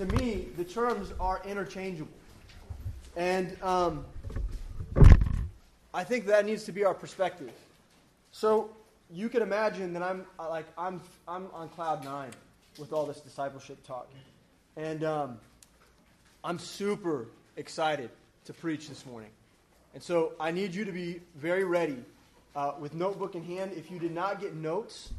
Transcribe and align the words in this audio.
to 0.00 0.06
me, 0.16 0.46
the 0.56 0.64
terms 0.64 1.12
are 1.20 1.42
interchangeable. 1.44 2.10
And 3.16 3.54
um, 3.62 4.06
I 5.92 6.04
think 6.04 6.24
that 6.26 6.46
needs 6.46 6.64
to 6.64 6.72
be 6.72 6.86
our 6.86 6.94
perspective. 6.94 7.52
So 8.32 8.70
you 9.12 9.28
can 9.28 9.42
imagine 9.42 9.92
that 9.92 10.02
I'm 10.02 10.24
uh, 10.38 10.48
like 10.48 10.64
I'm 10.78 11.02
I'm 11.28 11.48
on 11.52 11.68
cloud 11.68 12.02
nine 12.02 12.30
with 12.78 12.94
all 12.94 13.04
this 13.04 13.20
discipleship 13.20 13.86
talk, 13.86 14.08
and 14.74 15.04
um, 15.04 15.38
I'm 16.44 16.58
super 16.58 17.26
excited 17.58 18.08
to 18.46 18.54
preach 18.54 18.88
this 18.88 19.04
morning. 19.04 19.30
And 19.92 20.02
so 20.02 20.32
I 20.40 20.50
need 20.50 20.74
you 20.74 20.86
to 20.86 20.92
be 20.92 21.20
very 21.34 21.64
ready 21.64 22.02
uh, 22.56 22.72
with 22.80 22.94
notebook 22.94 23.34
in 23.34 23.44
hand. 23.44 23.72
If 23.76 23.90
you 23.90 23.98
did 23.98 24.14
not 24.14 24.40
get 24.40 24.54
notes, 24.54 25.10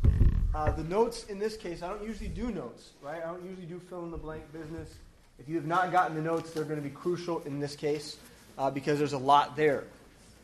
uh, 0.53 0.71
the 0.71 0.83
notes 0.83 1.25
in 1.25 1.39
this 1.39 1.55
case, 1.55 1.81
I 1.81 1.89
don't 1.89 2.03
usually 2.03 2.29
do 2.29 2.51
notes, 2.51 2.89
right? 3.01 3.21
I 3.23 3.27
don't 3.27 3.45
usually 3.45 3.67
do 3.67 3.79
fill 3.79 4.03
in 4.03 4.11
the 4.11 4.17
blank 4.17 4.43
business. 4.51 4.93
If 5.39 5.47
you 5.47 5.55
have 5.55 5.65
not 5.65 5.91
gotten 5.91 6.15
the 6.15 6.21
notes, 6.21 6.51
they're 6.51 6.65
going 6.65 6.81
to 6.81 6.87
be 6.87 6.93
crucial 6.93 7.39
in 7.43 7.59
this 7.59 7.75
case 7.75 8.17
uh, 8.57 8.69
because 8.69 8.99
there's 8.99 9.13
a 9.13 9.17
lot 9.17 9.55
there 9.55 9.85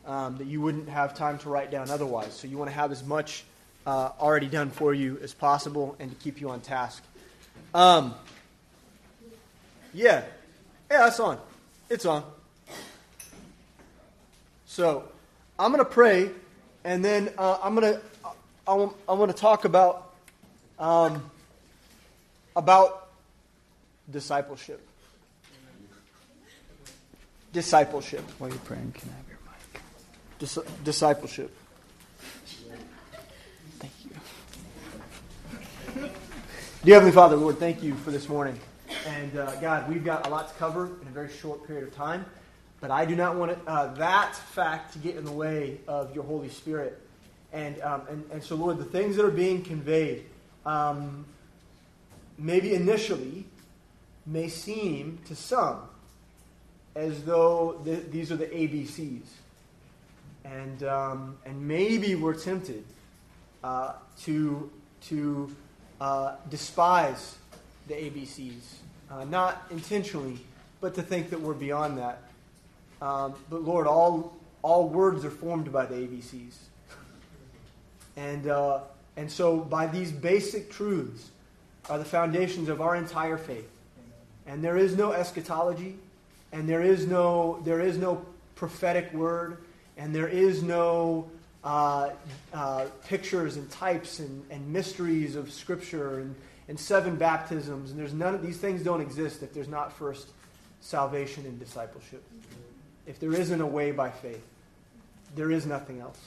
um, 0.06 0.38
that 0.38 0.46
you 0.46 0.60
wouldn't 0.60 0.88
have 0.88 1.14
time 1.14 1.38
to 1.40 1.50
write 1.50 1.70
down 1.70 1.90
otherwise. 1.90 2.32
So 2.32 2.48
you 2.48 2.56
want 2.56 2.70
to 2.70 2.74
have 2.74 2.90
as 2.90 3.04
much 3.04 3.44
uh, 3.86 4.10
already 4.18 4.48
done 4.48 4.70
for 4.70 4.94
you 4.94 5.18
as 5.22 5.34
possible 5.34 5.94
and 6.00 6.10
to 6.10 6.16
keep 6.16 6.40
you 6.40 6.48
on 6.50 6.60
task. 6.60 7.02
Um, 7.74 8.14
yeah. 9.92 10.24
Yeah, 10.90 10.98
that's 10.98 11.20
on. 11.20 11.38
It's 11.90 12.06
on. 12.06 12.24
So 14.66 15.04
I'm 15.58 15.70
going 15.70 15.84
to 15.84 15.90
pray, 15.90 16.30
and 16.84 17.04
then 17.04 17.30
uh, 17.36 17.58
I'm 17.62 17.74
going 17.74 17.94
to 17.94 18.00
I 18.68 18.88
I 19.08 19.14
want 19.14 19.30
to 19.30 19.36
talk 19.36 19.64
about 19.64 20.07
um, 20.78 21.30
about 22.56 23.08
discipleship. 24.10 24.80
Discipleship. 27.52 28.24
While 28.38 28.50
you're 28.50 28.58
praying, 28.60 28.92
can 28.92 29.10
I 29.10 29.16
have 29.16 29.28
your 29.28 29.38
mic? 29.44 29.82
Dis- 30.38 30.58
discipleship. 30.84 31.54
Thank 33.78 33.92
you. 34.04 34.10
Dear 36.84 36.94
Heavenly 36.94 37.12
Father, 37.12 37.36
Lord, 37.36 37.58
thank 37.58 37.82
you 37.82 37.94
for 37.96 38.10
this 38.10 38.28
morning. 38.28 38.58
And 39.06 39.38
uh, 39.38 39.54
God, 39.56 39.88
we've 39.88 40.04
got 40.04 40.26
a 40.26 40.30
lot 40.30 40.48
to 40.48 40.54
cover 40.54 40.86
in 41.00 41.08
a 41.08 41.10
very 41.10 41.30
short 41.30 41.66
period 41.66 41.88
of 41.88 41.94
time, 41.94 42.24
but 42.80 42.90
I 42.90 43.04
do 43.04 43.16
not 43.16 43.36
want 43.36 43.52
it, 43.52 43.58
uh, 43.66 43.94
that 43.94 44.34
fact 44.34 44.92
to 44.92 44.98
get 44.98 45.16
in 45.16 45.24
the 45.24 45.32
way 45.32 45.78
of 45.88 46.14
your 46.14 46.24
Holy 46.24 46.48
Spirit. 46.48 47.00
And, 47.52 47.80
um, 47.80 48.02
and, 48.10 48.24
and 48.30 48.42
so, 48.42 48.56
Lord, 48.56 48.78
the 48.78 48.84
things 48.84 49.16
that 49.16 49.24
are 49.24 49.30
being 49.30 49.62
conveyed, 49.62 50.26
um, 50.68 51.24
maybe 52.36 52.74
initially, 52.74 53.46
may 54.26 54.48
seem 54.48 55.18
to 55.26 55.34
some 55.34 55.80
as 56.94 57.24
though 57.24 57.80
th- 57.84 58.04
these 58.10 58.30
are 58.30 58.36
the 58.36 58.46
ABCs. 58.46 59.22
And, 60.44 60.82
um, 60.82 61.38
and 61.46 61.66
maybe 61.66 62.14
we're 62.14 62.34
tempted 62.34 62.84
uh, 63.64 63.94
to, 64.22 64.70
to 65.06 65.56
uh, 66.02 66.36
despise 66.50 67.36
the 67.86 67.94
ABCs, 67.94 68.74
uh, 69.10 69.24
not 69.24 69.64
intentionally, 69.70 70.38
but 70.82 70.94
to 70.96 71.02
think 71.02 71.30
that 71.30 71.40
we're 71.40 71.54
beyond 71.54 71.96
that. 71.96 72.22
Um, 73.00 73.34
but 73.48 73.62
Lord, 73.62 73.86
all, 73.86 74.36
all 74.60 74.88
words 74.88 75.24
are 75.24 75.30
formed 75.30 75.72
by 75.72 75.86
the 75.86 75.94
ABCs. 75.94 76.56
And, 78.16 78.48
uh, 78.48 78.80
and 79.18 79.28
so, 79.28 79.56
by 79.56 79.88
these 79.88 80.12
basic 80.12 80.70
truths, 80.70 81.30
are 81.90 81.98
the 81.98 82.04
foundations 82.04 82.68
of 82.68 82.80
our 82.80 82.94
entire 82.94 83.36
faith. 83.36 83.68
And 84.46 84.62
there 84.62 84.76
is 84.76 84.96
no 84.96 85.10
eschatology, 85.10 85.96
and 86.52 86.68
there 86.68 86.82
is 86.82 87.04
no, 87.04 87.60
there 87.64 87.80
is 87.80 87.98
no 87.98 88.24
prophetic 88.54 89.12
word, 89.12 89.58
and 89.96 90.14
there 90.14 90.28
is 90.28 90.62
no 90.62 91.28
uh, 91.64 92.10
uh, 92.54 92.84
pictures 93.08 93.56
and 93.56 93.68
types 93.72 94.20
and, 94.20 94.44
and 94.52 94.72
mysteries 94.72 95.34
of 95.34 95.50
Scripture 95.50 96.20
and, 96.20 96.36
and 96.68 96.78
seven 96.78 97.16
baptisms. 97.16 97.90
And 97.90 97.98
there's 97.98 98.14
none 98.14 98.36
of 98.36 98.42
these 98.42 98.58
things 98.58 98.84
don't 98.84 99.00
exist 99.00 99.42
if 99.42 99.52
there's 99.52 99.66
not 99.66 99.92
first 99.92 100.28
salvation 100.80 101.44
and 101.44 101.58
discipleship. 101.58 102.22
If 103.08 103.18
there 103.18 103.32
isn't 103.32 103.60
a 103.60 103.66
way 103.66 103.90
by 103.90 104.10
faith, 104.10 104.46
there 105.34 105.50
is 105.50 105.66
nothing 105.66 105.98
else. 105.98 106.20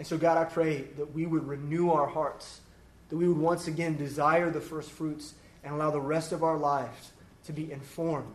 And 0.00 0.06
so, 0.06 0.16
God, 0.16 0.38
I 0.38 0.44
pray 0.44 0.84
that 0.96 1.14
we 1.14 1.26
would 1.26 1.46
renew 1.46 1.90
our 1.90 2.06
hearts, 2.06 2.62
that 3.10 3.18
we 3.18 3.28
would 3.28 3.36
once 3.36 3.66
again 3.66 3.98
desire 3.98 4.48
the 4.48 4.58
first 4.58 4.90
fruits 4.90 5.34
and 5.62 5.74
allow 5.74 5.90
the 5.90 6.00
rest 6.00 6.32
of 6.32 6.42
our 6.42 6.56
lives 6.56 7.10
to 7.44 7.52
be 7.52 7.70
informed 7.70 8.32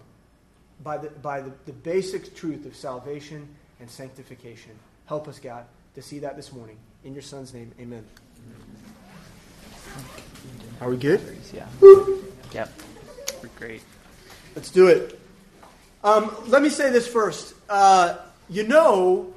by 0.83 0.97
the, 0.99 1.09
by 1.09 1.41
the, 1.41 1.51
the 1.65 1.73
basic 1.73 2.35
truth 2.35 2.67
of 2.67 2.75
salvation 2.75 3.47
and 3.79 3.89
sanctification. 3.89 4.73
Help 5.07 5.27
us, 5.27 5.39
God, 5.39 5.65
to 5.95 6.03
see 6.03 6.19
that 6.19 6.35
this 6.35 6.53
morning. 6.53 6.77
In 7.03 7.13
your 7.13 7.23
Son's 7.23 7.51
name, 7.51 7.71
amen. 7.79 8.05
Are 10.81 10.89
we 10.91 10.97
good? 10.97 11.19
Yeah. 11.51 11.65
Yep. 12.53 12.73
We're 13.41 13.49
great. 13.57 13.81
Let's 14.55 14.69
do 14.69 14.85
it. 14.85 15.19
Um, 16.03 16.31
let 16.45 16.61
me 16.61 16.69
say 16.69 16.91
this 16.91 17.07
first. 17.07 17.55
Uh, 17.67 18.17
you 18.51 18.67
know, 18.67 19.33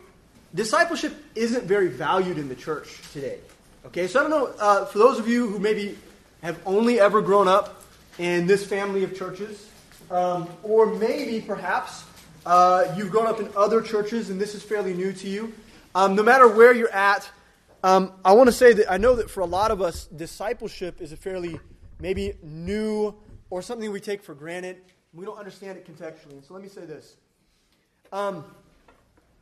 discipleship 0.54 1.14
isn't 1.34 1.64
very 1.64 1.88
valued 1.88 2.38
in 2.38 2.48
the 2.48 2.54
church 2.54 3.00
today. 3.12 3.38
Okay, 3.86 4.06
so 4.06 4.20
I 4.20 4.22
don't 4.22 4.30
know, 4.30 4.52
uh, 4.58 4.84
for 4.86 4.98
those 4.98 5.18
of 5.18 5.28
you 5.28 5.48
who 5.48 5.58
maybe 5.58 5.96
have 6.42 6.60
only 6.66 7.00
ever 7.00 7.22
grown 7.22 7.48
up 7.48 7.82
in 8.18 8.46
this 8.46 8.66
family 8.66 9.04
of 9.04 9.16
churches, 9.16 9.68
um, 10.10 10.48
or 10.62 10.86
maybe 10.86 11.40
perhaps 11.40 12.04
uh, 12.44 12.92
you've 12.96 13.10
grown 13.10 13.26
up 13.26 13.40
in 13.40 13.48
other 13.56 13.80
churches 13.80 14.30
and 14.30 14.40
this 14.40 14.54
is 14.54 14.62
fairly 14.62 14.94
new 14.94 15.12
to 15.12 15.28
you, 15.28 15.52
um, 15.94 16.14
no 16.14 16.22
matter 16.22 16.48
where 16.48 16.72
you're 16.72 16.92
at, 16.92 17.28
um, 17.84 18.12
I 18.24 18.32
want 18.32 18.48
to 18.48 18.52
say 18.52 18.72
that 18.72 18.90
I 18.90 18.96
know 18.96 19.14
that 19.16 19.30
for 19.30 19.40
a 19.40 19.46
lot 19.46 19.70
of 19.70 19.80
us, 19.80 20.06
discipleship 20.06 21.00
is 21.00 21.12
a 21.12 21.16
fairly 21.16 21.60
maybe 22.00 22.34
new 22.42 23.14
or 23.50 23.62
something 23.62 23.90
we 23.90 24.00
take 24.00 24.22
for 24.22 24.34
granted. 24.34 24.78
We 25.14 25.24
don't 25.24 25.38
understand 25.38 25.78
it 25.78 25.86
contextually. 25.86 26.32
And 26.32 26.44
so 26.44 26.54
let 26.54 26.62
me 26.62 26.68
say 26.68 26.84
this. 26.84 27.16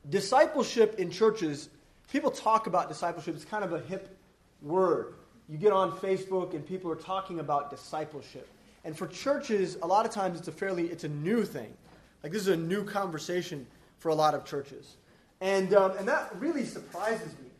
Discipleship 0.09 0.99
in 0.99 1.11
churches, 1.11 1.69
people 2.13 2.31
talk 2.31 2.67
about 2.67 2.89
discipleship. 2.89 3.35
It's 3.35 3.45
kind 3.45 3.65
of 3.65 3.73
a 3.73 3.81
hip 3.81 4.17
word. 4.63 5.15
You 5.49 5.59
get 5.59 5.73
on 5.73 5.93
Facebook 5.93 6.55
and 6.55 6.67
people 6.67 6.91
are 6.91 6.97
talking 6.97 7.41
about 7.41 7.71
discipleship. 7.71 8.49
And 8.85 8.97
for 8.97 9.07
churches, 9.07 9.77
a 9.83 9.87
lot 9.87 10.07
of 10.07 10.13
times 10.13 10.39
it's 10.39 10.49
a 10.49 10.53
fairly, 10.53 10.87
it's 10.87 11.05
a 11.05 11.09
new 11.09 11.45
thing. 11.45 11.73
Like 12.23 12.33
this 12.33 12.43
is 12.43 12.49
a 12.49 12.57
new 12.57 12.85
conversation 12.85 13.67
for 13.99 14.11
a 14.11 14.15
lot 14.15 14.35
of 14.35 14.45
churches. 14.45 14.97
And, 15.41 15.75
um, 15.75 15.93
and 15.99 16.07
that 16.09 16.35
really 16.39 16.65
surprises 16.65 17.33
me 17.43 17.51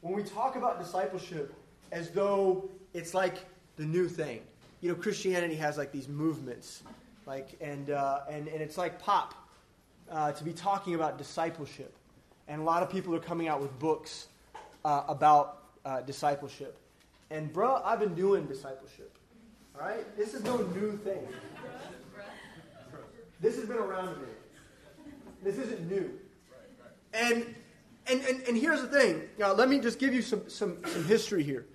when 0.00 0.14
we 0.14 0.22
talk 0.22 0.56
about 0.56 0.80
discipleship 0.80 1.54
as 1.92 2.10
though 2.10 2.68
it's 2.94 3.14
like 3.14 3.44
the 3.76 3.84
new 3.84 4.08
thing. 4.08 4.40
You 4.80 4.90
know, 4.90 4.94
Christianity 4.94 5.56
has 5.56 5.76
like 5.76 5.92
these 5.92 6.08
movements, 6.08 6.82
like, 7.26 7.56
and, 7.60 7.90
uh, 7.90 8.20
and, 8.30 8.48
and 8.48 8.62
it's 8.62 8.78
like 8.78 8.98
pop 8.98 9.34
uh, 10.10 10.32
to 10.32 10.44
be 10.44 10.52
talking 10.52 10.94
about 10.94 11.18
discipleship. 11.18 11.94
And 12.48 12.60
a 12.60 12.64
lot 12.64 12.82
of 12.82 12.90
people 12.90 13.14
are 13.14 13.20
coming 13.20 13.48
out 13.48 13.60
with 13.60 13.76
books 13.78 14.28
uh, 14.84 15.04
about 15.08 15.64
uh, 15.84 16.00
discipleship. 16.00 16.76
And, 17.30 17.52
bro, 17.52 17.80
I've 17.84 18.00
been 18.00 18.14
doing 18.14 18.46
discipleship. 18.46 19.16
All 19.74 19.86
right? 19.86 20.04
This 20.16 20.34
is 20.34 20.42
no 20.42 20.56
new 20.58 20.96
thing. 20.98 21.26
This 23.40 23.56
has 23.56 23.66
been 23.66 23.78
around 23.78 24.08
a 24.08 24.12
minute. 24.12 24.42
This 25.42 25.56
isn't 25.56 25.88
new. 25.88 26.18
And, 27.14 27.54
and, 28.06 28.20
and, 28.24 28.42
and 28.42 28.56
here's 28.56 28.82
the 28.82 28.88
thing. 28.88 29.22
Now, 29.38 29.52
let 29.52 29.68
me 29.68 29.78
just 29.78 29.98
give 29.98 30.12
you 30.12 30.22
some, 30.22 30.48
some, 30.48 30.78
some 30.86 31.04
history 31.04 31.42
here. 31.42 31.66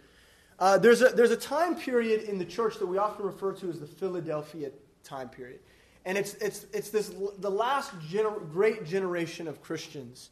Uh, 0.60 0.78
there's, 0.78 1.02
a, 1.02 1.10
there's 1.10 1.32
a 1.32 1.38
time 1.38 1.76
period 1.76 2.24
in 2.24 2.38
the 2.38 2.46
church 2.46 2.78
that 2.80 2.86
we 2.86 2.98
often 2.98 3.26
refer 3.26 3.52
to 3.54 3.70
as 3.70 3.80
the 3.80 3.88
Philadelphia 3.88 4.72
time 5.04 5.30
period. 5.30 5.60
And 6.06 6.18
it's, 6.18 6.36
it's, 6.36 6.68
it's 6.72 6.90
this, 6.90 7.12
the 7.40 7.50
last 7.50 7.98
gener- 8.00 8.52
great 8.52 8.86
generation 8.86 9.48
of 9.48 9.62
Christians 9.62 10.30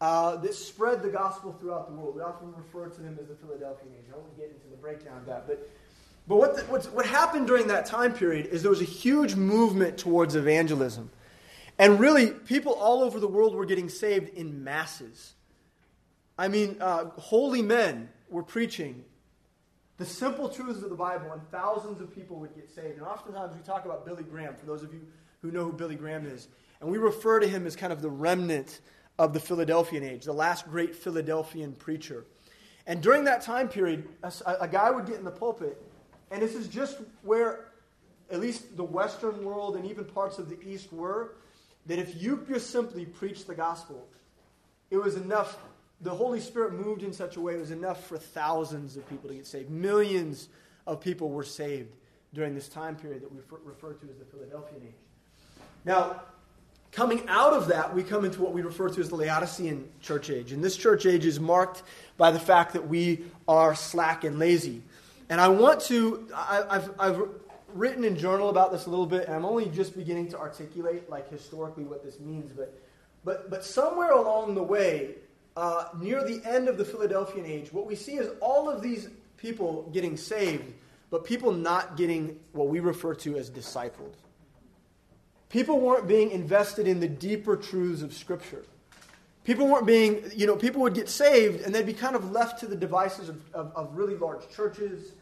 uh, 0.00 0.36
that 0.36 0.54
spread 0.54 1.02
the 1.02 1.10
gospel 1.10 1.52
throughout 1.60 1.90
the 1.90 1.94
world. 1.94 2.16
We 2.16 2.22
often 2.22 2.54
refer 2.56 2.88
to 2.88 3.00
them 3.02 3.18
as 3.20 3.28
the 3.28 3.34
Philadelphian 3.34 3.92
age. 3.98 4.06
I 4.12 4.16
won't 4.16 4.36
get 4.36 4.46
into 4.46 4.68
the 4.70 4.76
breakdown 4.76 5.18
of 5.18 5.26
that. 5.26 5.46
But, 5.46 5.70
but 6.26 6.36
what, 6.36 6.56
the, 6.56 6.62
what 6.90 7.04
happened 7.04 7.46
during 7.46 7.66
that 7.66 7.84
time 7.84 8.14
period 8.14 8.46
is 8.46 8.62
there 8.62 8.70
was 8.70 8.80
a 8.80 8.84
huge 8.84 9.34
movement 9.34 9.98
towards 9.98 10.36
evangelism. 10.36 11.10
And 11.78 12.00
really, 12.00 12.30
people 12.30 12.72
all 12.72 13.02
over 13.02 13.20
the 13.20 13.28
world 13.28 13.54
were 13.54 13.66
getting 13.66 13.88
saved 13.88 14.30
in 14.34 14.64
masses. 14.64 15.34
I 16.38 16.48
mean, 16.48 16.76
uh, 16.80 17.06
holy 17.16 17.60
men 17.60 18.08
were 18.30 18.42
preaching 18.42 19.04
the 20.00 20.06
simple 20.06 20.48
truths 20.48 20.82
of 20.82 20.88
the 20.88 20.96
Bible, 20.96 21.30
and 21.30 21.42
thousands 21.50 22.00
of 22.00 22.14
people 22.14 22.40
would 22.40 22.54
get 22.54 22.70
saved. 22.74 22.96
And 22.96 23.06
oftentimes 23.06 23.54
we 23.54 23.60
talk 23.60 23.84
about 23.84 24.06
Billy 24.06 24.22
Graham, 24.22 24.56
for 24.56 24.64
those 24.64 24.82
of 24.82 24.94
you 24.94 25.02
who 25.42 25.50
know 25.50 25.62
who 25.62 25.74
Billy 25.74 25.94
Graham 25.94 26.24
is. 26.24 26.48
And 26.80 26.90
we 26.90 26.96
refer 26.96 27.38
to 27.38 27.46
him 27.46 27.66
as 27.66 27.76
kind 27.76 27.92
of 27.92 28.00
the 28.00 28.08
remnant 28.08 28.80
of 29.18 29.34
the 29.34 29.40
Philadelphian 29.40 30.02
age, 30.02 30.24
the 30.24 30.32
last 30.32 30.66
great 30.70 30.96
Philadelphian 30.96 31.74
preacher. 31.74 32.24
And 32.86 33.02
during 33.02 33.24
that 33.24 33.42
time 33.42 33.68
period, 33.68 34.08
a, 34.22 34.32
a 34.60 34.68
guy 34.68 34.90
would 34.90 35.04
get 35.04 35.16
in 35.16 35.24
the 35.24 35.30
pulpit, 35.30 35.80
and 36.30 36.40
this 36.40 36.54
is 36.54 36.66
just 36.66 36.96
where 37.22 37.66
at 38.30 38.40
least 38.40 38.78
the 38.78 38.84
Western 38.84 39.44
world 39.44 39.76
and 39.76 39.84
even 39.84 40.06
parts 40.06 40.38
of 40.38 40.48
the 40.48 40.58
East 40.66 40.90
were, 40.94 41.34
that 41.84 41.98
if 41.98 42.22
you 42.22 42.42
just 42.48 42.70
simply 42.70 43.04
preached 43.04 43.46
the 43.46 43.54
gospel, 43.54 44.08
it 44.90 44.96
was 44.96 45.16
enough. 45.16 45.58
The 46.02 46.10
Holy 46.10 46.40
Spirit 46.40 46.72
moved 46.72 47.02
in 47.02 47.12
such 47.12 47.36
a 47.36 47.40
way 47.40 47.54
it 47.54 47.60
was 47.60 47.70
enough 47.70 48.06
for 48.06 48.16
thousands 48.16 48.96
of 48.96 49.08
people 49.08 49.28
to 49.28 49.34
get 49.34 49.46
saved. 49.46 49.70
Millions 49.70 50.48
of 50.86 51.00
people 51.00 51.30
were 51.30 51.44
saved 51.44 51.94
during 52.32 52.54
this 52.54 52.68
time 52.68 52.96
period 52.96 53.22
that 53.22 53.32
we 53.32 53.38
refer 53.64 53.92
to 53.92 54.08
as 54.08 54.16
the 54.16 54.24
Philadelphian 54.24 54.82
age. 54.86 54.94
Now, 55.84 56.22
coming 56.92 57.28
out 57.28 57.52
of 57.52 57.68
that, 57.68 57.94
we 57.94 58.02
come 58.02 58.24
into 58.24 58.40
what 58.40 58.52
we 58.52 58.62
refer 58.62 58.88
to 58.88 59.00
as 59.00 59.08
the 59.08 59.16
Laodicean 59.16 59.88
church 60.00 60.30
age. 60.30 60.52
And 60.52 60.62
this 60.62 60.76
church 60.76 61.06
age 61.06 61.26
is 61.26 61.38
marked 61.38 61.82
by 62.16 62.30
the 62.30 62.40
fact 62.40 62.72
that 62.72 62.88
we 62.88 63.24
are 63.46 63.74
slack 63.74 64.24
and 64.24 64.38
lazy. 64.38 64.82
And 65.28 65.40
I 65.40 65.48
want 65.48 65.80
to, 65.82 66.28
I, 66.34 66.64
have 66.72 66.94
I've 66.98 67.22
written 67.74 68.04
in 68.04 68.16
journal 68.16 68.48
about 68.48 68.72
this 68.72 68.86
a 68.86 68.90
little 68.90 69.06
bit, 69.06 69.26
and 69.26 69.34
I'm 69.34 69.44
only 69.44 69.66
just 69.66 69.96
beginning 69.96 70.28
to 70.30 70.38
articulate, 70.38 71.08
like, 71.08 71.30
historically 71.30 71.84
what 71.84 72.02
this 72.02 72.18
means. 72.18 72.52
But, 72.52 72.80
but, 73.24 73.50
but 73.50 73.64
somewhere 73.64 74.10
along 74.10 74.54
the 74.54 74.62
way, 74.62 75.14
uh, 75.60 75.88
near 76.00 76.24
the 76.24 76.40
end 76.48 76.68
of 76.68 76.78
the 76.78 76.84
Philadelphian 76.86 77.44
age, 77.44 77.70
what 77.70 77.86
we 77.86 77.94
see 77.94 78.14
is 78.14 78.30
all 78.40 78.70
of 78.70 78.80
these 78.80 79.08
people 79.36 79.90
getting 79.92 80.16
saved, 80.16 80.72
but 81.10 81.22
people 81.22 81.52
not 81.52 81.98
getting 81.98 82.40
what 82.52 82.68
we 82.68 82.80
refer 82.80 83.14
to 83.16 83.36
as 83.36 83.50
discipled. 83.50 84.14
People 85.50 85.78
weren't 85.78 86.08
being 86.08 86.30
invested 86.30 86.88
in 86.88 86.98
the 86.98 87.08
deeper 87.08 87.56
truths 87.56 88.00
of 88.00 88.14
Scripture. 88.14 88.64
People 89.44 89.66
weren't 89.68 89.86
being, 89.86 90.22
you 90.34 90.46
know, 90.46 90.56
people 90.56 90.80
would 90.80 90.94
get 90.94 91.10
saved 91.10 91.60
and 91.60 91.74
they'd 91.74 91.84
be 91.84 91.92
kind 91.92 92.16
of 92.16 92.30
left 92.30 92.60
to 92.60 92.66
the 92.66 92.76
devices 92.76 93.28
of, 93.28 93.42
of, 93.52 93.72
of 93.76 93.94
really 93.94 94.16
large 94.16 94.48
churches. 94.48 95.12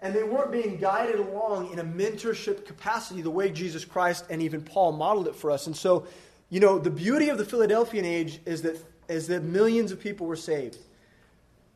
And 0.00 0.14
they 0.14 0.22
weren't 0.22 0.52
being 0.52 0.76
guided 0.76 1.18
along 1.18 1.72
in 1.72 1.80
a 1.80 1.84
mentorship 1.84 2.66
capacity 2.66 3.20
the 3.20 3.30
way 3.30 3.50
Jesus 3.50 3.84
Christ 3.84 4.26
and 4.30 4.42
even 4.42 4.62
Paul 4.62 4.92
modeled 4.92 5.26
it 5.26 5.34
for 5.34 5.50
us. 5.50 5.66
And 5.66 5.76
so, 5.76 6.06
you 6.50 6.60
know, 6.60 6.78
the 6.78 6.90
beauty 6.90 7.30
of 7.30 7.38
the 7.38 7.44
Philadelphian 7.44 8.04
age 8.04 8.38
is 8.46 8.62
that, 8.62 8.76
is 9.10 9.26
that 9.28 9.42
millions 9.42 9.92
of 9.92 10.00
people 10.00 10.26
were 10.26 10.36
saved. 10.36 10.78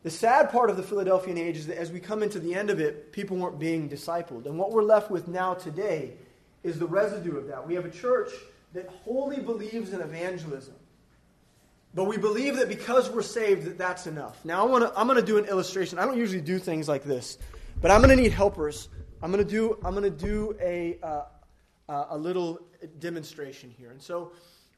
The 0.02 0.10
sad 0.10 0.50
part 0.50 0.70
of 0.70 0.76
the 0.76 0.82
Philadelphian 0.82 1.38
age 1.38 1.56
is 1.56 1.66
that 1.66 1.78
as 1.78 1.90
we 1.90 1.98
come 1.98 2.22
into 2.22 2.38
the 2.38 2.54
end 2.54 2.70
of 2.70 2.78
it, 2.78 3.12
people 3.12 3.36
weren't 3.36 3.58
being 3.58 3.88
discipled. 3.88 4.46
And 4.46 4.58
what 4.58 4.70
we're 4.70 4.82
left 4.82 5.10
with 5.10 5.28
now 5.28 5.54
today 5.54 6.12
is 6.62 6.78
the 6.78 6.86
residue 6.86 7.36
of 7.36 7.46
that. 7.48 7.66
We 7.66 7.74
have 7.74 7.86
a 7.86 7.90
church 7.90 8.30
that 8.74 8.88
wholly 8.88 9.40
believes 9.40 9.92
in 9.92 10.00
evangelism. 10.00 10.74
But 11.94 12.04
we 12.04 12.18
believe 12.18 12.56
that 12.56 12.68
because 12.68 13.08
we're 13.08 13.22
saved, 13.22 13.64
that 13.64 13.78
that's 13.78 14.06
enough. 14.06 14.44
Now, 14.44 14.66
I 14.66 14.70
wanna, 14.70 14.92
I'm 14.96 15.06
going 15.06 15.18
to 15.18 15.24
do 15.24 15.38
an 15.38 15.44
illustration. 15.44 15.98
I 15.98 16.04
don't 16.04 16.18
usually 16.18 16.40
do 16.40 16.58
things 16.58 16.88
like 16.88 17.04
this, 17.04 17.38
but 17.80 17.90
I'm 17.90 18.02
going 18.02 18.14
to 18.14 18.20
need 18.20 18.32
helpers. 18.32 18.88
I'm 19.22 19.30
going 19.30 19.44
to 19.44 19.50
do, 19.50 19.78
I'm 19.84 19.94
gonna 19.94 20.10
do 20.10 20.56
a, 20.60 20.98
uh, 21.02 21.22
uh, 21.88 22.06
a 22.10 22.18
little 22.18 22.60
demonstration 22.98 23.72
here. 23.78 23.90
And 23.90 24.02
so 24.02 24.32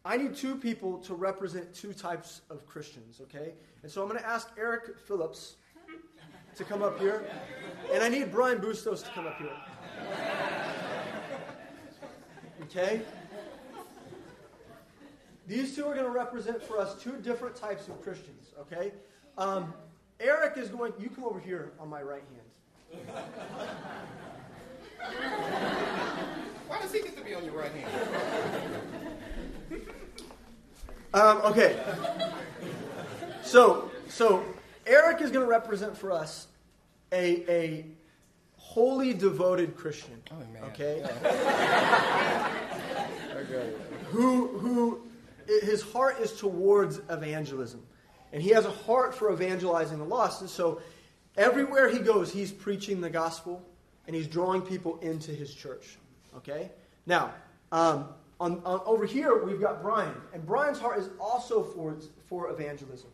I 0.06 0.16
need 0.16 0.36
two 0.36 0.54
people 0.54 0.98
to 0.98 1.14
represent 1.16 1.74
two 1.74 1.92
types 1.92 2.42
of 2.48 2.64
Christians, 2.64 3.20
okay? 3.22 3.54
And 3.82 3.90
so 3.90 4.02
I'm 4.02 4.08
going 4.08 4.20
to 4.20 4.26
ask 4.26 4.52
Eric 4.56 4.96
Phillips 5.00 5.56
to 6.54 6.62
come 6.62 6.84
up 6.84 7.00
here, 7.00 7.28
and 7.92 8.04
I 8.04 8.08
need 8.08 8.30
Brian 8.30 8.58
Bustos 8.58 9.02
to 9.02 9.10
come 9.10 9.26
up 9.26 9.36
here. 9.36 9.50
Okay? 12.62 13.02
These 15.48 15.74
two 15.74 15.84
are 15.86 15.94
going 15.94 16.06
to 16.06 16.10
represent 16.12 16.62
for 16.62 16.78
us 16.78 16.94
two 17.02 17.16
different 17.16 17.56
types 17.56 17.88
of 17.88 18.00
Christians, 18.00 18.52
okay? 18.60 18.92
Um, 19.36 19.74
Eric 20.20 20.56
is 20.56 20.68
going, 20.68 20.92
you 21.00 21.08
come 21.10 21.24
over 21.24 21.40
here 21.40 21.72
on 21.80 21.88
my 21.88 22.02
right 22.02 22.22
hand. 22.92 23.06
Why 26.68 26.80
does 26.80 26.92
he 26.92 27.00
get 27.00 27.16
to 27.16 27.24
be 27.24 27.34
on 27.34 27.44
your 27.44 27.58
right 27.58 27.72
hand? 27.72 29.16
Um, 31.14 31.38
okay. 31.44 31.82
So, 33.42 33.90
so 34.08 34.44
Eric 34.86 35.20
is 35.22 35.30
going 35.30 35.44
to 35.44 35.50
represent 35.50 35.96
for 35.96 36.12
us 36.12 36.48
a, 37.12 37.50
a 37.50 37.86
wholly 38.56 39.14
devoted 39.14 39.76
Christian. 39.76 40.20
Oh, 40.30 40.66
okay? 40.66 41.02
who, 44.10 44.58
who 44.58 45.02
his 45.46 45.82
heart 45.82 46.20
is 46.20 46.32
towards 46.32 47.00
evangelism. 47.08 47.82
And 48.32 48.42
he 48.42 48.50
has 48.50 48.66
a 48.66 48.70
heart 48.70 49.14
for 49.14 49.32
evangelizing 49.32 49.98
the 49.98 50.04
lost. 50.04 50.40
And 50.40 50.50
so 50.50 50.80
everywhere 51.36 51.88
he 51.88 51.98
goes, 51.98 52.32
he's 52.32 52.52
preaching 52.52 53.00
the 53.00 53.10
gospel 53.10 53.62
and 54.06 54.14
he's 54.14 54.26
drawing 54.26 54.62
people 54.62 54.98
into 54.98 55.32
his 55.32 55.54
church. 55.54 55.96
Okay? 56.36 56.70
Now, 57.06 57.32
um, 57.72 58.08
on, 58.38 58.60
on, 58.64 58.80
over 58.84 59.06
here, 59.06 59.44
we've 59.44 59.60
got 59.60 59.82
Brian. 59.82 60.14
And 60.32 60.44
Brian's 60.44 60.78
heart 60.78 60.98
is 60.98 61.08
also 61.18 61.62
for, 61.62 61.96
for 62.26 62.50
evangelism. 62.50 63.08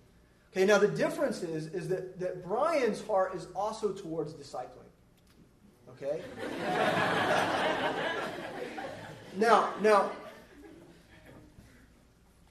Okay, 0.53 0.67
now 0.67 0.79
the 0.79 0.89
difference 0.89 1.43
is, 1.43 1.69
is 1.69 1.89
that, 1.89 2.19
that 2.21 2.45
Brian's 2.45 3.05
heart 3.07 3.35
is 3.35 3.47
also 3.55 3.93
towards 3.93 4.35
discipling. 4.35 4.69
Okay? 5.89 6.21
now, 9.37 9.73
now, 9.81 10.11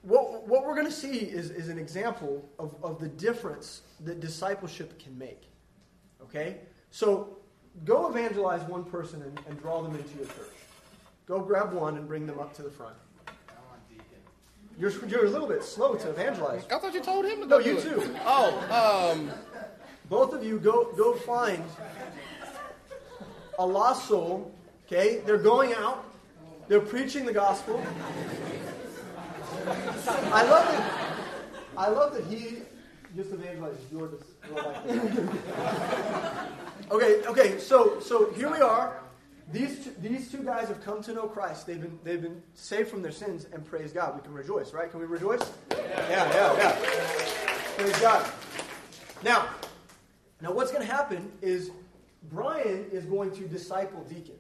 what, 0.04 0.48
what 0.48 0.66
we're 0.66 0.76
going 0.76 0.88
to 0.88 0.92
see 0.92 1.18
is, 1.18 1.52
is 1.52 1.70
an 1.70 1.78
example 1.78 2.48
of, 2.58 2.76
of 2.82 3.00
the 3.00 3.08
difference 3.08 3.82
that 4.00 4.20
discipleship 4.20 4.98
can 4.98 5.16
make. 5.18 5.44
Okay? 6.24 6.58
So, 6.90 7.38
go 7.86 8.10
evangelize 8.10 8.62
one 8.64 8.84
person 8.84 9.22
and, 9.22 9.40
and 9.48 9.62
draw 9.62 9.82
them 9.82 9.96
into 9.96 10.18
your 10.18 10.26
church. 10.26 10.61
Go 11.32 11.40
grab 11.40 11.72
one 11.72 11.96
and 11.96 12.06
bring 12.10 12.28
them 12.28 12.40
up 12.40 12.54
to 12.56 12.62
the 12.62 12.70
front. 12.70 12.94
You're, 14.78 14.92
you're 15.08 15.28
a 15.28 15.30
little 15.30 15.48
bit 15.48 15.64
slow 15.64 15.96
to 15.96 16.10
evangelize. 16.10 16.66
I 16.70 16.78
thought 16.78 16.94
you 16.94 17.00
told 17.00 17.24
him 17.24 17.40
to 17.40 17.48
go. 17.48 17.58
No, 17.58 17.66
you 17.66 17.78
it. 17.78 17.84
too. 17.84 18.16
Oh, 18.26 19.16
um. 19.16 19.32
Both 20.10 20.34
of 20.34 20.44
you 20.44 20.60
go, 20.60 20.92
go 20.98 21.14
find 21.14 21.64
a 23.58 23.66
lost 23.66 24.10
soul. 24.10 24.54
Okay? 24.86 25.22
They're 25.26 25.38
going 25.38 25.74
out, 25.74 26.04
they're 26.68 26.82
preaching 26.82 27.26
the 27.26 27.32
gospel. 27.32 27.82
I 30.34 30.44
love 30.44 30.68
that. 30.68 31.16
I 31.78 31.88
love 31.88 32.14
that 32.14 32.26
he 32.26 32.58
just 33.16 33.32
evangelized 33.32 33.90
your, 33.90 34.10
okay, 36.92 37.26
okay. 37.26 37.58
So, 37.58 38.02
so 38.02 38.34
here 38.34 38.52
we 38.52 38.60
are. 38.60 39.02
These 39.52 39.86
two, 39.86 39.96
these 40.02 40.32
two 40.32 40.44
guys 40.44 40.68
have 40.68 40.84
come 40.84 41.02
to 41.04 41.14
know 41.14 41.28
Christ. 41.28 41.68
They've 41.68 41.82
been 41.82 42.00
they've 42.04 42.22
been 42.22 42.42
saved 42.54 42.90
from 42.90 43.02
their 43.02 43.12
sins 43.12 43.48
and 43.52 43.66
praise 43.66 43.92
God. 43.92 44.16
We 44.16 44.22
can 44.22 44.34
rejoice, 44.34 44.74
right? 44.74 44.90
Can 44.90 45.00
we 45.00 45.06
rejoice? 45.06 45.42
Yeah, 45.72 45.80
yeah, 46.10 46.58
yeah. 46.58 46.76
Praise 47.78 48.00
God. 48.00 48.32
Now, 49.24 49.48
now 50.42 50.52
what's 50.52 50.72
going 50.72 50.86
to 50.86 50.92
happen 50.92 51.32
is 51.42 51.72
Brian 52.32 52.86
is 52.92 53.06
going 53.06 53.32
to 53.32 53.48
disciple 53.48 54.04
Deacon. 54.10 54.36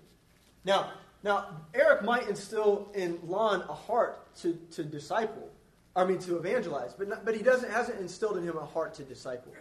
Now, 0.63 0.91
now, 1.23 1.47
Eric 1.73 2.03
might 2.03 2.27
instill 2.27 2.89
in 2.95 3.19
Lon 3.27 3.61
a 3.61 3.73
heart 3.73 4.33
to, 4.37 4.57
to 4.71 4.83
disciple, 4.83 5.49
I 5.95 6.05
mean 6.05 6.19
to 6.19 6.37
evangelize, 6.37 6.93
but, 6.93 7.09
not, 7.09 7.25
but 7.25 7.35
he 7.35 7.43
doesn't 7.43 7.69
hasn't 7.69 7.99
instilled 7.99 8.37
in 8.37 8.43
him 8.43 8.57
a 8.57 8.65
heart 8.65 8.95
to 8.95 9.03
disciple. 9.03 9.53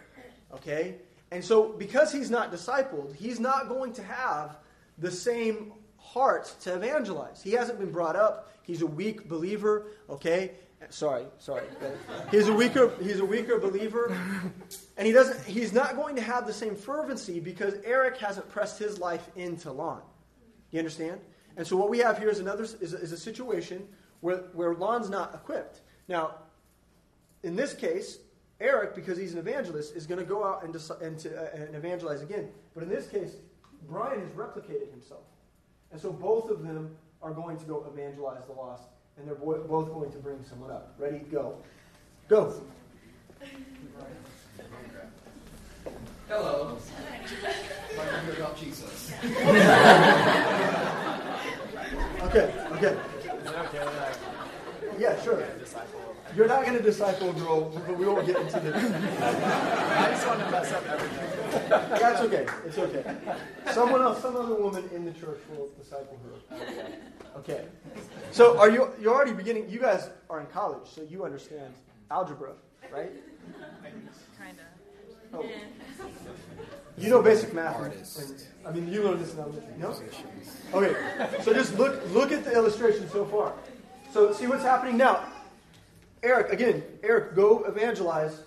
Okay? 0.53 0.95
And 1.31 1.43
so 1.43 1.69
because 1.69 2.11
he's 2.11 2.29
not 2.29 2.51
discipled, 2.51 3.15
he's 3.15 3.39
not 3.39 3.69
going 3.69 3.93
to 3.93 4.03
have 4.03 4.57
the 5.01 5.11
same 5.11 5.73
heart 5.97 6.55
to 6.61 6.75
evangelize. 6.75 7.41
He 7.41 7.51
hasn't 7.51 7.79
been 7.79 7.91
brought 7.91 8.15
up. 8.15 8.53
He's 8.63 8.81
a 8.81 8.87
weak 8.87 9.27
believer, 9.27 9.87
okay? 10.09 10.51
Sorry, 10.89 11.25
sorry. 11.37 11.63
He's 12.31 12.47
a 12.47 12.53
weaker 12.53 12.91
he's 13.01 13.19
a 13.19 13.25
weaker 13.25 13.59
believer. 13.59 14.17
And 14.97 15.05
he 15.05 15.13
doesn't 15.13 15.43
he's 15.45 15.73
not 15.73 15.95
going 15.95 16.15
to 16.15 16.21
have 16.21 16.47
the 16.47 16.53
same 16.53 16.75
fervency 16.75 17.39
because 17.39 17.75
Eric 17.83 18.17
hasn't 18.17 18.49
pressed 18.49 18.79
his 18.79 18.99
life 18.99 19.29
into 19.35 19.71
Lon. 19.71 20.01
You 20.71 20.79
understand? 20.79 21.19
And 21.57 21.67
so 21.67 21.75
what 21.77 21.89
we 21.89 21.99
have 21.99 22.17
here 22.17 22.29
is 22.29 22.39
another 22.39 22.63
is 22.63 22.93
is 22.93 23.11
a 23.11 23.17
situation 23.17 23.87
where, 24.21 24.37
where 24.53 24.73
Lon's 24.73 25.09
not 25.09 25.35
equipped. 25.35 25.81
Now, 26.07 26.35
in 27.43 27.55
this 27.55 27.73
case, 27.73 28.19
Eric, 28.59 28.95
because 28.95 29.17
he's 29.17 29.33
an 29.33 29.39
evangelist, 29.39 29.95
is 29.95 30.05
going 30.05 30.19
to 30.19 30.25
go 30.25 30.45
out 30.45 30.63
and, 30.63 30.75
and, 31.01 31.19
to, 31.19 31.35
uh, 31.35 31.65
and 31.65 31.75
evangelize 31.75 32.21
again. 32.21 32.49
But 32.73 32.83
in 32.83 32.89
this 32.89 33.07
case, 33.07 33.35
Brian 33.89 34.21
has 34.21 34.29
replicated 34.31 34.91
himself. 34.91 35.23
And 35.91 35.99
so 35.99 36.11
both 36.11 36.49
of 36.49 36.63
them 36.63 36.95
are 37.21 37.31
going 37.31 37.57
to 37.57 37.65
go 37.65 37.85
evangelize 37.91 38.43
the 38.47 38.53
lost, 38.53 38.83
and 39.17 39.27
they're 39.27 39.35
both 39.35 39.67
going 39.67 40.11
to 40.11 40.17
bring 40.17 40.43
someone 40.43 40.71
up. 40.71 40.95
Ready? 40.97 41.19
Go. 41.19 41.57
Go. 42.27 42.61
Hello. 46.27 46.77
I'm 47.99 48.25
here 48.25 48.35
about 48.35 48.57
Jesus. 48.57 49.11
Okay, 52.21 52.53
okay. 52.71 52.95
Is 53.19 53.25
it 53.25 53.47
okay 53.47 53.83
Yeah, 54.97 55.21
sure. 55.21 55.43
Disciple 56.31 56.37
You're 56.37 56.47
not 56.47 56.65
going 56.65 56.77
to 56.77 56.83
disciple 56.83 57.29
a 57.29 57.33
girl, 57.33 57.69
but 57.87 57.97
we 57.97 58.05
won't 58.05 58.25
get 58.25 58.37
into 58.37 58.59
the. 58.59 58.75
I 58.75 60.09
just 60.11 60.27
want 60.27 60.39
to 60.39 60.51
mess 60.51 60.71
up 60.71 60.85
everything. 60.87 61.69
That's 61.69 62.21
okay. 62.21 62.45
It's 62.65 62.77
okay. 62.77 63.15
Someone 63.71 64.01
else, 64.01 64.21
some 64.21 64.35
other 64.35 64.55
woman 64.55 64.89
in 64.93 65.05
the 65.05 65.11
church 65.11 65.39
will 65.49 65.69
disciple 65.77 66.19
her. 66.49 66.57
Okay. 67.39 67.65
So 68.31 68.57
are 68.59 68.69
you? 68.69 68.89
You're 68.99 69.13
already 69.13 69.33
beginning. 69.33 69.69
You 69.69 69.79
guys 69.79 70.09
are 70.29 70.39
in 70.39 70.47
college, 70.47 70.87
so 70.89 71.01
you 71.09 71.25
understand 71.25 71.73
algebra, 72.09 72.53
right? 72.91 73.11
Kinda. 74.37 74.63
Oh. 75.33 75.45
You 76.97 77.09
know 77.09 77.21
basic 77.21 77.53
math. 77.53 77.75
and- 77.77 77.85
Artist. 77.85 78.19
and- 78.19 78.43
I 78.67 78.71
mean, 78.71 78.91
you 78.91 79.01
learned 79.03 79.21
this 79.21 79.33
in 79.33 79.39
elementary. 79.39 79.73
No. 79.79 79.95
Okay. 80.73 81.41
So 81.41 81.53
just 81.53 81.77
look 81.77 82.01
look 82.11 82.31
at 82.31 82.43
the 82.43 82.53
illustration 82.53 83.09
so 83.09 83.25
far. 83.25 83.53
So 84.13 84.33
see 84.33 84.45
what's 84.47 84.63
happening 84.63 84.97
now. 84.97 85.25
Eric, 86.23 86.53
again, 86.53 86.83
Eric, 87.01 87.35
go 87.35 87.63
evangelize. 87.63 88.41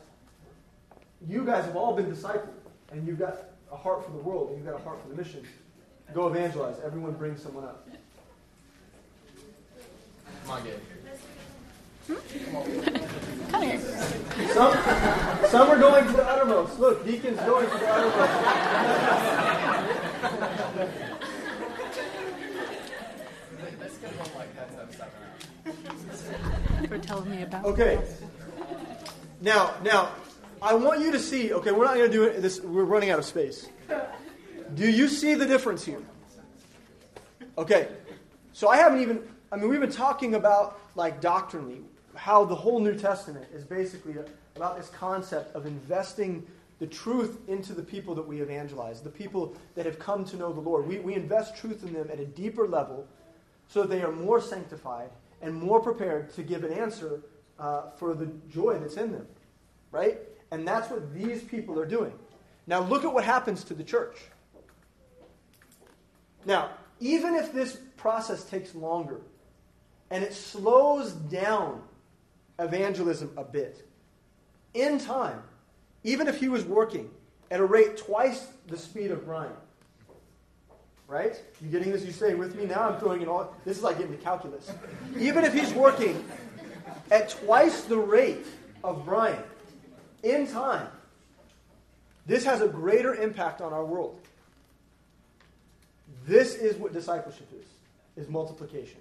You 1.26 1.44
guys 1.44 1.64
have 1.64 1.74
all 1.76 1.94
been 1.96 2.06
discipled, 2.06 2.48
and 2.92 3.06
you've 3.06 3.18
got 3.18 3.46
a 3.72 3.76
heart 3.76 4.04
for 4.04 4.12
the 4.12 4.18
world, 4.18 4.50
and 4.50 4.58
you've 4.58 4.66
got 4.66 4.80
a 4.80 4.84
heart 4.84 5.02
for 5.02 5.08
the 5.08 5.16
mission. 5.16 5.44
Go 6.12 6.28
evangelize. 6.28 6.76
Everyone 6.84 7.12
bring 7.14 7.36
someone 7.36 7.64
up. 7.64 7.88
Come 10.44 10.50
on, 10.50 10.62
Gabe. 10.62 10.78
Some, 14.52 14.72
some 15.48 15.70
are 15.70 15.78
going 15.78 16.06
to 16.06 16.12
the 16.12 16.24
uttermost. 16.24 16.78
Look, 16.78 17.04
deacons 17.04 17.40
going 17.40 17.68
to 17.68 17.78
the 17.78 17.88
uttermost. 17.88 18.30
This 23.80 23.98
kid 23.98 24.18
won't 24.18 24.36
like 24.36 24.54
heads 24.54 24.76
up 24.78 24.92
seven 24.92 25.10
out. 26.62 26.73
For 26.88 26.98
telling 26.98 27.30
me 27.30 27.42
about 27.42 27.64
Okay. 27.64 27.98
Now, 29.40 29.74
now, 29.82 30.10
I 30.60 30.74
want 30.74 31.00
you 31.00 31.12
to 31.12 31.18
see. 31.18 31.52
Okay, 31.52 31.72
we're 31.72 31.84
not 31.84 31.94
going 31.94 32.10
to 32.10 32.16
do 32.16 32.24
it. 32.24 32.42
This 32.42 32.60
we're 32.60 32.84
running 32.84 33.10
out 33.10 33.18
of 33.18 33.24
space. 33.24 33.68
Do 34.74 34.90
you 34.90 35.08
see 35.08 35.34
the 35.34 35.46
difference 35.46 35.84
here? 35.84 36.02
Okay. 37.56 37.88
So 38.52 38.68
I 38.68 38.76
haven't 38.76 39.00
even. 39.00 39.22
I 39.50 39.56
mean, 39.56 39.68
we've 39.68 39.80
been 39.80 39.90
talking 39.90 40.34
about 40.34 40.78
like 40.94 41.20
doctrinally 41.20 41.80
how 42.14 42.44
the 42.44 42.54
whole 42.54 42.80
New 42.80 42.96
Testament 42.96 43.46
is 43.54 43.64
basically 43.64 44.16
about 44.56 44.76
this 44.76 44.88
concept 44.90 45.54
of 45.54 45.66
investing 45.66 46.46
the 46.80 46.86
truth 46.86 47.38
into 47.48 47.72
the 47.72 47.82
people 47.82 48.14
that 48.14 48.26
we 48.26 48.40
evangelize, 48.40 49.00
the 49.00 49.10
people 49.10 49.56
that 49.74 49.86
have 49.86 49.98
come 49.98 50.24
to 50.26 50.36
know 50.36 50.52
the 50.52 50.60
Lord. 50.60 50.86
We, 50.86 50.98
we 50.98 51.14
invest 51.14 51.56
truth 51.56 51.82
in 51.84 51.92
them 51.92 52.08
at 52.12 52.20
a 52.20 52.26
deeper 52.26 52.66
level 52.66 53.06
so 53.68 53.82
that 53.82 53.90
they 53.90 54.02
are 54.02 54.12
more 54.12 54.40
sanctified 54.40 55.10
and 55.44 55.54
more 55.54 55.78
prepared 55.78 56.32
to 56.34 56.42
give 56.42 56.64
an 56.64 56.72
answer 56.72 57.20
uh, 57.58 57.90
for 57.98 58.14
the 58.14 58.26
joy 58.50 58.78
that's 58.78 58.96
in 58.96 59.12
them. 59.12 59.26
Right? 59.90 60.18
And 60.50 60.66
that's 60.66 60.90
what 60.90 61.12
these 61.14 61.42
people 61.42 61.78
are 61.78 61.86
doing. 61.86 62.14
Now, 62.66 62.80
look 62.80 63.04
at 63.04 63.12
what 63.12 63.24
happens 63.24 63.62
to 63.64 63.74
the 63.74 63.84
church. 63.84 64.16
Now, 66.46 66.70
even 66.98 67.34
if 67.34 67.52
this 67.52 67.76
process 67.98 68.44
takes 68.44 68.74
longer 68.74 69.20
and 70.10 70.24
it 70.24 70.32
slows 70.32 71.12
down 71.12 71.82
evangelism 72.58 73.30
a 73.36 73.44
bit, 73.44 73.86
in 74.72 74.98
time, 74.98 75.42
even 76.04 76.26
if 76.26 76.40
he 76.40 76.48
was 76.48 76.64
working 76.64 77.10
at 77.50 77.60
a 77.60 77.64
rate 77.64 77.98
twice 77.98 78.46
the 78.66 78.78
speed 78.78 79.10
of 79.10 79.26
Brian, 79.26 79.52
right? 81.08 81.40
You 81.60 81.68
getting 81.68 81.92
this? 81.92 82.04
You 82.04 82.12
stay 82.12 82.34
with 82.34 82.54
me 82.54 82.66
now? 82.66 82.88
I'm 82.88 82.98
throwing 82.98 83.22
it 83.22 83.28
all. 83.28 83.54
This 83.64 83.76
is 83.76 83.82
like 83.82 83.98
getting 83.98 84.12
the 84.12 84.22
calculus. 84.22 84.70
Even 85.18 85.44
if 85.44 85.52
he's 85.52 85.72
working 85.72 86.24
at 87.10 87.30
twice 87.30 87.82
the 87.82 87.98
rate 87.98 88.46
of 88.82 89.04
Brian, 89.04 89.42
in 90.22 90.46
time, 90.46 90.88
this 92.26 92.44
has 92.44 92.62
a 92.62 92.68
greater 92.68 93.14
impact 93.14 93.60
on 93.60 93.72
our 93.72 93.84
world. 93.84 94.18
This 96.26 96.54
is 96.54 96.76
what 96.76 96.92
discipleship 96.92 97.48
is, 97.52 98.24
is 98.24 98.30
multiplication. 98.30 98.98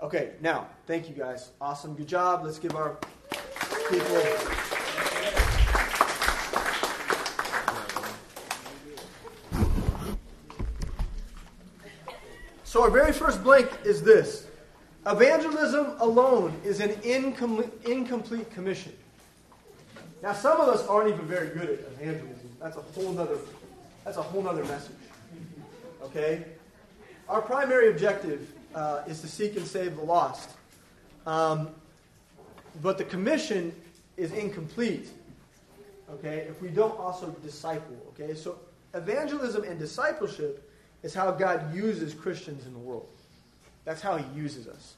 Okay, 0.00 0.32
now, 0.40 0.68
thank 0.86 1.08
you 1.08 1.14
guys. 1.14 1.50
Awesome, 1.60 1.94
good 1.94 2.08
job. 2.08 2.44
Let's 2.44 2.58
give 2.58 2.74
our 2.74 2.98
people. 3.88 4.75
So, 12.76 12.82
our 12.82 12.90
very 12.90 13.12
first 13.12 13.42
blank 13.42 13.70
is 13.86 14.02
this 14.02 14.48
Evangelism 15.06 15.98
alone 15.98 16.52
is 16.62 16.80
an 16.80 16.90
incom- 16.96 17.70
incomplete 17.86 18.50
commission. 18.50 18.92
Now, 20.22 20.34
some 20.34 20.60
of 20.60 20.68
us 20.68 20.86
aren't 20.86 21.08
even 21.08 21.24
very 21.24 21.48
good 21.48 21.70
at 21.70 21.78
evangelism. 21.98 22.50
That's 22.60 22.76
a 22.76 22.82
whole 22.82 23.12
nother, 23.12 23.38
that's 24.04 24.18
a 24.18 24.22
whole 24.22 24.42
nother 24.42 24.62
message. 24.64 24.92
Okay? 26.02 26.44
Our 27.30 27.40
primary 27.40 27.88
objective 27.88 28.52
uh, 28.74 29.04
is 29.06 29.22
to 29.22 29.26
seek 29.26 29.56
and 29.56 29.66
save 29.66 29.96
the 29.96 30.02
lost. 30.02 30.50
Um, 31.26 31.70
but 32.82 32.98
the 32.98 33.04
commission 33.04 33.74
is 34.18 34.32
incomplete, 34.32 35.08
okay, 36.10 36.46
if 36.46 36.60
we 36.60 36.68
don't 36.68 36.98
also 37.00 37.30
disciple, 37.42 37.96
okay? 38.08 38.34
So 38.34 38.58
evangelism 38.92 39.64
and 39.64 39.78
discipleship 39.78 40.65
is 41.06 41.14
how 41.14 41.30
God 41.30 41.72
uses 41.72 42.14
Christians 42.14 42.66
in 42.66 42.72
the 42.72 42.80
world. 42.80 43.06
That's 43.84 44.02
how 44.02 44.16
he 44.16 44.24
uses 44.36 44.66
us. 44.66 44.94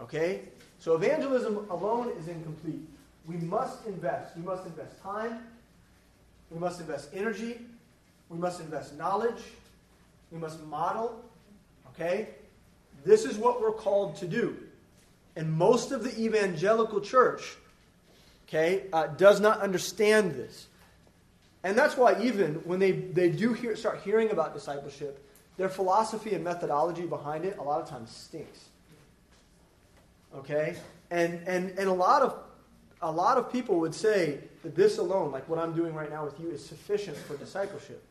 Okay? 0.00 0.40
So 0.80 0.96
evangelism 0.96 1.68
alone 1.70 2.10
is 2.18 2.26
incomplete. 2.26 2.80
We 3.28 3.36
must 3.36 3.86
invest. 3.86 4.36
We 4.36 4.42
must 4.42 4.66
invest 4.66 5.00
time. 5.00 5.38
We 6.50 6.58
must 6.58 6.80
invest 6.80 7.10
energy. 7.14 7.60
We 8.28 8.38
must 8.38 8.58
invest 8.58 8.98
knowledge. 8.98 9.40
We 10.32 10.38
must 10.40 10.60
model. 10.64 11.24
Okay? 11.94 12.30
This 13.04 13.24
is 13.24 13.36
what 13.38 13.60
we're 13.60 13.70
called 13.70 14.16
to 14.16 14.26
do. 14.26 14.56
And 15.36 15.52
most 15.52 15.92
of 15.92 16.02
the 16.02 16.20
evangelical 16.20 17.00
church, 17.00 17.54
okay, 18.48 18.86
uh, 18.92 19.06
does 19.06 19.38
not 19.38 19.60
understand 19.60 20.32
this. 20.34 20.66
And 21.62 21.76
that's 21.76 21.96
why, 21.96 22.20
even 22.22 22.54
when 22.64 22.78
they, 22.78 22.92
they 22.92 23.30
do 23.30 23.52
hear, 23.52 23.76
start 23.76 24.00
hearing 24.02 24.30
about 24.30 24.54
discipleship, 24.54 25.24
their 25.56 25.68
philosophy 25.68 26.34
and 26.34 26.42
methodology 26.42 27.02
behind 27.02 27.44
it 27.44 27.58
a 27.58 27.62
lot 27.62 27.82
of 27.82 27.88
times 27.88 28.10
stinks. 28.10 28.64
Okay? 30.34 30.76
And, 31.10 31.40
and, 31.46 31.78
and 31.78 31.88
a, 31.88 31.92
lot 31.92 32.22
of, 32.22 32.34
a 33.02 33.10
lot 33.10 33.36
of 33.36 33.52
people 33.52 33.78
would 33.80 33.94
say 33.94 34.38
that 34.62 34.74
this 34.74 34.96
alone, 34.96 35.32
like 35.32 35.46
what 35.48 35.58
I'm 35.58 35.74
doing 35.74 35.94
right 35.94 36.08
now 36.08 36.24
with 36.24 36.40
you, 36.40 36.50
is 36.50 36.64
sufficient 36.64 37.16
for 37.16 37.36
discipleship. 37.36 38.02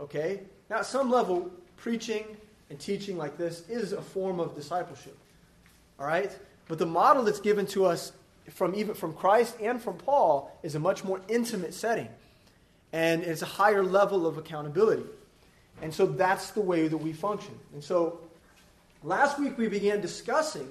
Okay? 0.00 0.40
Now, 0.70 0.78
at 0.78 0.86
some 0.86 1.10
level, 1.10 1.50
preaching 1.76 2.24
and 2.70 2.78
teaching 2.78 3.18
like 3.18 3.36
this 3.36 3.68
is 3.68 3.92
a 3.92 4.00
form 4.00 4.40
of 4.40 4.54
discipleship. 4.54 5.18
All 6.00 6.06
right? 6.06 6.36
But 6.68 6.78
the 6.78 6.86
model 6.86 7.24
that's 7.24 7.40
given 7.40 7.66
to 7.66 7.84
us 7.84 8.12
from 8.50 8.74
even 8.74 8.94
from 8.94 9.12
Christ 9.12 9.56
and 9.60 9.80
from 9.80 9.98
Paul 9.98 10.58
is 10.62 10.74
a 10.74 10.80
much 10.80 11.04
more 11.04 11.20
intimate 11.28 11.74
setting. 11.74 12.08
And 12.92 13.22
it's 13.22 13.42
a 13.42 13.46
higher 13.46 13.82
level 13.82 14.26
of 14.26 14.36
accountability. 14.38 15.04
And 15.80 15.92
so 15.92 16.06
that's 16.06 16.50
the 16.50 16.60
way 16.60 16.88
that 16.88 16.96
we 16.96 17.12
function. 17.12 17.58
And 17.72 17.82
so 17.82 18.20
last 19.02 19.38
week 19.38 19.58
we 19.58 19.68
began 19.68 20.00
discussing 20.00 20.68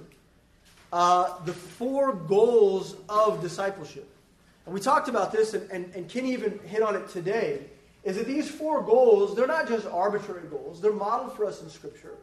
uh, 0.94 1.44
the 1.46 1.54
four 1.54 2.14
goals 2.14 2.96
of 3.10 3.42
discipleship. 3.42 4.08
And 4.66 4.74
we 4.74 4.80
talked 4.80 5.08
about 5.08 5.32
this, 5.32 5.54
and, 5.54 5.70
and, 5.72 5.94
and 5.96 6.08
Kenny 6.08 6.34
even 6.34 6.60
hit 6.60 6.82
on 6.82 6.96
it 6.96 7.10
today, 7.10 7.62
is 8.04 8.18
that 8.18 8.28
these 8.28 8.50
four 8.50 8.82
goals, 8.82 9.36
they're 9.36 9.48
not 9.48 9.68
just 9.68 9.88
arbitrary 9.88 10.48
goals. 10.50 10.82
They're 10.82 10.94
modeled 10.94 11.36
for 11.36 11.46
us 11.46 11.62
in 11.62 11.70
Scripture. 11.70 12.14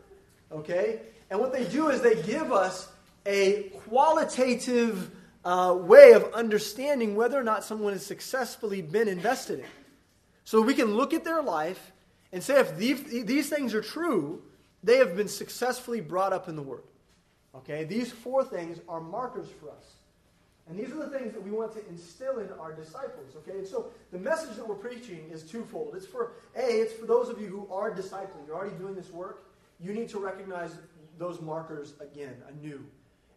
Okay? 0.53 1.01
And 1.31 1.41
what 1.41 1.53
they 1.53 1.65
do 1.65 1.89
is 1.89 2.01
they 2.01 2.21
give 2.23 2.53
us 2.53 2.89
a 3.27 3.65
qualitative 3.89 5.11
uh, 5.45 5.77
way 5.79 6.13
of 6.13 6.33
understanding 6.33 7.17
whether 7.17 7.39
or 7.39 7.43
not 7.43 7.65
someone 7.65 7.93
has 7.93 8.05
successfully 8.05 8.83
been 8.83 9.09
invested 9.09 9.61
in. 9.61 9.65
So 10.49 10.63
we 10.63 10.73
can 10.73 10.95
look 10.95 11.13
at 11.13 11.25
their 11.25 11.43
life 11.43 11.93
and 12.33 12.43
say 12.43 12.59
if 12.59 12.75
these, 12.79 13.27
these 13.27 13.51
things 13.51 13.75
are 13.75 13.83
true, 13.83 14.41
they 14.83 14.97
have 14.97 15.15
been 15.15 15.29
successfully 15.29 16.01
brought 16.01 16.33
up 16.33 16.49
in 16.49 16.57
the 16.57 16.63
Word. 16.63 16.85
Okay? 17.55 17.85
These 17.85 18.13
four 18.13 18.43
things 18.43 18.81
are 18.89 18.99
markers 18.99 19.49
for 19.61 19.69
us. 19.69 19.97
And 20.67 20.79
these 20.79 20.91
are 20.91 21.07
the 21.07 21.19
things 21.19 21.35
that 21.35 21.43
we 21.43 21.51
want 21.51 21.75
to 21.75 21.87
instill 21.91 22.39
in 22.39 22.49
our 22.59 22.73
disciples. 22.73 23.37
Okay? 23.37 23.59
And 23.59 23.69
so 23.69 23.89
the 24.11 24.19
message 24.19 24.57
that 24.57 24.67
we're 24.67 24.77
preaching 24.77 25.29
is 25.31 25.43
twofold. 25.43 25.93
It's 25.95 26.07
for, 26.07 26.33
A, 26.57 26.65
it's 26.65 26.95
for 26.95 27.05
those 27.05 27.29
of 27.29 27.39
you 27.39 27.49
who 27.49 27.69
are 27.71 27.95
discipling. 27.95 28.47
You're 28.47 28.57
already 28.57 28.75
doing 28.77 28.95
this 28.95 29.11
work. 29.11 29.45
You 29.79 29.93
need 29.93 30.09
to 30.09 30.19
recognize 30.19 30.71
those 31.19 31.43
markers 31.43 31.93
again, 32.01 32.37
anew. 32.49 32.83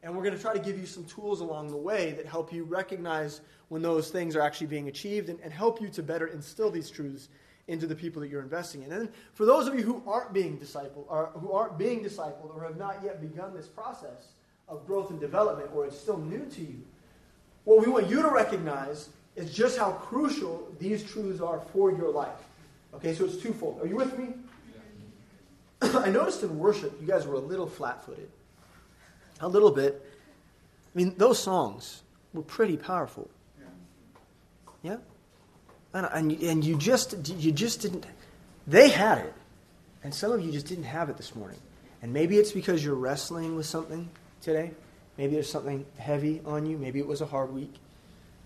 And 0.03 0.15
we're 0.15 0.24
going 0.24 0.36
to 0.36 0.41
try 0.41 0.53
to 0.53 0.60
give 0.60 0.79
you 0.79 0.86
some 0.86 1.05
tools 1.05 1.41
along 1.41 1.70
the 1.70 1.77
way 1.77 2.12
that 2.13 2.25
help 2.25 2.51
you 2.51 2.63
recognize 2.63 3.41
when 3.70 3.81
those 3.81 4.10
things 4.10 4.36
are 4.36 4.41
actually 4.41 4.67
being 4.67 4.88
achieved 4.88 5.29
and, 5.29 5.39
and 5.41 5.53
help 5.53 5.79
you 5.79 5.89
to 5.89 6.01
better 6.01 6.27
instill 6.27 6.72
these 6.72 6.89
truths 6.89 7.29
into 7.67 7.86
the 7.86 7.96
people 7.96 8.22
that 8.22 8.29
you're 8.29 8.41
investing 8.41 8.84
in. 8.84 8.91
And 8.91 9.10
for 9.34 9.46
those 9.46 9.67
of 9.67 9.75
you 9.75 9.84
who 9.84 10.03
aren't 10.08 10.34
being 10.34 10.58
discipled, 10.58 11.05
or 11.08 11.31
who 11.36 11.51
aren't 11.51 11.77
being 11.77 12.03
discipled, 12.03 12.55
or 12.55 12.63
have 12.63 12.77
not 12.77 12.98
yet 13.03 13.22
begun 13.22 13.53
this 13.53 13.67
process 13.67 14.34
of 14.67 14.86
growth 14.88 15.10
and 15.12 15.20
development 15.20 15.70
or 15.74 15.86
it's 15.86 16.00
still 16.00 16.17
new 16.17 16.46
to 16.46 16.62
you, 16.62 16.81
what 17.63 17.86
we 17.86 17.91
want 17.91 18.10
you 18.10 18.22
to 18.22 18.29
recognize 18.29 19.10
is 19.36 19.53
just 19.53 19.77
how 19.77 19.91
crucial 19.91 20.67
these 20.79 21.03
truths 21.03 21.39
are 21.39 21.60
for 21.72 21.91
your 21.91 22.12
life. 22.12 22.48
Okay, 22.93 23.13
so 23.13 23.25
it's 23.25 23.38
twofold. 23.38 23.79
Are 23.81 23.88
you 23.88 23.96
with 23.96 24.17
me? 24.17 24.34
I 25.81 26.10
noticed 26.10 26.43
in 26.43 26.58
worship, 26.58 27.00
you 27.00 27.08
guys 27.08 27.25
were 27.25 27.36
a 27.36 27.39
little 27.39 27.67
flat 27.67 28.03
footed. 28.03 28.29
A 29.42 29.48
little 29.48 29.72
bit. 29.72 30.02
I 30.94 30.98
mean, 30.98 31.16
those 31.18 31.40
songs 31.40 32.04
were 32.34 32.44
pretty 32.44 32.78
powerful. 32.78 33.30
Yeah? 34.84 34.98
And, 35.94 36.08
and, 36.14 36.44
and 36.44 36.64
you 36.64 36.78
just 36.78 37.30
you 37.38 37.52
just 37.52 37.82
didn't 37.82 38.06
they 38.68 38.90
had 38.90 39.20
it. 39.20 39.34
And 40.04 40.14
some 40.14 40.32
of 40.32 40.42
you 40.42 40.52
just 40.52 40.66
didn't 40.66 40.86
have 40.86 41.10
it 41.10 41.18
this 41.18 41.36
morning. 41.36 41.60
And 42.02 42.14
maybe 42.14 42.38
it's 42.38 42.52
because 42.52 42.84
you're 42.84 42.96
wrestling 42.96 43.56
with 43.56 43.66
something 43.66 44.10
today. 44.42 44.72
Maybe 45.18 45.34
there's 45.34 45.52
something 45.52 45.86
heavy 45.98 46.42
on 46.46 46.66
you. 46.66 46.78
Maybe 46.78 47.00
it 47.00 47.08
was 47.08 47.22
a 47.22 47.26
hard 47.26 47.54
week. 47.54 47.74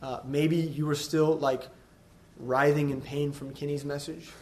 Uh, 0.02 0.20
maybe 0.26 0.58
you 0.58 0.86
were 0.86 0.96
still 0.96 1.38
like 1.38 1.68
writhing 2.40 2.90
in 2.90 3.02
pain 3.02 3.32
from 3.32 3.54
Kenny's 3.54 3.86
message. 3.86 4.30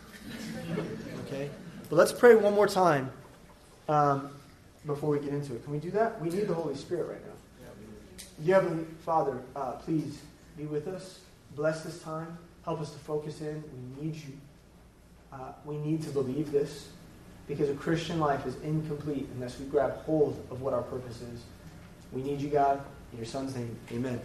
Okay? 1.28 1.50
But 1.90 1.96
let's 1.96 2.12
pray 2.12 2.36
one 2.36 2.54
more 2.54 2.68
time. 2.68 3.10
Um, 3.88 4.30
before 4.86 5.10
we 5.10 5.20
get 5.20 5.34
into 5.34 5.56
it 5.56 5.63
can 5.63 5.74
we 5.74 5.80
do 5.80 5.92
that 5.92 6.20
we 6.22 6.30
need 6.30 6.48
the 6.48 6.54
Holy 6.54 6.75
Spirit 6.75 7.08
right 7.08 7.25
now 7.25 7.70
dear 8.44 8.56
Heavenly 8.56 8.86
Father 9.06 9.42
uh, 9.56 9.72
please 9.74 10.22
be 10.58 10.66
with 10.66 10.88
us 10.88 11.20
bless 11.56 11.84
this 11.84 12.02
time 12.02 12.38
Help 12.66 12.80
us 12.80 12.92
to 12.92 13.00
focus 13.00 13.42
in. 13.42 13.63
We 13.98 14.06
need 14.06 14.16
you. 14.16 14.34
Uh, 15.32 15.52
we 15.66 15.78
need 15.78 16.02
to 16.04 16.10
believe 16.10 16.52
this 16.52 16.90
because 17.48 17.70
a 17.70 17.74
Christian 17.74 18.20
life 18.20 18.46
is 18.46 18.56
incomplete 18.62 19.28
unless 19.34 19.60
we 19.60 19.66
grab 19.66 19.98
hold 20.06 20.46
of 20.50 20.62
what 20.62 20.74
our 20.74 20.84
purpose 20.84 21.22
is. 21.22 21.42
We 22.12 22.22
need 22.22 22.40
you, 22.40 22.50
God. 22.50 22.82
In 23.12 23.18
your 23.18 23.25
Son's 23.25 23.56
name, 23.56 23.75
amen. 23.92 24.20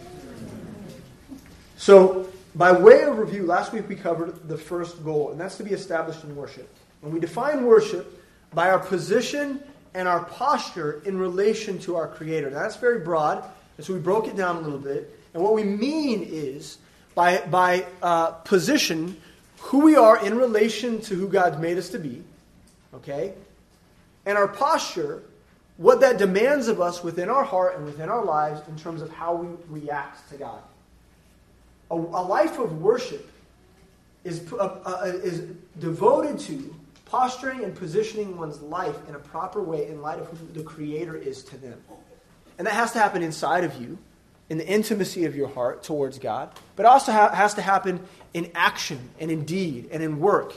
So, 1.75 2.29
by 2.55 2.71
way 2.71 3.03
of 3.03 3.17
review, 3.17 3.45
last 3.45 3.73
week 3.73 3.89
we 3.89 3.95
covered 3.95 4.47
the 4.47 4.57
first 4.57 5.03
goal, 5.03 5.31
and 5.31 5.39
that's 5.39 5.57
to 5.57 5.63
be 5.63 5.71
established 5.71 6.23
in 6.23 6.35
worship. 6.35 6.73
And 7.03 7.13
we 7.13 7.19
define 7.19 7.65
worship 7.65 8.23
by 8.53 8.69
our 8.69 8.79
position 8.79 9.61
and 9.93 10.07
our 10.07 10.23
posture 10.23 11.01
in 11.05 11.17
relation 11.17 11.79
to 11.79 11.95
our 11.95 12.07
Creator. 12.07 12.51
Now, 12.51 12.59
that's 12.59 12.75
very 12.77 12.99
broad, 12.99 13.43
and 13.77 13.85
so 13.85 13.93
we 13.93 13.99
broke 13.99 14.27
it 14.27 14.35
down 14.35 14.57
a 14.57 14.59
little 14.59 14.79
bit. 14.79 15.17
And 15.33 15.43
what 15.43 15.53
we 15.53 15.63
mean 15.63 16.25
is 16.29 16.77
by, 17.15 17.39
by 17.47 17.85
uh, 18.01 18.31
position 18.31 19.17
who 19.59 19.79
we 19.79 19.95
are 19.95 20.23
in 20.25 20.37
relation 20.37 21.01
to 21.01 21.15
who 21.15 21.27
God 21.27 21.59
made 21.59 21.77
us 21.77 21.89
to 21.89 21.99
be, 21.99 22.23
okay? 22.93 23.33
And 24.25 24.37
our 24.37 24.47
posture, 24.47 25.23
what 25.77 26.01
that 26.01 26.17
demands 26.17 26.67
of 26.67 26.81
us 26.81 27.03
within 27.03 27.29
our 27.29 27.43
heart 27.43 27.77
and 27.77 27.85
within 27.85 28.09
our 28.09 28.23
lives 28.23 28.61
in 28.67 28.77
terms 28.77 29.01
of 29.01 29.11
how 29.11 29.35
we 29.35 29.47
react 29.69 30.29
to 30.31 30.37
God. 30.37 30.61
A, 31.91 31.95
a 31.95 32.23
life 32.23 32.59
of 32.59 32.81
worship 32.81 33.29
is, 34.23 34.51
uh, 34.53 34.79
uh, 34.85 35.01
is 35.05 35.43
devoted 35.79 36.39
to 36.39 36.75
posturing 37.09 37.63
and 37.63 37.75
positioning 37.75 38.37
one's 38.37 38.61
life 38.61 38.95
in 39.07 39.15
a 39.15 39.19
proper 39.19 39.61
way 39.63 39.87
in 39.87 40.01
light 40.01 40.19
of 40.19 40.27
who 40.27 40.47
the 40.53 40.63
Creator 40.63 41.15
is 41.15 41.43
to 41.43 41.57
them. 41.57 41.81
And 42.57 42.67
that 42.67 42.73
has 42.73 42.91
to 42.91 42.99
happen 42.99 43.23
inside 43.23 43.63
of 43.63 43.81
you 43.81 43.97
in 44.49 44.57
the 44.57 44.67
intimacy 44.67 45.25
of 45.25 45.35
your 45.35 45.47
heart 45.47 45.83
towards 45.83 46.19
God, 46.19 46.51
but 46.75 46.85
also 46.85 47.11
ha- 47.11 47.33
has 47.33 47.55
to 47.55 47.61
happen 47.61 47.99
in 48.33 48.51
action 48.53 49.09
and 49.19 49.31
in 49.31 49.45
deed 49.45 49.89
and 49.91 50.03
in 50.03 50.19
work. 50.19 50.53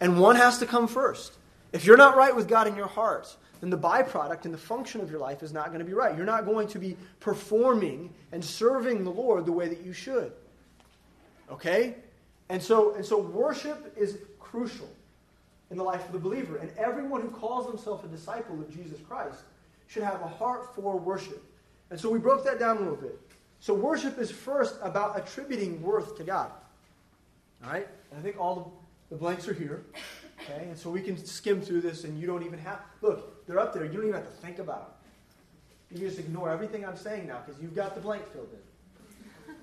And 0.00 0.20
one 0.20 0.36
has 0.36 0.58
to 0.58 0.66
come 0.66 0.86
first. 0.86 1.32
If 1.72 1.84
you're 1.84 1.96
not 1.96 2.16
right 2.16 2.34
with 2.34 2.48
God 2.48 2.66
in 2.66 2.76
your 2.76 2.86
heart, 2.86 3.34
then 3.60 3.70
the 3.70 3.78
byproduct 3.78 4.44
and 4.44 4.54
the 4.54 4.58
function 4.58 5.00
of 5.00 5.10
your 5.10 5.20
life 5.20 5.42
is 5.42 5.52
not 5.52 5.68
going 5.68 5.78
to 5.80 5.84
be 5.84 5.94
right. 5.94 6.16
You're 6.16 6.26
not 6.26 6.44
going 6.44 6.68
to 6.68 6.78
be 6.78 6.96
performing 7.20 8.12
and 8.32 8.44
serving 8.44 9.02
the 9.02 9.10
Lord 9.10 9.46
the 9.46 9.52
way 9.52 9.68
that 9.68 9.84
you 9.84 9.92
should. 9.92 10.32
Okay? 11.50 11.94
And 12.48 12.62
so, 12.62 12.94
and 12.94 13.04
so 13.04 13.18
worship 13.18 13.92
is 13.96 14.18
crucial 14.38 14.88
in 15.70 15.76
the 15.76 15.82
life 15.82 16.04
of 16.06 16.12
the 16.12 16.18
believer. 16.18 16.56
And 16.56 16.70
everyone 16.78 17.20
who 17.20 17.30
calls 17.30 17.66
himself 17.66 18.04
a 18.04 18.08
disciple 18.08 18.60
of 18.60 18.70
Jesus 18.74 18.98
Christ 19.08 19.40
should 19.88 20.02
have 20.02 20.20
a 20.22 20.28
heart 20.28 20.74
for 20.74 20.96
worship. 20.96 21.42
And 21.90 21.98
so 21.98 22.10
we 22.10 22.18
broke 22.18 22.44
that 22.44 22.58
down 22.58 22.78
a 22.78 22.80
little 22.80 22.96
bit. 22.96 23.18
So 23.60 23.74
worship 23.74 24.18
is 24.18 24.30
first 24.30 24.76
about 24.82 25.18
attributing 25.18 25.80
worth 25.82 26.16
to 26.18 26.24
God. 26.24 26.50
All 27.64 27.72
right? 27.72 27.86
And 28.10 28.20
I 28.20 28.22
think 28.22 28.38
all 28.38 28.72
the 29.10 29.16
blanks 29.16 29.48
are 29.48 29.54
here. 29.54 29.84
Okay? 30.42 30.64
And 30.64 30.76
so 30.76 30.90
we 30.90 31.00
can 31.00 31.16
skim 31.24 31.60
through 31.60 31.80
this 31.80 32.04
and 32.04 32.18
you 32.20 32.26
don't 32.26 32.44
even 32.44 32.58
have 32.58 32.80
look, 33.00 33.46
they're 33.46 33.58
up 33.58 33.72
there. 33.72 33.84
You 33.84 33.92
don't 33.92 34.08
even 34.08 34.14
have 34.14 34.28
to 34.28 34.36
think 34.42 34.58
about 34.58 35.00
them. 35.90 36.00
You 36.00 36.08
just 36.08 36.18
ignore 36.18 36.50
everything 36.50 36.84
I'm 36.84 36.96
saying 36.96 37.28
now 37.28 37.40
because 37.44 37.60
you've 37.60 37.74
got 37.74 37.94
the 37.94 38.00
blank 38.00 38.26
filled 38.32 38.48
in. 38.52 39.54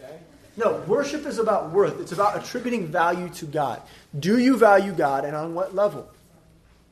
Okay? 0.00 0.18
No, 0.56 0.82
worship 0.86 1.26
is 1.26 1.38
about 1.38 1.70
worth. 1.70 2.00
It's 2.00 2.12
about 2.12 2.42
attributing 2.42 2.88
value 2.88 3.28
to 3.30 3.46
God. 3.46 3.82
Do 4.18 4.38
you 4.38 4.56
value 4.56 4.92
God 4.92 5.24
and 5.24 5.34
on 5.36 5.54
what 5.54 5.74
level? 5.74 6.08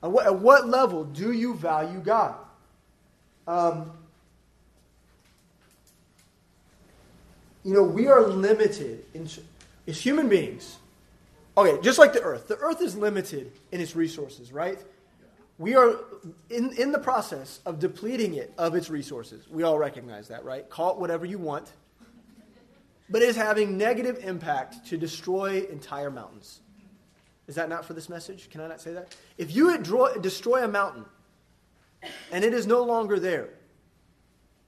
At 0.03 0.11
what, 0.11 0.27
at 0.27 0.38
what 0.38 0.68
level 0.68 1.05
do 1.05 1.33
you 1.33 1.55
value 1.55 1.99
God? 1.99 2.35
Um, 3.47 3.92
you 7.64 7.75
know, 7.75 7.83
we 7.83 8.07
are 8.07 8.23
limited 8.23 9.05
in, 9.14 9.29
as 9.87 10.01
human 10.01 10.29
beings. 10.29 10.79
Okay, 11.57 11.81
just 11.83 11.99
like 11.99 12.12
the 12.12 12.23
earth. 12.23 12.47
The 12.47 12.57
earth 12.59 12.81
is 12.81 12.97
limited 12.97 13.51
in 13.73 13.81
its 13.81 13.97
resources, 13.97 14.53
right? 14.53 14.79
We 15.59 15.75
are 15.75 15.97
in, 16.51 16.73
in 16.79 16.92
the 16.92 17.01
process 17.01 17.59
of 17.66 17.81
depleting 17.81 18.35
it 18.35 18.53
of 18.57 18.77
its 18.77 18.88
resources. 18.88 19.49
We 19.51 19.64
all 19.64 19.77
recognize 19.77 20.29
that, 20.29 20.44
right? 20.44 20.68
Call 20.71 20.92
it 20.92 20.99
whatever 20.99 21.27
you 21.27 21.38
want. 21.38 21.73
But 23.11 23.23
is 23.23 23.37
having 23.37 23.79
negative 23.79 24.18
impact 24.23 24.87
to 24.88 24.99
destroy 24.99 25.66
entire 25.71 26.11
mountains. 26.11 26.61
Is 27.47 27.55
that 27.55 27.68
not 27.68 27.85
for 27.85 27.94
this 27.94 28.09
message? 28.09 28.51
Can 28.51 28.61
I 28.61 28.68
not 28.68 28.81
say 28.81 28.92
that? 28.92 29.16
If 29.38 29.55
you 29.57 29.77
destroy 30.21 30.64
a 30.64 30.68
mountain 30.68 31.07
and 32.31 32.44
it 32.44 32.53
is 32.53 32.66
no 32.66 32.83
longer 32.83 33.18
there, 33.18 33.49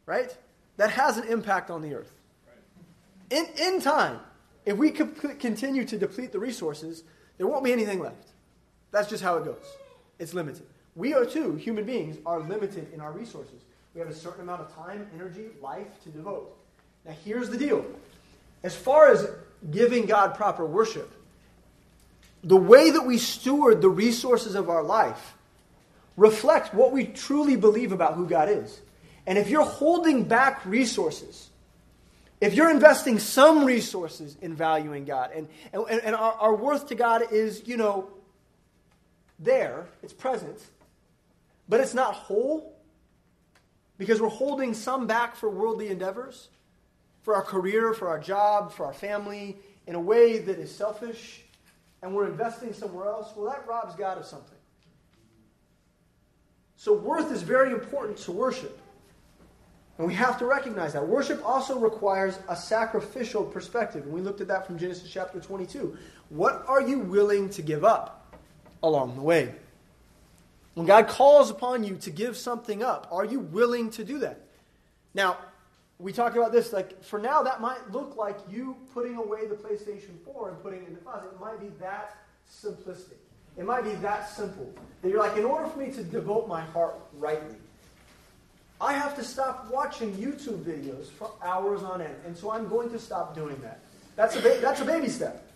right? 0.07 0.35
That 0.79 0.91
has 0.91 1.19
an 1.19 1.29
impact 1.29 1.71
on 1.71 1.83
the 1.83 1.95
earth. 1.95 2.11
In, 3.31 3.47
in 3.61 3.81
time, 3.81 4.21
if 4.65 4.77
we 4.77 4.91
continue 4.91 5.85
to 5.85 5.99
deplete 5.99 6.33
the 6.33 6.39
resources, 6.39 7.05
there 7.37 7.47
won't 7.47 7.65
be 7.65 7.73
anything 7.73 8.01
left. 8.01 8.29
That's 8.91 9.09
just 9.09 9.23
how 9.23 9.37
it 9.37 9.45
goes. 9.45 9.65
It's 10.19 10.35
limited. 10.35 10.67
We 10.97 11.15
are 11.15 11.25
too, 11.25 11.55
human 11.57 11.85
beings, 11.85 12.17
are 12.27 12.41
limited 12.41 12.93
in 12.93 13.01
our 13.01 13.13
resources. 13.13 13.63
We 13.95 14.01
have 14.01 14.09
a 14.09 14.15
certain 14.15 14.43
amount 14.43 14.63
of 14.63 14.75
time, 14.75 15.07
energy, 15.15 15.47
life 15.63 16.03
to 16.05 16.09
devote. 16.09 16.57
Now, 17.05 17.15
here's 17.25 17.49
the 17.51 17.57
deal. 17.57 17.85
As 18.63 18.75
far 18.75 19.11
as 19.11 19.27
giving 19.71 20.07
God 20.07 20.35
proper 20.35 20.65
worship, 20.65 21.11
the 22.43 22.57
way 22.57 22.91
that 22.91 23.07
we 23.07 23.19
steward 23.19 23.83
the 23.83 23.89
resources 23.89 24.55
of 24.55 24.71
our 24.71 24.83
life 24.83 25.35
reflects 26.17 26.73
what 26.73 26.93
we 26.93 27.05
truly 27.05 27.57
believe 27.57 27.93
about 27.93 28.15
who 28.15 28.27
God 28.27 28.49
is. 28.49 28.81
And 29.27 29.39
if 29.39 29.49
you're 29.49 29.65
holding 29.65 30.25
back 30.25 30.65
resources, 30.65 31.49
if 32.41 32.55
you're 32.55 32.71
investing 32.71 33.19
some 33.19 33.65
resources 33.65 34.37
in 34.41 34.55
valuing 34.55 35.05
God, 35.05 35.31
and, 35.35 35.49
and, 35.73 36.01
and 36.03 36.15
our, 36.15 36.33
our 36.33 36.55
worth 36.55 36.89
to 36.89 36.95
God 36.95 37.23
is, 37.31 37.67
you 37.67 37.77
know, 37.77 38.09
there, 39.39 39.87
it's 40.03 40.13
present, 40.13 40.59
but 41.69 41.81
it's 41.81 41.95
not 41.95 42.15
whole, 42.15 42.75
because 43.99 44.21
we're 44.21 44.29
holding 44.29 44.73
some 44.73 45.07
back 45.07 45.37
for 45.37 45.51
worldly 45.51 45.89
endeavors, 45.89 46.49
for 47.23 47.35
our 47.35 47.43
career, 47.43 47.93
for 47.95 48.09
our 48.09 48.19
job, 48.19 48.73
for 48.73 48.87
our 48.87 48.93
family, 48.93 49.57
in 49.87 49.95
a 49.95 50.01
way 50.01 50.39
that 50.39 50.59
is 50.59 50.75
selfish, 50.75 51.43
and 52.03 52.15
we're 52.15 52.29
investing 52.29 52.73
somewhere 52.73 53.07
else, 53.07 53.31
well, 53.37 53.51
that 53.51 53.67
robs 53.67 53.95
God 53.95 54.19
of 54.19 54.25
something. 54.25 54.57
So, 56.77 56.95
worth 56.95 57.31
is 57.31 57.43
very 57.43 57.73
important 57.73 58.17
to 58.19 58.33
worship. 58.33 58.81
And 59.99 60.07
we 60.07 60.15
have 60.15 60.39
to 60.39 60.47
recognize 60.47 60.95
that. 60.95 61.07
Worship 61.07 61.47
also 61.47 61.79
requires 61.79 62.39
a 62.49 62.57
sacrificial 62.57 63.45
perspective. 63.45 64.05
And 64.05 64.15
we 64.15 64.23
looked 64.23 64.41
at 64.41 64.49
that 64.49 64.67
from 64.67 64.79
Genesis 64.79 65.11
chapter 65.11 65.41
22. 65.41 65.95
What 66.31 66.65
are 66.67 66.81
you 66.81 67.01
willing 67.01 67.51
to 67.51 67.61
give 67.61 67.85
up 67.85 68.35
along 68.83 69.17
the 69.17 69.21
way? 69.21 69.55
When 70.73 70.87
God 70.87 71.07
calls 71.07 71.51
upon 71.51 71.85
you 71.85 71.97
to 71.97 72.11
give 72.11 72.39
something 72.39 72.83
up, 72.83 73.09
are 73.13 73.27
you 73.27 73.41
willing 73.41 73.91
to 73.91 74.03
do 74.03 74.21
that? 74.21 74.41
Now, 75.13 75.37
we 76.01 76.13
talked 76.13 76.37
about 76.37 76.53
this, 76.53 76.73
like, 76.73 77.03
for 77.05 77.19
now, 77.19 77.43
that 77.43 77.61
might 77.61 77.91
look 77.93 78.17
like 78.17 78.39
you 78.51 78.77
putting 78.95 79.17
away 79.17 79.47
the 79.47 79.55
PlayStation 79.55 80.19
4 80.25 80.51
and 80.51 80.63
putting 80.63 80.83
it 80.83 80.89
in 80.89 80.95
the 80.95 81.01
closet. 81.01 81.31
It 81.35 81.41
might 81.41 81.61
be 81.61 81.69
that 81.79 82.17
simplistic. 82.51 83.19
It 83.59 83.67
might 83.67 83.85
be 83.85 83.93
that 83.97 84.29
simple. 84.31 84.73
That 85.03 85.11
you're 85.11 85.19
like, 85.19 85.37
in 85.37 85.45
order 85.45 85.69
for 85.69 85.79
me 85.79 85.91
to 85.93 86.03
devote 86.03 86.49
my 86.49 86.63
heart 86.63 86.97
rightly, 87.19 87.57
I 88.81 88.95
have 88.95 89.15
to 89.17 89.25
stop 89.25 89.71
watching 89.71 90.13
YouTube 90.15 90.65
videos 90.65 91.07
for 91.07 91.31
hours 91.43 91.83
on 91.83 92.01
end. 92.01 92.15
And 92.25 92.35
so 92.37 92.51
I'm 92.51 92.69
going 92.69 92.91
to 92.91 92.99
stop 92.99 93.35
doing 93.35 93.61
that. 93.61 93.81
That's 94.17 94.37
a, 94.37 94.41
ba- 94.41 94.59
that's 94.63 94.81
a 94.81 94.87
baby 94.87 95.09
step. 95.09 95.47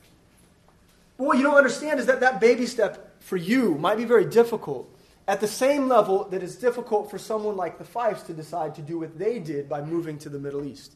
But 1.17 1.25
what 1.25 1.39
you 1.39 1.43
don't 1.43 1.57
understand 1.57 2.01
is 2.01 2.07
that 2.07 2.21
that 2.21 2.41
baby 2.41 2.67
step 2.67 3.23
for 3.23 3.39
you 3.39 3.77
might 3.77 3.97
be 3.97 4.05
very 4.05 4.27
difficult 4.27 4.91
at 5.27 5.41
the 5.41 5.49
same 5.49 5.89
level 5.89 6.25
that 6.25 6.43
it's 6.43 6.57
difficult 6.57 7.11
for 7.11 7.19
someone 7.19 7.57
like 7.57 7.79
the 7.79 7.85
Fifes 7.85 8.23
to 8.25 8.35
decide 8.35 8.75
to 8.75 8.83
do 8.83 8.99
what 8.99 9.19
they 9.19 9.39
did 9.39 9.69
by 9.69 9.81
moving 9.81 10.19
to 10.19 10.29
the 10.29 10.39
Middle 10.39 10.65
East. 10.65 10.95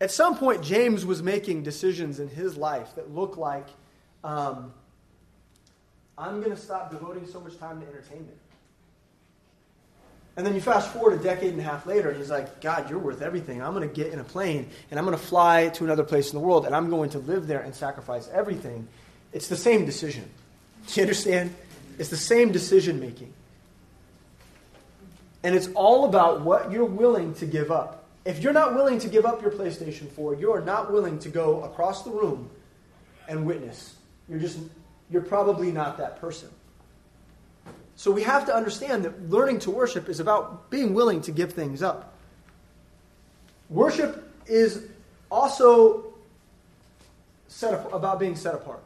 At 0.00 0.10
some 0.10 0.36
point, 0.36 0.62
James 0.62 1.04
was 1.04 1.22
making 1.22 1.62
decisions 1.62 2.20
in 2.20 2.28
his 2.28 2.56
life 2.56 2.94
that 2.96 3.14
looked 3.14 3.38
like 3.38 3.66
um, 4.24 4.72
I'm 6.16 6.40
going 6.40 6.54
to 6.54 6.60
stop 6.60 6.90
devoting 6.90 7.26
so 7.26 7.40
much 7.40 7.58
time 7.58 7.80
to 7.80 7.86
entertainment. 7.86 8.36
And 10.36 10.46
then 10.46 10.54
you 10.54 10.60
fast 10.60 10.92
forward 10.92 11.20
a 11.20 11.22
decade 11.22 11.52
and 11.52 11.60
a 11.60 11.64
half 11.64 11.86
later, 11.86 12.08
and 12.10 12.18
he's 12.18 12.30
like, 12.30 12.60
God, 12.60 12.88
you're 12.88 12.98
worth 12.98 13.20
everything. 13.20 13.62
I'm 13.62 13.74
going 13.74 13.88
to 13.88 13.94
get 13.94 14.12
in 14.12 14.20
a 14.20 14.24
plane, 14.24 14.68
and 14.90 14.98
I'm 14.98 15.04
going 15.04 15.16
to 15.16 15.22
fly 15.22 15.68
to 15.70 15.84
another 15.84 16.04
place 16.04 16.32
in 16.32 16.38
the 16.38 16.44
world, 16.44 16.66
and 16.66 16.74
I'm 16.74 16.88
going 16.88 17.10
to 17.10 17.18
live 17.18 17.46
there 17.46 17.60
and 17.60 17.74
sacrifice 17.74 18.28
everything. 18.32 18.86
It's 19.32 19.48
the 19.48 19.56
same 19.56 19.84
decision. 19.84 20.30
Do 20.86 20.94
you 20.94 21.02
understand? 21.02 21.54
It's 22.00 22.08
the 22.08 22.16
same 22.16 22.50
decision 22.50 22.98
making. 22.98 23.30
And 25.42 25.54
it's 25.54 25.68
all 25.74 26.06
about 26.06 26.40
what 26.40 26.72
you're 26.72 26.86
willing 26.86 27.34
to 27.34 27.46
give 27.46 27.70
up. 27.70 28.06
If 28.24 28.42
you're 28.42 28.54
not 28.54 28.74
willing 28.74 28.98
to 29.00 29.08
give 29.08 29.26
up 29.26 29.42
your 29.42 29.50
PlayStation 29.50 30.10
4, 30.10 30.34
you 30.36 30.50
are 30.50 30.62
not 30.62 30.90
willing 30.90 31.18
to 31.18 31.28
go 31.28 31.62
across 31.62 32.02
the 32.02 32.10
room 32.10 32.48
and 33.28 33.44
witness. 33.44 33.96
You're 34.30 34.38
just 34.38 34.58
you're 35.10 35.20
probably 35.20 35.70
not 35.70 35.98
that 35.98 36.18
person. 36.22 36.48
So 37.96 38.10
we 38.10 38.22
have 38.22 38.46
to 38.46 38.54
understand 38.54 39.04
that 39.04 39.28
learning 39.28 39.58
to 39.60 39.70
worship 39.70 40.08
is 40.08 40.20
about 40.20 40.70
being 40.70 40.94
willing 40.94 41.20
to 41.22 41.32
give 41.32 41.52
things 41.52 41.82
up. 41.82 42.14
Worship 43.68 44.26
is 44.46 44.86
also 45.30 46.14
set 47.48 47.74
up, 47.74 47.92
about 47.92 48.18
being 48.18 48.36
set 48.36 48.54
apart. 48.54 48.82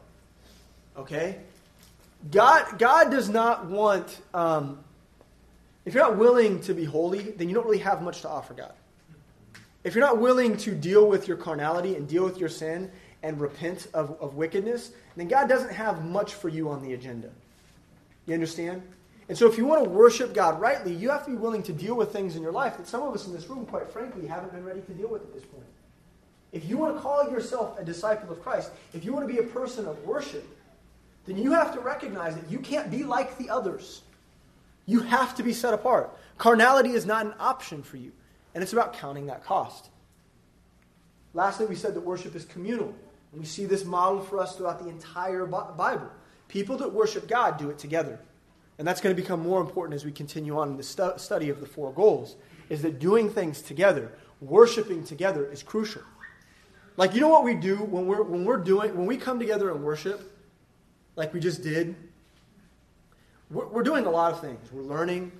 Okay? 0.97 1.37
God, 2.31 2.79
God 2.79 3.11
does 3.11 3.29
not 3.29 3.65
want, 3.65 4.19
um, 4.33 4.83
if 5.85 5.93
you're 5.93 6.03
not 6.03 6.17
willing 6.17 6.61
to 6.61 6.73
be 6.73 6.85
holy, 6.85 7.31
then 7.31 7.49
you 7.49 7.55
don't 7.55 7.65
really 7.65 7.79
have 7.79 8.01
much 8.01 8.21
to 8.21 8.29
offer 8.29 8.53
God. 8.53 8.73
If 9.83 9.93
you're 9.93 10.03
not 10.03 10.19
willing 10.19 10.57
to 10.57 10.73
deal 10.73 11.07
with 11.07 11.27
your 11.27 11.37
carnality 11.37 11.95
and 11.95 12.07
deal 12.07 12.23
with 12.23 12.39
your 12.39 12.49
sin 12.49 12.91
and 13.21 13.39
repent 13.39 13.87
of, 13.93 14.19
of 14.19 14.35
wickedness, 14.35 14.91
then 15.15 15.27
God 15.27 15.47
doesn't 15.47 15.71
have 15.71 16.03
much 16.03 16.33
for 16.33 16.49
you 16.49 16.69
on 16.69 16.81
the 16.81 16.93
agenda. 16.93 17.29
You 18.25 18.33
understand? 18.33 18.81
And 19.27 19.37
so, 19.37 19.47
if 19.47 19.57
you 19.57 19.65
want 19.65 19.83
to 19.83 19.89
worship 19.89 20.33
God 20.33 20.59
rightly, 20.59 20.93
you 20.93 21.09
have 21.09 21.25
to 21.25 21.31
be 21.31 21.37
willing 21.37 21.63
to 21.63 21.73
deal 21.73 21.95
with 21.95 22.11
things 22.11 22.35
in 22.35 22.43
your 22.43 22.51
life 22.51 22.77
that 22.77 22.87
some 22.87 23.01
of 23.01 23.13
us 23.13 23.25
in 23.27 23.33
this 23.33 23.47
room, 23.47 23.65
quite 23.65 23.89
frankly, 23.91 24.27
haven't 24.27 24.51
been 24.51 24.63
ready 24.63 24.81
to 24.81 24.91
deal 24.93 25.09
with 25.09 25.23
at 25.23 25.33
this 25.33 25.43
point. 25.45 25.65
If 26.51 26.69
you 26.69 26.77
want 26.77 26.95
to 26.95 27.01
call 27.01 27.29
yourself 27.29 27.77
a 27.79 27.83
disciple 27.83 28.31
of 28.31 28.41
Christ, 28.41 28.71
if 28.93 29.03
you 29.03 29.13
want 29.13 29.27
to 29.27 29.33
be 29.33 29.39
a 29.39 29.43
person 29.43 29.85
of 29.87 30.03
worship, 30.05 30.47
then 31.25 31.37
you 31.37 31.51
have 31.51 31.73
to 31.73 31.79
recognize 31.79 32.35
that 32.35 32.49
you 32.49 32.59
can't 32.59 32.91
be 32.91 33.03
like 33.03 33.37
the 33.37 33.49
others. 33.49 34.01
You 34.85 34.99
have 35.01 35.35
to 35.35 35.43
be 35.43 35.53
set 35.53 35.73
apart. 35.73 36.15
Carnality 36.37 36.91
is 36.91 37.05
not 37.05 37.25
an 37.25 37.33
option 37.39 37.81
for 37.81 37.97
you, 37.97 38.11
and 38.53 38.63
it's 38.63 38.73
about 38.73 38.93
counting 38.93 39.25
that 39.27 39.43
cost. 39.43 39.89
Lastly, 41.33 41.65
we 41.65 41.75
said 41.75 41.93
that 41.95 42.01
worship 42.01 42.35
is 42.35 42.45
communal, 42.45 42.93
and 43.31 43.41
we 43.41 43.45
see 43.45 43.65
this 43.65 43.83
model 43.83 44.21
for 44.21 44.39
us 44.39 44.55
throughout 44.55 44.79
the 44.81 44.89
entire 44.89 45.45
Bible. 45.45 46.09
People 46.47 46.77
that 46.77 46.93
worship 46.93 47.27
God 47.27 47.57
do 47.57 47.69
it 47.69 47.77
together. 47.77 48.19
And 48.77 48.87
that's 48.87 49.01
going 49.01 49.15
to 49.15 49.21
become 49.21 49.39
more 49.39 49.61
important 49.61 49.95
as 49.95 50.05
we 50.05 50.11
continue 50.11 50.57
on 50.57 50.71
in 50.71 50.77
the 50.77 50.83
stu- 50.83 51.13
study 51.17 51.49
of 51.49 51.59
the 51.61 51.65
four 51.65 51.91
goals, 51.91 52.35
is 52.69 52.81
that 52.81 52.99
doing 52.99 53.29
things 53.29 53.61
together, 53.61 54.11
worshiping 54.41 55.03
together 55.03 55.49
is 55.49 55.63
crucial. 55.63 56.01
Like, 56.97 57.13
you 57.13 57.21
know 57.21 57.29
what 57.29 57.43
we 57.43 57.55
do 57.55 57.77
when 57.77 58.05
we're, 58.05 58.23
when 58.23 58.45
we're 58.45 58.57
doing, 58.57 58.95
when 58.95 59.05
we 59.05 59.17
come 59.17 59.39
together 59.39 59.71
and 59.71 59.83
worship, 59.83 60.31
like 61.15 61.33
we 61.33 61.39
just 61.39 61.63
did? 61.63 61.95
We're, 63.49 63.67
we're 63.67 63.83
doing 63.83 64.05
a 64.05 64.09
lot 64.09 64.31
of 64.31 64.41
things. 64.41 64.71
We're 64.71 64.81
learning, 64.81 65.31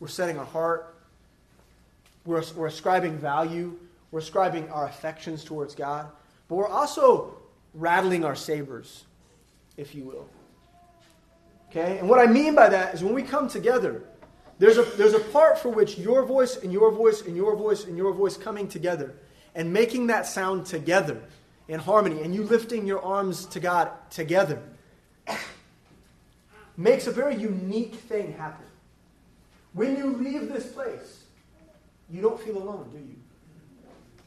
we're 0.00 0.08
setting 0.08 0.38
our 0.38 0.44
heart, 0.44 0.94
we're, 2.24 2.42
we're 2.54 2.66
ascribing 2.66 3.18
value, 3.18 3.78
we're 4.10 4.20
ascribing 4.20 4.68
our 4.70 4.86
affections 4.86 5.44
towards 5.44 5.74
God, 5.74 6.10
but 6.48 6.56
we're 6.56 6.68
also 6.68 7.34
rattling 7.74 8.24
our 8.24 8.36
sabers, 8.36 9.04
if 9.76 9.94
you 9.94 10.04
will. 10.04 10.28
Okay? 11.70 11.98
And 11.98 12.08
what 12.08 12.18
I 12.18 12.30
mean 12.30 12.54
by 12.54 12.68
that 12.70 12.94
is 12.94 13.04
when 13.04 13.14
we 13.14 13.22
come 13.22 13.48
together, 13.48 14.02
there's 14.58 14.78
a, 14.78 14.82
there's 14.82 15.14
a 15.14 15.20
part 15.20 15.58
for 15.58 15.68
which 15.68 15.98
your 15.98 16.24
voice 16.24 16.56
and 16.56 16.72
your 16.72 16.90
voice 16.90 17.22
and 17.22 17.36
your 17.36 17.54
voice 17.54 17.84
and 17.84 17.96
your 17.96 18.12
voice 18.12 18.36
coming 18.36 18.66
together 18.66 19.14
and 19.54 19.72
making 19.72 20.08
that 20.08 20.26
sound 20.26 20.66
together 20.66 21.20
in 21.68 21.78
harmony 21.78 22.22
and 22.22 22.34
you 22.34 22.42
lifting 22.44 22.86
your 22.86 23.02
arms 23.02 23.46
to 23.46 23.60
God 23.60 23.90
together 24.10 24.62
makes 26.76 27.06
a 27.06 27.10
very 27.10 27.36
unique 27.36 27.94
thing 27.94 28.32
happen. 28.34 28.64
When 29.72 29.96
you 29.96 30.14
leave 30.16 30.52
this 30.52 30.66
place, 30.66 31.24
you 32.10 32.22
don't 32.22 32.40
feel 32.40 32.56
alone, 32.56 32.88
do 32.92 32.98
you? 32.98 33.16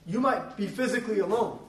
You 0.06 0.20
might 0.20 0.58
be 0.58 0.68
physically 0.68 1.20
alone, 1.20 1.60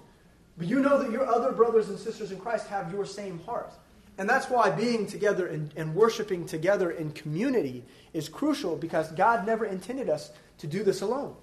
but 0.58 0.66
you 0.66 0.80
know 0.80 1.02
that 1.02 1.10
your 1.10 1.26
other 1.26 1.52
brothers 1.52 1.88
and 1.88 1.98
sisters 1.98 2.32
in 2.32 2.38
Christ 2.38 2.66
have 2.68 2.92
your 2.92 3.06
same 3.06 3.38
heart. 3.40 3.72
And 4.18 4.28
that's 4.28 4.50
why 4.50 4.70
being 4.70 5.06
together 5.06 5.46
and, 5.46 5.72
and 5.76 5.94
worshiping 5.94 6.44
together 6.44 6.90
in 6.90 7.12
community 7.12 7.82
is 8.12 8.28
crucial 8.28 8.76
because 8.76 9.10
God 9.12 9.46
never 9.46 9.64
intended 9.64 10.10
us 10.10 10.30
to 10.58 10.66
do 10.66 10.82
this 10.82 11.00
alone. 11.00 11.34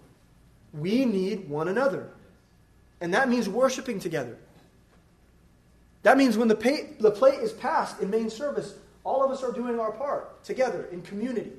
We 0.73 1.06
need 1.06 1.49
one 1.49 1.67
another. 1.67 2.10
And 3.02 3.13
that 3.13 3.28
means 3.30 3.49
worshiping 3.49 3.99
together. 3.99 4.38
That 6.03 6.17
means 6.17 6.38
when 6.38 6.47
the, 6.47 6.55
pay, 6.55 6.91
the 6.99 7.12
plate 7.12 7.39
is 7.39 7.51
passed 7.51 8.01
in 8.01 8.09
main 8.09 8.29
service, 8.29 8.75
all 9.03 9.23
of 9.23 9.31
us 9.31 9.43
are 9.43 9.51
doing 9.51 9.79
our 9.79 9.91
part 9.91 10.43
together 10.43 10.88
in 10.91 11.01
community. 11.01 11.51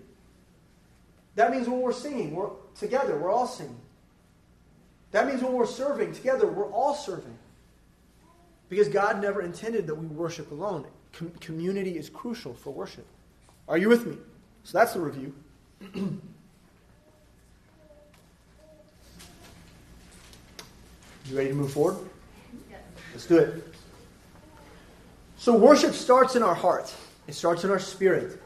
That 1.35 1.51
means 1.51 1.69
when 1.69 1.81
we're 1.81 1.93
singing, 1.93 2.35
we're 2.35 2.51
together, 2.79 3.17
we're 3.17 3.31
all 3.31 3.47
singing. 3.47 3.81
That 5.13 5.27
means 5.27 5.43
when 5.43 5.53
we're 5.53 5.67
serving 5.67 6.13
together, 6.13 6.47
we're 6.47 6.71
all 6.71 6.95
serving. 6.95 7.37
Because 8.69 8.89
God 8.89 9.21
never 9.21 9.43
intended 9.43 9.87
that 9.89 9.95
we 9.95 10.07
worship 10.07 10.51
alone 10.53 10.87
com- 11.13 11.33
community 11.41 11.97
is 11.97 12.09
crucial 12.09 12.55
for 12.55 12.71
worship. 12.71 13.07
Are 13.69 13.79
you 13.79 13.89
with 13.89 14.07
me? 14.07 14.17
So 14.65 14.79
that's 14.79 14.95
the 14.95 15.01
review. 15.01 15.35
you 15.95 16.21
ready 21.33 21.49
to 21.49 21.55
move 21.55 21.73
forward? 21.73 21.97
Yes. 22.71 22.81
Let's 23.13 23.27
do 23.27 23.39
it. 23.39 23.75
So, 25.51 25.57
worship 25.57 25.95
starts 25.95 26.37
in 26.37 26.45
our 26.45 26.55
heart, 26.55 26.95
it 27.27 27.35
starts 27.35 27.65
in 27.65 27.71
our 27.71 27.81
spirit. 27.81 28.41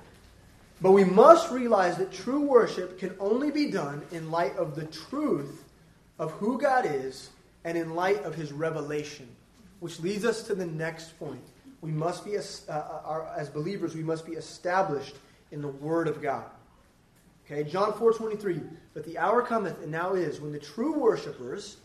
But 0.80 0.92
we 0.92 1.04
must 1.04 1.50
realize 1.50 1.98
that 1.98 2.10
true 2.10 2.40
worship 2.40 2.98
can 2.98 3.14
only 3.20 3.50
be 3.50 3.70
done 3.70 4.00
in 4.10 4.30
light 4.30 4.56
of 4.56 4.74
the 4.74 4.86
truth 4.86 5.64
of 6.18 6.30
who 6.32 6.58
God 6.58 6.86
is 6.86 7.28
and 7.62 7.76
in 7.76 7.94
light 7.94 8.22
of 8.22 8.34
his 8.34 8.54
revelation, 8.54 9.28
which 9.80 10.00
leads 10.00 10.24
us 10.24 10.44
to 10.44 10.54
the 10.54 10.64
next 10.64 11.18
point 11.18 11.44
we 11.82 11.90
must 11.90 12.24
be, 12.24 12.38
uh, 12.38 12.42
uh 12.70 13.34
as 13.36 13.50
believers, 13.50 13.94
we 13.94 14.02
must 14.02 14.24
be 14.24 14.32
established 14.32 15.16
in 15.52 15.60
the 15.60 15.68
Word 15.68 16.08
of 16.08 16.22
God. 16.22 16.46
Okay, 17.44 17.68
John 17.68 17.92
4 17.92 18.14
23. 18.14 18.62
But 18.94 19.04
the 19.04 19.18
hour 19.18 19.42
cometh, 19.42 19.82
and 19.82 19.92
now 19.92 20.14
is, 20.14 20.40
when 20.40 20.52
the 20.52 20.58
true 20.58 20.94
worshippers 20.98 21.76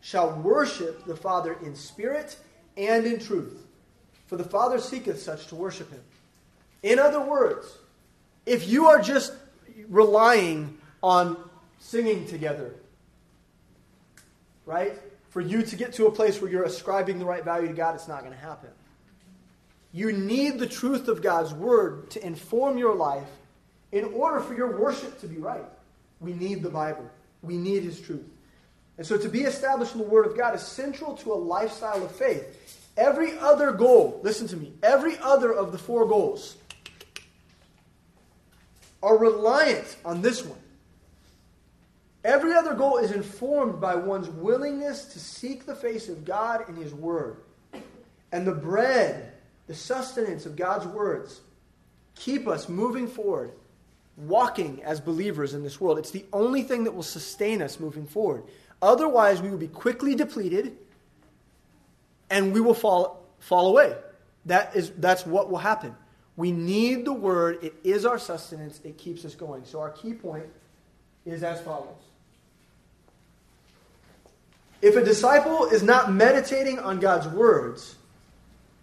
shall 0.00 0.40
worship 0.40 1.04
the 1.04 1.16
Father 1.16 1.58
in 1.62 1.76
spirit 1.76 2.38
and 2.78 3.04
in 3.04 3.20
truth. 3.20 3.60
For 4.26 4.36
the 4.36 4.44
Father 4.44 4.78
seeketh 4.78 5.20
such 5.20 5.46
to 5.48 5.54
worship 5.54 5.90
him. 5.90 6.00
In 6.82 6.98
other 6.98 7.20
words, 7.20 7.66
if 8.46 8.68
you 8.68 8.86
are 8.86 9.00
just 9.00 9.32
relying 9.88 10.78
on 11.02 11.36
singing 11.80 12.26
together, 12.26 12.74
right? 14.66 14.94
For 15.30 15.40
you 15.40 15.62
to 15.62 15.76
get 15.76 15.94
to 15.94 16.06
a 16.06 16.10
place 16.10 16.40
where 16.40 16.50
you're 16.50 16.64
ascribing 16.64 17.18
the 17.18 17.24
right 17.24 17.44
value 17.44 17.68
to 17.68 17.74
God, 17.74 17.94
it's 17.94 18.08
not 18.08 18.20
going 18.20 18.32
to 18.32 18.38
happen. 18.38 18.70
You 19.92 20.12
need 20.12 20.58
the 20.58 20.66
truth 20.66 21.08
of 21.08 21.22
God's 21.22 21.52
word 21.52 22.10
to 22.10 22.26
inform 22.26 22.78
your 22.78 22.94
life 22.94 23.28
in 23.92 24.04
order 24.06 24.40
for 24.40 24.54
your 24.54 24.76
worship 24.78 25.20
to 25.20 25.28
be 25.28 25.36
right. 25.36 25.64
We 26.20 26.32
need 26.32 26.62
the 26.62 26.70
Bible, 26.70 27.08
we 27.42 27.56
need 27.56 27.84
His 27.84 28.00
truth. 28.00 28.24
And 28.96 29.06
so 29.06 29.16
to 29.16 29.28
be 29.28 29.42
established 29.42 29.92
in 29.92 30.00
the 30.00 30.06
Word 30.06 30.26
of 30.26 30.36
God 30.36 30.54
is 30.54 30.62
central 30.62 31.16
to 31.18 31.32
a 31.32 31.34
lifestyle 31.34 32.04
of 32.04 32.10
faith. 32.10 32.83
Every 32.96 33.38
other 33.38 33.72
goal, 33.72 34.20
listen 34.22 34.46
to 34.48 34.56
me, 34.56 34.72
every 34.82 35.18
other 35.18 35.52
of 35.52 35.72
the 35.72 35.78
four 35.78 36.06
goals 36.06 36.56
are 39.02 39.18
reliant 39.18 39.96
on 40.04 40.22
this 40.22 40.44
one. 40.44 40.58
Every 42.24 42.54
other 42.54 42.74
goal 42.74 42.96
is 42.98 43.10
informed 43.10 43.80
by 43.80 43.96
one's 43.96 44.30
willingness 44.30 45.04
to 45.06 45.18
seek 45.18 45.66
the 45.66 45.76
face 45.76 46.08
of 46.08 46.24
God 46.24 46.68
in 46.68 46.76
His 46.76 46.94
Word. 46.94 47.36
And 48.32 48.46
the 48.46 48.52
bread 48.52 49.34
the 49.66 49.74
sustenance 49.74 50.46
of 50.46 50.56
God's 50.56 50.86
words 50.86 51.40
keep 52.16 52.46
us 52.46 52.68
moving 52.68 53.08
forward, 53.08 53.52
walking 54.16 54.82
as 54.84 55.00
believers 55.00 55.54
in 55.54 55.62
this 55.62 55.80
world. 55.80 55.98
It's 55.98 56.10
the 56.10 56.26
only 56.32 56.62
thing 56.62 56.84
that 56.84 56.94
will 56.94 57.02
sustain 57.02 57.62
us 57.62 57.80
moving 57.80 58.06
forward. 58.06 58.44
Otherwise, 58.82 59.40
we 59.40 59.50
will 59.50 59.58
be 59.58 59.68
quickly 59.68 60.14
depleted 60.14 60.76
and 62.34 62.52
we 62.52 62.60
will 62.60 62.74
fall, 62.74 63.22
fall 63.38 63.68
away. 63.68 63.94
That 64.46 64.74
is, 64.74 64.90
that's 64.98 65.24
what 65.24 65.50
will 65.50 65.58
happen. 65.58 65.94
We 66.36 66.50
need 66.50 67.04
the 67.04 67.12
word. 67.12 67.62
It 67.62 67.74
is 67.84 68.04
our 68.04 68.18
sustenance. 68.18 68.80
It 68.82 68.98
keeps 68.98 69.24
us 69.24 69.36
going. 69.36 69.64
So 69.64 69.78
our 69.78 69.90
key 69.90 70.14
point 70.14 70.46
is 71.24 71.44
as 71.44 71.60
follows. 71.60 71.94
If 74.82 74.96
a 74.96 75.04
disciple 75.04 75.66
is 75.66 75.84
not 75.84 76.12
meditating 76.12 76.80
on 76.80 76.98
God's 76.98 77.28
words, 77.28 77.94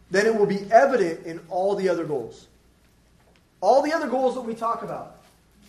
then 0.09 0.25
it 0.25 0.33
will 0.33 0.45
be 0.45 0.65
evident 0.71 1.25
in 1.25 1.41
all 1.49 1.75
the 1.75 1.89
other 1.89 2.05
goals. 2.05 2.47
All 3.59 3.81
the 3.81 3.91
other 3.91 4.07
goals 4.07 4.33
that 4.35 4.41
we 4.41 4.55
talk 4.55 4.81
about. 4.81 5.17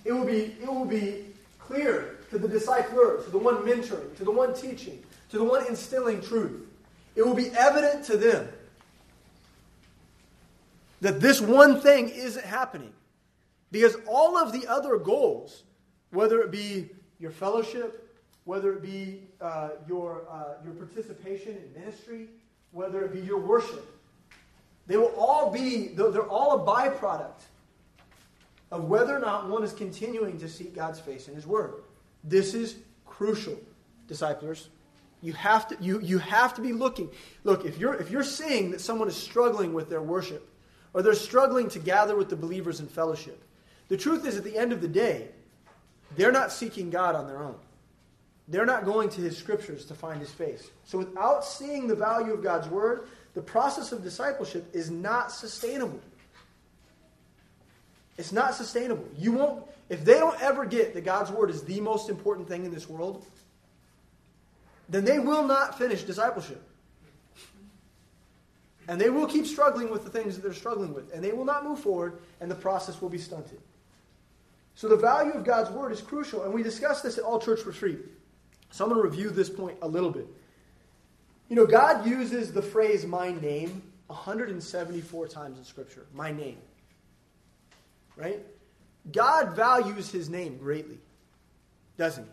It 0.04 0.12
will 0.12 0.24
be, 0.24 0.56
it 0.62 0.72
will 0.72 0.84
be 0.84 1.26
clear 1.58 2.20
to 2.30 2.38
the 2.38 2.46
discipler, 2.46 3.24
to 3.24 3.30
the 3.30 3.38
one 3.38 3.56
mentoring, 3.56 4.16
to 4.18 4.24
the 4.24 4.30
one 4.30 4.54
teaching, 4.54 5.02
to 5.30 5.38
the 5.38 5.44
one 5.44 5.66
instilling 5.66 6.20
truth. 6.20 6.68
It 7.14 7.26
will 7.26 7.34
be 7.34 7.50
evident 7.50 8.04
to 8.06 8.16
them 8.16 8.48
that 11.00 11.20
this 11.20 11.40
one 11.40 11.80
thing 11.80 12.08
isn't 12.08 12.44
happening. 12.44 12.92
Because 13.70 13.96
all 14.06 14.36
of 14.36 14.52
the 14.52 14.66
other 14.66 14.96
goals, 14.98 15.64
whether 16.10 16.40
it 16.42 16.50
be 16.50 16.90
your 17.18 17.30
fellowship, 17.30 18.20
whether 18.44 18.72
it 18.74 18.82
be 18.82 19.22
uh, 19.40 19.70
your, 19.88 20.24
uh, 20.30 20.54
your 20.64 20.74
participation 20.74 21.56
in 21.56 21.80
ministry, 21.80 22.28
whether 22.70 23.04
it 23.04 23.12
be 23.12 23.20
your 23.20 23.38
worship, 23.38 23.98
they 24.86 24.96
will 24.96 25.14
all 25.16 25.50
be, 25.50 25.88
they're 25.88 26.28
all 26.28 26.60
a 26.60 26.66
byproduct 26.66 27.42
of 28.70 28.84
whether 28.84 29.16
or 29.16 29.20
not 29.20 29.48
one 29.48 29.62
is 29.62 29.72
continuing 29.72 30.38
to 30.38 30.48
seek 30.48 30.74
God's 30.74 30.98
face 30.98 31.28
in 31.28 31.34
His 31.34 31.46
Word. 31.46 31.74
This 32.24 32.54
is 32.54 32.76
crucial, 33.06 33.58
disciples. 34.08 34.68
You 35.22 35.32
have 35.34 35.68
to, 35.68 35.76
you, 35.80 36.00
you 36.00 36.18
have 36.18 36.54
to 36.54 36.60
be 36.60 36.72
looking. 36.72 37.08
Look, 37.44 37.64
if 37.64 37.78
you're, 37.78 37.94
if 37.94 38.10
you're 38.10 38.24
seeing 38.24 38.72
that 38.72 38.80
someone 38.80 39.08
is 39.08 39.16
struggling 39.16 39.72
with 39.72 39.88
their 39.88 40.02
worship, 40.02 40.48
or 40.92 41.02
they're 41.02 41.14
struggling 41.14 41.68
to 41.70 41.78
gather 41.78 42.16
with 42.16 42.28
the 42.28 42.36
believers 42.36 42.80
in 42.80 42.88
fellowship, 42.88 43.40
the 43.88 43.96
truth 43.96 44.26
is, 44.26 44.36
at 44.36 44.44
the 44.44 44.56
end 44.56 44.72
of 44.72 44.80
the 44.80 44.88
day, 44.88 45.28
they're 46.16 46.32
not 46.32 46.50
seeking 46.50 46.90
God 46.90 47.14
on 47.14 47.26
their 47.26 47.38
own. 47.38 47.54
They're 48.48 48.66
not 48.66 48.84
going 48.84 49.08
to 49.10 49.20
His 49.20 49.36
scriptures 49.36 49.84
to 49.86 49.94
find 49.94 50.20
His 50.20 50.30
face. 50.30 50.70
So, 50.84 50.98
without 50.98 51.44
seeing 51.44 51.86
the 51.86 51.94
value 51.94 52.32
of 52.32 52.42
God's 52.42 52.68
Word, 52.68 53.06
the 53.34 53.42
process 53.42 53.92
of 53.92 54.02
discipleship 54.02 54.66
is 54.74 54.90
not 54.90 55.30
sustainable. 55.30 56.00
It's 58.18 58.32
not 58.32 58.54
sustainable. 58.54 59.08
You 59.16 59.32
won't, 59.32 59.64
if 59.88 60.04
they 60.04 60.18
don't 60.18 60.40
ever 60.42 60.66
get 60.66 60.94
that 60.94 61.04
God's 61.04 61.30
Word 61.30 61.48
is 61.50 61.62
the 61.62 61.80
most 61.80 62.10
important 62.10 62.48
thing 62.48 62.64
in 62.64 62.72
this 62.72 62.88
world, 62.88 63.24
then 64.92 65.04
they 65.04 65.18
will 65.18 65.44
not 65.44 65.78
finish 65.78 66.02
discipleship. 66.02 66.62
And 68.88 69.00
they 69.00 69.10
will 69.10 69.26
keep 69.26 69.46
struggling 69.46 69.90
with 69.90 70.04
the 70.04 70.10
things 70.10 70.34
that 70.34 70.42
they're 70.42 70.52
struggling 70.52 70.92
with. 70.92 71.12
And 71.14 71.22
they 71.24 71.32
will 71.32 71.44
not 71.44 71.64
move 71.64 71.78
forward, 71.78 72.18
and 72.40 72.50
the 72.50 72.54
process 72.54 73.00
will 73.00 73.08
be 73.08 73.18
stunted. 73.18 73.60
So 74.74 74.88
the 74.88 74.96
value 74.96 75.32
of 75.32 75.44
God's 75.44 75.70
Word 75.70 75.92
is 75.92 76.00
crucial. 76.00 76.42
And 76.42 76.52
we 76.52 76.62
discussed 76.62 77.02
this 77.02 77.18
at 77.18 77.24
All 77.24 77.40
Church 77.40 77.64
Retreat. 77.64 78.00
So 78.70 78.84
I'm 78.84 78.90
going 78.90 79.02
to 79.02 79.08
review 79.08 79.30
this 79.30 79.50
point 79.50 79.78
a 79.82 79.88
little 79.88 80.10
bit. 80.10 80.26
You 81.48 81.56
know, 81.56 81.66
God 81.66 82.06
uses 82.06 82.52
the 82.52 82.62
phrase 82.62 83.04
my 83.06 83.32
name 83.32 83.82
174 84.06 85.28
times 85.28 85.58
in 85.58 85.64
Scripture. 85.64 86.06
My 86.14 86.32
name. 86.32 86.58
Right? 88.16 88.40
God 89.10 89.54
values 89.54 90.10
his 90.10 90.28
name 90.28 90.56
greatly, 90.58 90.98
doesn't 91.96 92.24
he? 92.24 92.30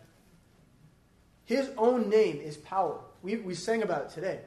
His 1.50 1.68
own 1.76 2.08
name 2.08 2.36
is 2.36 2.56
power. 2.58 3.00
We, 3.22 3.34
we 3.38 3.54
sang 3.54 3.82
about 3.82 4.02
it 4.02 4.10
today. 4.10 4.38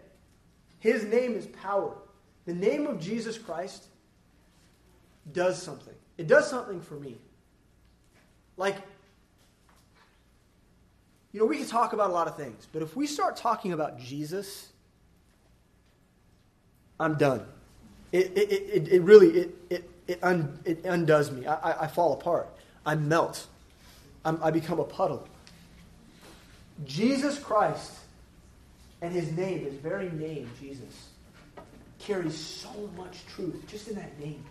His 0.80 1.04
name 1.04 1.36
is 1.36 1.46
power. 1.48 1.94
The 2.46 2.54
name 2.54 2.88
of 2.88 2.98
Jesus 2.98 3.38
Christ 3.38 3.88
does 5.34 5.62
something. 5.62 5.94
It 6.18 6.28
does 6.28 6.50
something 6.50 6.80
for 6.80 6.94
me. 6.94 7.18
Like, 8.56 8.78
you 11.34 11.42
know, 11.42 11.46
we 11.46 11.58
can 11.58 11.68
talk 11.68 11.92
about 11.92 12.10
a 12.10 12.14
lot 12.14 12.30
of 12.30 12.38
things, 12.38 12.70
but 12.72 12.82
if 12.82 12.96
we 12.96 13.06
start 13.06 13.36
talking 13.36 13.74
about 13.74 14.00
Jesus, 14.00 14.70
I'm 17.02 17.16
done. 17.16 17.46
It, 18.14 18.32
it, 18.38 18.50
it, 18.50 18.88
it 18.88 19.02
really, 19.02 19.42
it, 19.42 19.56
it, 19.70 19.90
it, 20.08 20.24
un, 20.24 20.58
it 20.64 20.86
undoes 20.86 21.32
me. 21.32 21.48
I, 21.48 21.56
I, 21.56 21.84
I 21.84 21.88
fall 21.88 22.14
apart. 22.14 22.48
I 22.86 22.96
melt. 22.96 23.46
I'm, 24.24 24.42
I 24.42 24.52
become 24.52 24.80
a 24.80 24.86
puddle. 24.86 25.28
Jesus 26.86 27.40
Christ 27.40 27.92
and 29.02 29.14
his 29.14 29.32
name, 29.32 29.66
his 29.66 29.76
very 29.76 30.10
name, 30.12 30.50
Jesus, 30.60 31.10
carries 32.00 32.36
so 32.36 32.90
much 32.98 33.26
truth 33.36 33.64
just 33.68 33.88
in 33.88 33.96
that 33.96 34.20
name. 34.20 34.44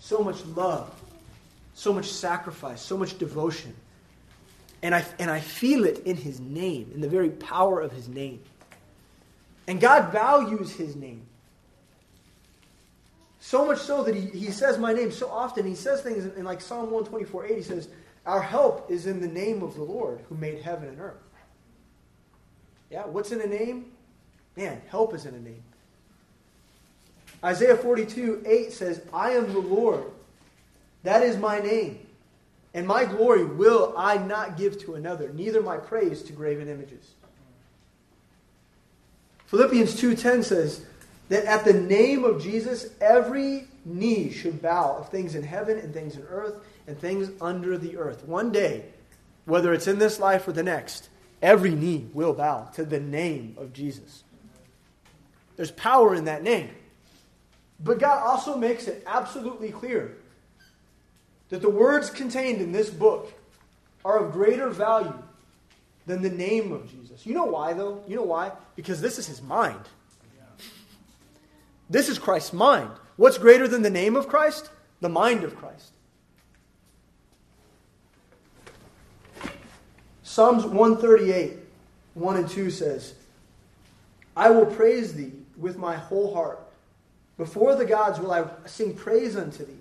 So 0.00 0.20
much 0.20 0.44
love, 0.46 0.90
so 1.74 1.92
much 1.92 2.10
sacrifice, 2.10 2.80
so 2.80 2.96
much 2.96 3.18
devotion. 3.18 3.74
And 4.82 4.94
I, 4.94 5.04
and 5.18 5.30
I 5.30 5.40
feel 5.40 5.84
it 5.84 6.04
in 6.06 6.16
his 6.16 6.38
name, 6.40 6.92
in 6.94 7.00
the 7.00 7.08
very 7.08 7.30
power 7.30 7.80
of 7.80 7.92
his 7.92 8.08
name. 8.08 8.40
And 9.66 9.80
God 9.80 10.12
values 10.12 10.72
his 10.72 10.96
name. 10.96 11.26
So 13.40 13.66
much 13.66 13.78
so 13.78 14.02
that 14.02 14.14
he, 14.14 14.26
he 14.26 14.50
says 14.50 14.78
my 14.78 14.92
name 14.92 15.10
so 15.10 15.28
often. 15.30 15.66
He 15.66 15.74
says 15.74 16.00
things 16.00 16.24
in, 16.24 16.32
in 16.32 16.44
like 16.44 16.60
Psalm 16.60 16.90
124 16.90 17.46
8. 17.46 17.56
He 17.56 17.62
says, 17.62 17.88
Our 18.26 18.42
help 18.42 18.90
is 18.90 19.06
in 19.06 19.20
the 19.20 19.28
name 19.28 19.62
of 19.62 19.74
the 19.74 19.82
Lord 19.82 20.20
who 20.28 20.36
made 20.36 20.62
heaven 20.62 20.88
and 20.88 21.00
earth. 21.00 21.22
Yeah, 22.90 23.06
what's 23.06 23.32
in 23.32 23.40
a 23.40 23.46
name? 23.46 23.92
Man, 24.56 24.80
help 24.88 25.14
is 25.14 25.26
in 25.26 25.34
a 25.34 25.40
name. 25.40 25.62
Isaiah 27.44 27.76
42, 27.76 28.42
8 28.46 28.72
says, 28.72 29.02
I 29.12 29.32
am 29.32 29.52
the 29.52 29.60
Lord. 29.60 30.04
That 31.04 31.22
is 31.22 31.36
my 31.36 31.60
name. 31.60 32.00
And 32.74 32.86
my 32.86 33.04
glory 33.04 33.44
will 33.44 33.94
I 33.96 34.18
not 34.18 34.56
give 34.56 34.80
to 34.80 34.94
another, 34.94 35.32
neither 35.32 35.62
my 35.62 35.76
praise 35.76 36.22
to 36.24 36.32
graven 36.32 36.68
images. 36.68 37.12
Philippians 39.46 39.98
2:10 39.98 40.44
says 40.44 40.84
that 41.30 41.44
at 41.46 41.64
the 41.64 41.72
name 41.72 42.24
of 42.24 42.42
Jesus 42.42 42.90
every 43.00 43.66
knee 43.84 44.30
should 44.30 44.60
bow 44.60 44.96
of 44.98 45.08
things 45.08 45.34
in 45.34 45.42
heaven 45.42 45.78
and 45.78 45.94
things 45.94 46.16
in 46.16 46.22
earth 46.24 46.60
and 46.86 46.98
things 46.98 47.30
under 47.40 47.78
the 47.78 47.96
earth. 47.96 48.24
One 48.26 48.52
day, 48.52 48.84
whether 49.46 49.72
it's 49.72 49.86
in 49.86 49.98
this 49.98 50.20
life 50.20 50.46
or 50.46 50.52
the 50.52 50.62
next, 50.62 51.08
Every 51.40 51.74
knee 51.74 52.08
will 52.12 52.32
bow 52.32 52.68
to 52.74 52.84
the 52.84 53.00
name 53.00 53.54
of 53.58 53.72
Jesus. 53.72 54.24
There's 55.56 55.70
power 55.70 56.14
in 56.14 56.24
that 56.24 56.42
name. 56.42 56.70
But 57.80 57.98
God 57.98 58.26
also 58.26 58.56
makes 58.56 58.88
it 58.88 59.04
absolutely 59.06 59.70
clear 59.70 60.16
that 61.48 61.62
the 61.62 61.68
words 61.68 62.10
contained 62.10 62.60
in 62.60 62.72
this 62.72 62.90
book 62.90 63.32
are 64.04 64.24
of 64.24 64.32
greater 64.32 64.68
value 64.68 65.22
than 66.06 66.22
the 66.22 66.30
name 66.30 66.72
of 66.72 66.90
Jesus. 66.90 67.24
You 67.24 67.34
know 67.34 67.44
why, 67.44 67.72
though? 67.72 68.02
You 68.06 68.16
know 68.16 68.22
why? 68.22 68.52
Because 68.74 69.00
this 69.00 69.18
is 69.18 69.26
his 69.26 69.42
mind. 69.42 69.80
This 71.90 72.08
is 72.08 72.18
Christ's 72.18 72.52
mind. 72.52 72.90
What's 73.16 73.38
greater 73.38 73.66
than 73.66 73.82
the 73.82 73.90
name 73.90 74.16
of 74.16 74.28
Christ? 74.28 74.70
The 75.00 75.08
mind 75.08 75.44
of 75.44 75.56
Christ. 75.56 75.92
Psalms 80.28 80.66
138, 80.66 81.56
1 82.12 82.36
and 82.36 82.46
2 82.46 82.70
says, 82.70 83.14
I 84.36 84.50
will 84.50 84.66
praise 84.66 85.14
thee 85.14 85.32
with 85.56 85.78
my 85.78 85.96
whole 85.96 86.34
heart. 86.34 86.60
Before 87.38 87.74
the 87.74 87.86
gods 87.86 88.20
will 88.20 88.30
I 88.30 88.44
sing 88.66 88.92
praise 88.94 89.36
unto 89.36 89.64
thee. 89.64 89.80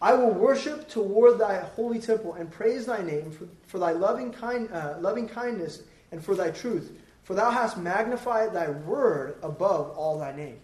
I 0.00 0.14
will 0.14 0.30
worship 0.30 0.88
toward 0.88 1.38
thy 1.38 1.58
holy 1.58 1.98
temple 1.98 2.32
and 2.32 2.50
praise 2.50 2.86
thy 2.86 3.02
name 3.02 3.30
for, 3.30 3.46
for 3.66 3.78
thy 3.78 3.92
loving, 3.92 4.32
kind, 4.32 4.72
uh, 4.72 4.94
loving 5.00 5.28
kindness 5.28 5.82
and 6.12 6.24
for 6.24 6.34
thy 6.34 6.50
truth. 6.50 6.90
For 7.24 7.34
thou 7.34 7.50
hast 7.50 7.76
magnified 7.76 8.54
thy 8.54 8.70
word 8.70 9.36
above 9.42 9.90
all 9.98 10.18
thy 10.18 10.34
name. 10.34 10.56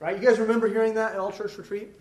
Right? 0.00 0.20
You 0.20 0.28
guys 0.28 0.40
remember 0.40 0.66
hearing 0.66 0.94
that 0.94 1.12
at 1.12 1.20
All 1.20 1.30
Church 1.30 1.56
Retreat? 1.56 1.92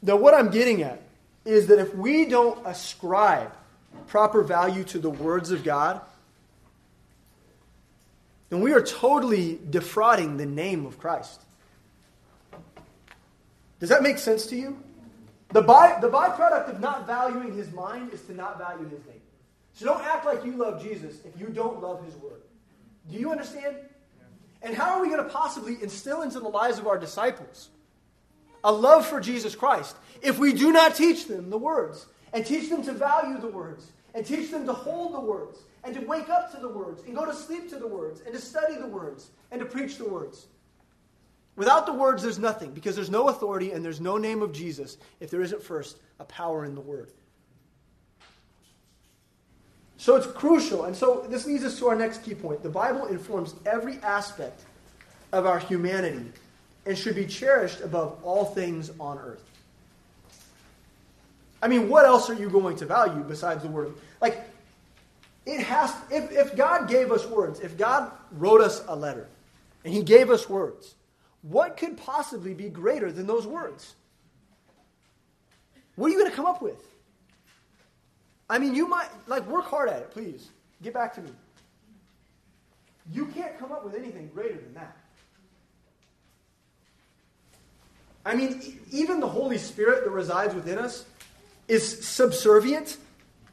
Now, 0.00 0.16
what 0.16 0.32
I'm 0.32 0.50
getting 0.50 0.82
at 0.82 1.02
is 1.44 1.68
that 1.68 1.78
if 1.78 1.94
we 1.94 2.26
don't 2.26 2.66
ascribe 2.66 3.52
proper 4.06 4.42
value 4.42 4.84
to 4.84 4.98
the 4.98 5.10
words 5.10 5.50
of 5.50 5.64
God, 5.64 6.00
then 8.50 8.60
we 8.60 8.72
are 8.72 8.82
totally 8.82 9.58
defrauding 9.70 10.36
the 10.36 10.46
name 10.46 10.84
of 10.84 10.98
Christ. 10.98 11.40
Does 13.78 13.88
that 13.88 14.02
make 14.02 14.18
sense 14.18 14.46
to 14.46 14.56
you? 14.56 14.78
The, 15.52 15.62
by, 15.62 15.98
the 16.00 16.08
byproduct 16.08 16.68
of 16.68 16.80
not 16.80 17.06
valuing 17.06 17.56
his 17.56 17.72
mind 17.72 18.12
is 18.12 18.20
to 18.22 18.34
not 18.34 18.58
value 18.58 18.84
his 18.84 19.04
name. 19.06 19.20
So 19.72 19.86
don't 19.86 20.04
act 20.04 20.26
like 20.26 20.44
you 20.44 20.52
love 20.52 20.82
Jesus 20.82 21.16
if 21.24 21.40
you 21.40 21.46
don't 21.46 21.80
love 21.80 22.04
his 22.04 22.14
word. 22.16 22.42
Do 23.10 23.16
you 23.16 23.30
understand? 23.30 23.76
And 24.62 24.74
how 24.74 24.96
are 24.96 25.00
we 25.00 25.08
going 25.08 25.24
to 25.24 25.30
possibly 25.30 25.78
instill 25.82 26.22
into 26.22 26.38
the 26.38 26.48
lives 26.48 26.78
of 26.78 26.86
our 26.86 26.98
disciples 26.98 27.70
a 28.64 28.72
love 28.72 29.06
for 29.06 29.20
Jesus 29.20 29.54
Christ 29.54 29.96
if 30.22 30.38
we 30.38 30.52
do 30.52 30.72
not 30.72 30.94
teach 30.94 31.26
them 31.26 31.50
the 31.50 31.58
words 31.58 32.06
and 32.32 32.44
teach 32.44 32.68
them 32.68 32.82
to 32.84 32.92
value 32.92 33.38
the 33.38 33.48
words 33.48 33.92
and 34.14 34.24
teach 34.24 34.50
them 34.50 34.66
to 34.66 34.72
hold 34.72 35.14
the 35.14 35.20
words 35.20 35.60
and 35.84 35.94
to 35.94 36.00
wake 36.00 36.28
up 36.28 36.52
to 36.52 36.60
the 36.60 36.68
words 36.68 37.02
and 37.04 37.14
go 37.14 37.24
to 37.24 37.34
sleep 37.34 37.70
to 37.70 37.76
the 37.76 37.86
words 37.86 38.20
and 38.20 38.34
to 38.34 38.40
study 38.40 38.76
the 38.76 38.86
words 38.86 39.30
and 39.50 39.60
to 39.60 39.66
preach 39.66 39.96
the 39.96 40.08
words. 40.08 40.46
Without 41.56 41.86
the 41.86 41.92
words, 41.92 42.22
there's 42.22 42.38
nothing 42.38 42.72
because 42.72 42.94
there's 42.94 43.10
no 43.10 43.28
authority 43.28 43.72
and 43.72 43.84
there's 43.84 44.00
no 44.00 44.16
name 44.16 44.42
of 44.42 44.52
Jesus 44.52 44.98
if 45.20 45.30
there 45.30 45.42
isn't 45.42 45.62
first 45.62 45.98
a 46.18 46.24
power 46.24 46.64
in 46.64 46.74
the 46.74 46.80
word. 46.80 47.10
So 49.96 50.16
it's 50.16 50.26
crucial. 50.26 50.84
And 50.84 50.96
so 50.96 51.26
this 51.28 51.46
leads 51.46 51.64
us 51.64 51.78
to 51.78 51.88
our 51.88 51.96
next 51.96 52.24
key 52.24 52.34
point. 52.34 52.62
The 52.62 52.70
Bible 52.70 53.06
informs 53.06 53.54
every 53.66 53.98
aspect 53.98 54.62
of 55.32 55.44
our 55.44 55.58
humanity 55.58 56.32
and 56.86 56.96
should 56.96 57.14
be 57.14 57.26
cherished 57.26 57.80
above 57.80 58.18
all 58.22 58.44
things 58.44 58.90
on 58.98 59.18
earth. 59.18 59.44
I 61.62 61.68
mean, 61.68 61.88
what 61.88 62.06
else 62.06 62.30
are 62.30 62.34
you 62.34 62.48
going 62.48 62.76
to 62.76 62.86
value 62.86 63.22
besides 63.22 63.62
the 63.62 63.68
word? 63.68 63.92
Like, 64.20 64.40
it 65.44 65.60
has, 65.60 65.94
if, 66.10 66.32
if 66.32 66.56
God 66.56 66.88
gave 66.88 67.12
us 67.12 67.26
words, 67.26 67.60
if 67.60 67.76
God 67.76 68.10
wrote 68.32 68.60
us 68.60 68.82
a 68.88 68.96
letter 68.96 69.26
and 69.84 69.92
He 69.92 70.02
gave 70.02 70.30
us 70.30 70.48
words, 70.48 70.94
what 71.42 71.76
could 71.76 71.96
possibly 71.96 72.54
be 72.54 72.68
greater 72.68 73.10
than 73.12 73.26
those 73.26 73.46
words? 73.46 73.94
What 75.96 76.06
are 76.06 76.10
you 76.10 76.18
going 76.18 76.30
to 76.30 76.36
come 76.36 76.46
up 76.46 76.62
with? 76.62 76.82
I 78.48 78.58
mean, 78.58 78.74
you 78.74 78.88
might, 78.88 79.08
like, 79.26 79.46
work 79.46 79.66
hard 79.66 79.88
at 79.88 80.00
it, 80.00 80.10
please. 80.10 80.48
Get 80.82 80.94
back 80.94 81.14
to 81.14 81.20
me. 81.20 81.30
You 83.12 83.26
can't 83.26 83.58
come 83.58 83.70
up 83.70 83.84
with 83.84 83.94
anything 83.94 84.30
greater 84.32 84.56
than 84.56 84.74
that. 84.74 84.96
I 88.24 88.34
mean, 88.34 88.80
even 88.90 89.20
the 89.20 89.28
Holy 89.28 89.58
Spirit 89.58 90.04
that 90.04 90.10
resides 90.10 90.54
within 90.54 90.78
us 90.78 91.06
is 91.68 92.06
subservient 92.06 92.96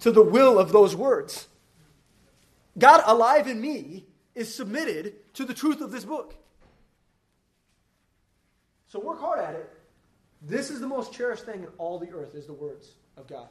to 0.01 0.12
the 0.12 0.23
will 0.23 0.60
of 0.60 0.71
those 0.71 0.95
words. 0.95 1.47
God 2.77 3.01
alive 3.06 3.47
in 3.47 3.60
me 3.60 4.06
is 4.36 4.53
submitted 4.53 5.34
to 5.36 5.45
the 5.45 5.53
truth 5.53 5.82
of 5.82 5.91
this 5.91 6.03
book. 6.03 6.36
So 8.89 8.99
work 8.99 9.19
hard 9.19 9.39
at 9.39 9.56
it. 9.56 9.69
This 10.41 10.69
is 10.69 10.80
the 10.80 10.88
most 10.88 11.13
cherished 11.13 11.45
thing 11.45 11.63
in 11.63 11.69
all 11.77 11.97
the 11.97 12.12
earth 12.12 12.36
is 12.36 12.45
the 12.45 12.53
words 12.53 12.91
of 13.17 13.27
God. 13.27 13.47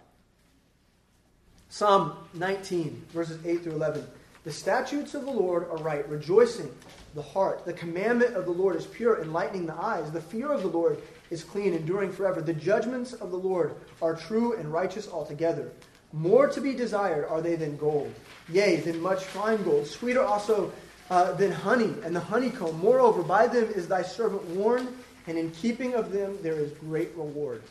Psalm 1.68 2.16
19, 2.34 3.06
verses 3.12 3.44
8 3.44 3.62
through 3.62 3.72
11. 3.72 4.06
The 4.46 4.52
statutes 4.52 5.14
of 5.14 5.24
the 5.24 5.32
Lord 5.32 5.64
are 5.70 5.78
right, 5.78 6.08
rejoicing 6.08 6.72
the 7.16 7.22
heart. 7.22 7.64
The 7.64 7.72
commandment 7.72 8.36
of 8.36 8.44
the 8.44 8.52
Lord 8.52 8.76
is 8.76 8.86
pure, 8.86 9.20
enlightening 9.20 9.66
the 9.66 9.74
eyes. 9.74 10.12
The 10.12 10.20
fear 10.20 10.52
of 10.52 10.62
the 10.62 10.68
Lord 10.68 11.02
is 11.30 11.42
clean, 11.42 11.74
enduring 11.74 12.12
forever. 12.12 12.40
The 12.40 12.54
judgments 12.54 13.12
of 13.12 13.32
the 13.32 13.36
Lord 13.36 13.74
are 14.00 14.14
true 14.14 14.52
and 14.56 14.72
righteous 14.72 15.08
altogether. 15.08 15.72
More 16.12 16.46
to 16.46 16.60
be 16.60 16.74
desired 16.74 17.26
are 17.28 17.42
they 17.42 17.56
than 17.56 17.76
gold, 17.76 18.14
yea, 18.48 18.76
than 18.76 19.00
much 19.00 19.24
fine 19.24 19.64
gold, 19.64 19.88
sweeter 19.88 20.22
also 20.22 20.72
uh, 21.10 21.32
than 21.32 21.50
honey 21.50 21.92
and 22.04 22.14
the 22.14 22.20
honeycomb. 22.20 22.78
Moreover, 22.78 23.24
by 23.24 23.48
them 23.48 23.64
is 23.74 23.88
thy 23.88 24.02
servant 24.02 24.44
warned, 24.50 24.96
and 25.26 25.36
in 25.36 25.50
keeping 25.50 25.94
of 25.94 26.12
them 26.12 26.38
there 26.42 26.54
is 26.54 26.70
great 26.70 27.10
reward. 27.16 27.64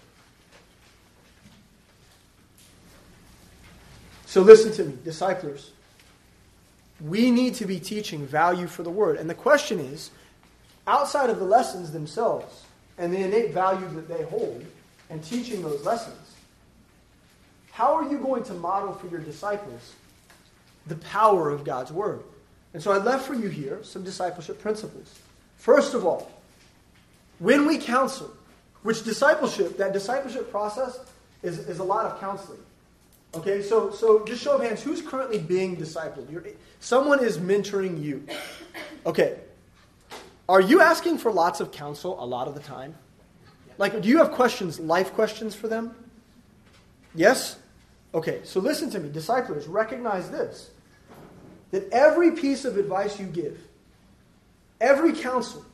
So 4.26 4.42
listen 4.42 4.74
to 4.74 4.84
me, 4.84 4.98
disciples. 5.06 5.72
We 7.02 7.32
need 7.32 7.56
to 7.56 7.66
be 7.66 7.80
teaching 7.80 8.26
value 8.26 8.68
for 8.68 8.84
the 8.84 8.90
word. 8.90 9.18
And 9.18 9.30
the 9.30 9.36
question 9.36 9.80
is 9.80 10.12
outside 10.88 11.30
of 11.30 11.40
the 11.40 11.46
lessons 11.46 11.92
themselves 11.92 12.64
and 12.98 13.14
the 13.14 13.20
innate 13.20 13.52
value 13.52 13.88
that 13.90 14.08
they 14.08 14.24
hold 14.24 14.66
and 15.10 15.24
teaching 15.24 15.62
those 15.62 15.84
lessons, 15.84 16.18
how 17.72 17.96
are 17.96 18.10
you 18.10 18.18
going 18.18 18.44
to 18.46 18.54
model 18.54 18.94
for 18.94 19.08
your 19.08 19.20
disciples 19.20 19.94
the 20.88 20.96
power 20.96 21.50
of 21.50 21.66
God's 21.66 21.92
word? 21.92 22.24
And 22.74 22.82
so 22.82 22.92
I 22.92 22.98
left 22.98 23.26
for 23.26 23.34
you 23.34 23.50
here 23.50 23.80
some 23.84 24.04
discipleship 24.04 24.62
principles. 24.62 25.20
First 25.58 25.94
of 25.94 26.06
all, 26.06 26.32
when 27.40 27.66
we 27.66 27.78
counsel, 27.78 28.32
which 28.84 29.04
discipleship, 29.04 29.78
that 29.78 29.94
discipleship 29.94 30.52
process 30.52 31.00
is, 31.44 31.60
is 31.60 31.80
a 31.80 31.84
lot 31.84 32.06
of 32.06 32.20
counseling. 32.20 32.60
Okay, 33.36 33.62
so, 33.62 33.92
so 33.92 34.24
just 34.26 34.42
show 34.42 34.56
of 34.56 34.62
hands, 34.62 34.82
who's 34.82 35.02
currently 35.02 35.38
being 35.38 35.76
discipled? 35.76 36.32
You're, 36.32 36.44
someone 36.80 37.24
is 37.24 37.38
mentoring 37.38 38.02
you. 38.02 38.26
Okay, 39.06 39.40
are 40.48 40.62
you 40.62 40.82
asking 40.82 41.18
for 41.18 41.32
lots 41.32 41.60
of 41.60 41.72
counsel 41.72 42.22
a 42.24 42.26
lot 42.26 42.48
of 42.48 42.54
the 42.54 42.62
time? 42.62 42.96
Like, 43.78 44.02
do 44.02 44.08
you 44.08 44.20
have 44.20 44.32
questions, 44.32 44.80
life 44.80 45.14
questions 45.14 45.54
for 45.56 45.68
them? 45.68 45.96
Yes? 47.14 47.58
Okay, 48.14 48.42
so 48.44 48.60
listen 48.60 48.90
to 48.92 49.00
me. 49.00 49.10
Disciples, 49.10 49.68
recognize 49.68 50.30
this 50.30 50.72
that 51.72 51.92
every 51.92 52.32
piece 52.32 52.64
of 52.64 52.78
advice 52.78 53.20
you 53.20 53.26
give, 53.26 53.58
every 54.80 55.12
counsel, 55.12 55.66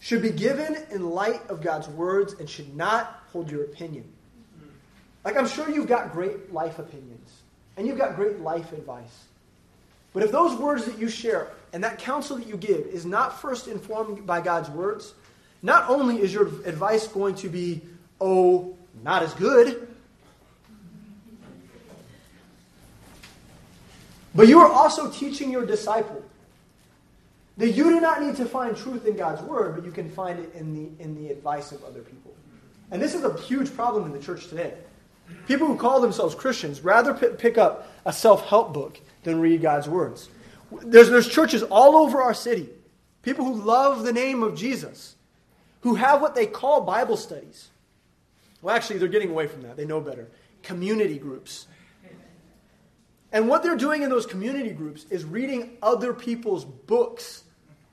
should 0.00 0.20
be 0.20 0.30
given 0.30 0.76
in 0.90 1.10
light 1.10 1.48
of 1.48 1.62
God's 1.62 1.86
words 1.86 2.34
and 2.40 2.50
should 2.50 2.74
not 2.74 3.22
hold 3.30 3.48
your 3.48 3.62
opinion. 3.62 4.10
Like, 5.24 5.36
I'm 5.36 5.46
sure 5.46 5.70
you've 5.70 5.86
got 5.86 6.12
great 6.12 6.52
life 6.52 6.78
opinions 6.78 7.30
and 7.76 7.86
you've 7.86 7.98
got 7.98 8.16
great 8.16 8.40
life 8.40 8.72
advice. 8.72 9.24
But 10.12 10.22
if 10.22 10.32
those 10.32 10.58
words 10.58 10.84
that 10.84 10.98
you 10.98 11.08
share 11.08 11.48
and 11.72 11.82
that 11.84 11.98
counsel 11.98 12.36
that 12.36 12.46
you 12.46 12.56
give 12.56 12.86
is 12.86 13.06
not 13.06 13.40
first 13.40 13.66
informed 13.66 14.26
by 14.26 14.40
God's 14.40 14.68
words, 14.68 15.14
not 15.62 15.88
only 15.88 16.20
is 16.20 16.34
your 16.34 16.46
advice 16.66 17.06
going 17.06 17.34
to 17.36 17.48
be, 17.48 17.80
oh, 18.20 18.76
not 19.02 19.22
as 19.22 19.32
good, 19.34 19.88
but 24.34 24.48
you 24.48 24.58
are 24.58 24.70
also 24.70 25.10
teaching 25.10 25.50
your 25.50 25.64
disciple 25.64 26.22
that 27.58 27.70
you 27.70 27.84
do 27.84 28.00
not 28.00 28.22
need 28.22 28.36
to 28.36 28.44
find 28.44 28.76
truth 28.76 29.06
in 29.06 29.16
God's 29.16 29.42
word, 29.42 29.74
but 29.74 29.84
you 29.84 29.92
can 29.92 30.10
find 30.10 30.38
it 30.38 30.54
in 30.54 30.74
the, 30.74 31.02
in 31.02 31.14
the 31.14 31.30
advice 31.30 31.70
of 31.70 31.84
other 31.84 32.00
people. 32.00 32.34
And 32.90 33.00
this 33.00 33.14
is 33.14 33.24
a 33.24 33.40
huge 33.40 33.74
problem 33.74 34.04
in 34.04 34.12
the 34.12 34.18
church 34.18 34.48
today. 34.48 34.74
People 35.46 35.66
who 35.66 35.76
call 35.76 36.00
themselves 36.00 36.34
Christians 36.34 36.80
rather 36.80 37.14
pick 37.14 37.58
up 37.58 37.92
a 38.04 38.12
self 38.12 38.46
help 38.46 38.72
book 38.72 39.00
than 39.24 39.40
read 39.40 39.62
God's 39.62 39.88
words. 39.88 40.28
There's, 40.82 41.10
there's 41.10 41.28
churches 41.28 41.62
all 41.62 41.96
over 41.96 42.22
our 42.22 42.34
city, 42.34 42.68
people 43.22 43.44
who 43.44 43.54
love 43.54 44.04
the 44.04 44.12
name 44.12 44.42
of 44.42 44.56
Jesus, 44.56 45.16
who 45.80 45.96
have 45.96 46.20
what 46.20 46.34
they 46.34 46.46
call 46.46 46.80
Bible 46.82 47.16
studies. 47.16 47.68
Well, 48.62 48.74
actually, 48.74 48.98
they're 48.98 49.08
getting 49.08 49.30
away 49.30 49.48
from 49.48 49.62
that. 49.62 49.76
They 49.76 49.84
know 49.84 50.00
better. 50.00 50.28
Community 50.62 51.18
groups. 51.18 51.66
And 53.32 53.48
what 53.48 53.62
they're 53.62 53.76
doing 53.76 54.02
in 54.02 54.10
those 54.10 54.26
community 54.26 54.70
groups 54.70 55.06
is 55.10 55.24
reading 55.24 55.76
other 55.82 56.12
people's 56.12 56.64
books 56.64 57.44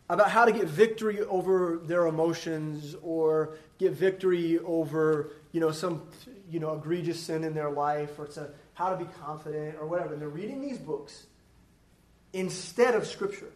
about 0.10 0.30
how 0.30 0.44
to 0.44 0.52
get 0.52 0.66
victory 0.66 1.22
over 1.22 1.80
their 1.84 2.08
emotions 2.08 2.96
or 3.02 3.58
get 3.78 3.94
victory 3.94 4.60
over, 4.60 5.32
you 5.52 5.62
know, 5.62 5.72
some, 5.72 6.02
you 6.50 6.60
know, 6.60 6.76
egregious 6.76 7.20
sin 7.20 7.44
in 7.44 7.54
their 7.54 7.70
life 7.70 8.18
or 8.18 8.26
it's 8.26 8.38
a 8.38 8.50
how 8.74 8.90
to 8.90 8.98
be 8.98 9.10
confident 9.22 9.76
or 9.80 9.88
whatever. 9.88 10.14
And 10.14 10.22
they're 10.22 10.30
reading 10.30 10.62
these 10.62 10.78
books 10.78 11.26
instead 12.32 12.96
of 12.96 13.06
Scripture. 13.06 13.52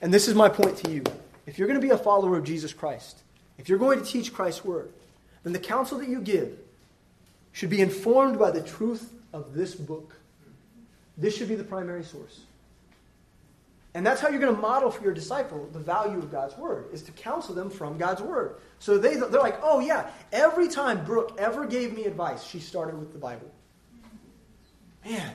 And 0.00 0.14
this 0.14 0.28
is 0.28 0.34
my 0.34 0.48
point 0.48 0.76
to 0.78 0.90
you. 0.90 1.02
If 1.46 1.58
you're 1.58 1.66
going 1.66 1.80
to 1.80 1.86
be 1.86 1.92
a 1.92 1.98
follower 1.98 2.36
of 2.36 2.44
Jesus 2.44 2.72
Christ, 2.72 3.18
if 3.58 3.68
you're 3.68 3.78
going 3.78 3.98
to 3.98 4.04
teach 4.04 4.32
Christ's 4.32 4.64
word, 4.64 4.92
then 5.42 5.52
the 5.52 5.58
counsel 5.58 5.98
that 5.98 6.08
you 6.08 6.20
give 6.20 6.58
should 7.52 7.70
be 7.70 7.80
informed 7.80 8.38
by 8.38 8.50
the 8.50 8.62
truth 8.62 9.12
of 9.32 9.54
this 9.54 9.74
book. 9.74 10.14
This 11.16 11.36
should 11.36 11.48
be 11.48 11.54
the 11.54 11.64
primary 11.64 12.04
source. 12.04 12.40
And 13.94 14.04
that's 14.04 14.20
how 14.20 14.28
you're 14.28 14.40
going 14.40 14.54
to 14.54 14.60
model 14.60 14.90
for 14.90 15.04
your 15.04 15.14
disciple 15.14 15.68
the 15.72 15.78
value 15.78 16.18
of 16.18 16.30
God's 16.30 16.56
word, 16.58 16.86
is 16.92 17.02
to 17.02 17.12
counsel 17.12 17.54
them 17.54 17.70
from 17.70 17.96
God's 17.96 18.20
word. 18.20 18.56
So 18.80 18.98
they, 18.98 19.14
they're 19.14 19.40
like, 19.40 19.60
oh, 19.62 19.78
yeah, 19.78 20.10
every 20.32 20.68
time 20.68 21.04
Brooke 21.04 21.36
ever 21.38 21.64
gave 21.64 21.94
me 21.94 22.04
advice, 22.04 22.42
she 22.42 22.58
started 22.58 22.98
with 22.98 23.12
the 23.12 23.18
Bible. 23.18 23.50
Man. 25.04 25.32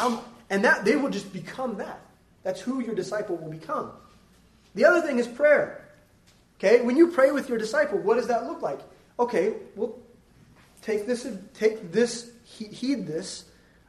Um, 0.00 0.20
and 0.50 0.64
that 0.64 0.84
they 0.84 0.96
will 0.96 1.10
just 1.10 1.32
become 1.32 1.76
that. 1.76 2.00
That's 2.42 2.60
who 2.60 2.80
your 2.80 2.94
disciple 2.94 3.36
will 3.36 3.50
become. 3.50 3.92
The 4.74 4.84
other 4.84 5.00
thing 5.00 5.18
is 5.18 5.28
prayer. 5.28 5.86
Okay, 6.58 6.80
when 6.80 6.96
you 6.96 7.08
pray 7.08 7.30
with 7.30 7.48
your 7.48 7.58
disciple, 7.58 7.98
what 7.98 8.16
does 8.16 8.26
that 8.28 8.46
look 8.46 8.62
like? 8.62 8.80
Okay, 9.18 9.54
well, 9.76 9.96
take 10.80 11.06
this, 11.06 11.26
take 11.54 11.92
this, 11.92 12.32
heed 12.44 13.06
this. 13.06 13.44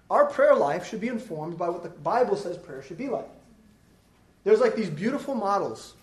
Our 0.09 0.25
prayer 0.25 0.55
life 0.55 0.87
should 0.87 1.01
be 1.01 1.07
informed 1.07 1.57
by 1.57 1.69
what 1.69 1.83
the 1.83 1.89
Bible 1.89 2.35
says 2.35 2.57
prayer 2.57 2.83
should 2.83 2.97
be 2.97 3.09
like. 3.09 3.29
There's 4.43 4.59
like 4.59 4.75
these 4.75 4.89
beautiful 4.89 5.35
models 5.35 5.93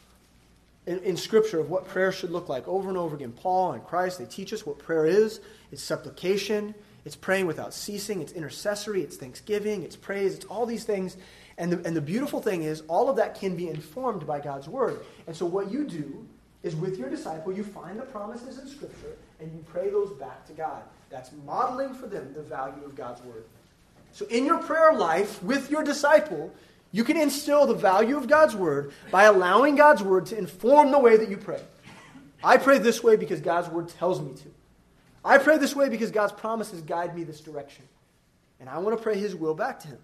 in, 0.86 0.99
in, 1.01 1.16
Scripture 1.16 1.61
of 1.61 1.68
what 1.68 1.86
prayer 1.86 2.11
should 2.11 2.30
look 2.30 2.49
like 2.49 2.66
over 2.66 2.88
and 2.88 2.97
over 2.97 3.14
again. 3.14 3.32
Paul 3.32 3.72
and 3.72 3.84
Christ, 3.84 4.18
they 4.18 4.24
teach 4.24 4.53
us 4.53 4.64
what 4.64 4.78
prayer 4.78 5.07
is 5.07 5.41
it's 5.70 5.82
supplication, 5.82 6.74
it's 7.05 7.16
praying 7.16 7.47
without 7.47 7.72
ceasing, 7.72 8.20
it's 8.20 8.32
intercessory, 8.32 9.03
it's 9.03 9.16
thanksgiving, 9.16 9.82
it's 9.82 9.97
praise, 9.97 10.34
it's 10.34 10.45
all 10.47 10.66
these 10.66 10.84
things. 10.84 11.16
And 11.59 11.72
the, 11.72 11.86
and 11.86 11.95
the 11.95 12.01
beautiful 12.01 12.41
thing 12.41 12.62
is, 12.62 12.82
all 12.88 13.09
of 13.09 13.16
that 13.16 13.38
can 13.38 13.57
be 13.57 13.68
informed 13.68 14.26
by 14.26 14.41
God's 14.41 14.68
Word. 14.68 15.01
And 15.26 15.36
so, 15.36 15.47
what 15.47 15.70
you 15.70 15.84
do 15.84 16.26
is 16.62 16.74
with 16.74 16.99
your 16.99 17.09
disciple, 17.09 17.53
you 17.53 17.64
find 17.64 17.99
the 17.99 18.05
promises 18.05 18.59
in 18.59 18.66
Scripture 18.66 19.16
and 19.41 19.53
you 19.53 19.64
pray 19.70 19.91
those 19.91 20.11
back 20.12 20.47
to 20.47 20.53
God. 20.53 20.82
That's 21.11 21.30
modeling 21.45 21.95
for 21.95 22.07
them 22.07 22.32
the 22.34 22.43
value 22.43 22.84
of 22.84 22.95
God's 22.95 23.22
Word. 23.22 23.45
So, 24.12 24.26
in 24.26 24.45
your 24.45 24.59
prayer 24.59 24.93
life 24.93 25.43
with 25.43 25.70
your 25.70 25.84
disciple, 25.84 26.53
You 26.93 27.05
can 27.05 27.16
instill 27.16 27.66
the 27.66 27.74
value 27.74 28.16
of 28.16 28.26
God's 28.26 28.57
word 28.57 28.93
by 29.11 29.24
allowing 29.24 29.76
God's 29.76 30.03
word 30.03 30.26
to 30.26 30.38
inform 30.38 30.91
the 30.91 30.99
way 30.99 31.16
that 31.16 31.28
you 31.28 31.36
pray. 31.36 31.61
I 32.43 32.57
pray 32.57 32.78
this 32.78 33.03
way 33.03 33.16
because 33.16 33.41
God's 33.41 33.68
word 33.68 33.88
tells 33.88 34.20
me 34.20 34.32
to. 34.34 34.49
I 35.24 35.38
pray 35.38 35.59
this 35.59 35.76
way 35.76 35.88
because 35.88 36.11
God's 36.11 36.32
promises 36.32 36.80
guide 36.80 37.14
me 37.14 37.24
this 37.24 37.41
direction. 37.41 37.84
And 38.59 38.68
I 38.68 38.78
want 38.78 38.97
to 38.97 39.03
pray 39.03 39.18
his 39.18 39.36
will 39.36 39.55
back 39.55 39.80
to 39.80 39.88
him. 39.88 39.99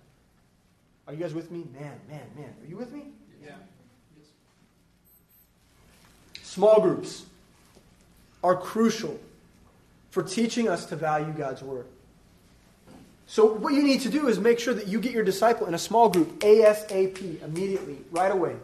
Are 1.07 1.13
you 1.13 1.19
guys 1.19 1.35
with 1.35 1.51
me? 1.51 1.67
Man, 1.73 1.99
man, 2.09 2.27
man. 2.37 2.55
Are 2.63 2.67
you 2.67 2.77
with 2.77 2.93
me? 2.93 3.05
Yeah. 3.45 3.53
Small 6.43 6.81
groups 6.81 7.25
are 8.43 8.57
crucial 8.57 9.19
for 10.11 10.23
teaching 10.23 10.69
us 10.69 10.87
to 10.87 10.97
value 10.97 11.33
God's 11.33 11.63
word. 11.63 11.87
So, 13.27 13.45
what 13.45 13.75
you 13.75 13.83
need 13.83 14.03
to 14.03 14.09
do 14.09 14.29
is 14.29 14.39
make 14.39 14.61
sure 14.61 14.73
that 14.73 14.87
you 14.87 15.01
get 15.01 15.13
your 15.13 15.25
disciple 15.25 15.67
in 15.67 15.75
a 15.75 15.79
small 15.79 16.09
group 16.09 16.39
ASAP, 16.41 17.43
immediately, 17.43 17.99
right 18.13 18.31
away. 18.31 18.55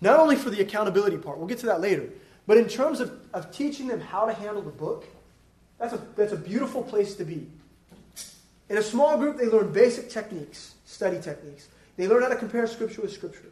Not 0.00 0.20
only 0.20 0.36
for 0.36 0.50
the 0.50 0.60
accountability 0.60 1.16
part, 1.16 1.38
we'll 1.38 1.48
get 1.48 1.58
to 1.58 1.66
that 1.66 1.80
later, 1.80 2.08
but 2.46 2.58
in 2.58 2.68
terms 2.68 3.00
of, 3.00 3.18
of 3.34 3.50
teaching 3.50 3.88
them 3.88 4.00
how 4.00 4.24
to 4.24 4.32
handle 4.32 4.62
the 4.62 4.70
book, 4.70 5.04
that's 5.78 5.94
a, 5.94 6.00
that's 6.14 6.32
a 6.32 6.36
beautiful 6.36 6.82
place 6.82 7.16
to 7.16 7.24
be. 7.24 7.46
In 8.68 8.78
a 8.78 8.82
small 8.82 9.18
group, 9.18 9.36
they 9.36 9.46
learn 9.46 9.72
basic 9.72 10.10
techniques, 10.10 10.74
study 10.84 11.20
techniques. 11.20 11.68
They 11.96 12.06
learn 12.06 12.22
how 12.22 12.28
to 12.28 12.36
compare 12.36 12.66
Scripture 12.66 13.02
with 13.02 13.12
Scripture. 13.12 13.50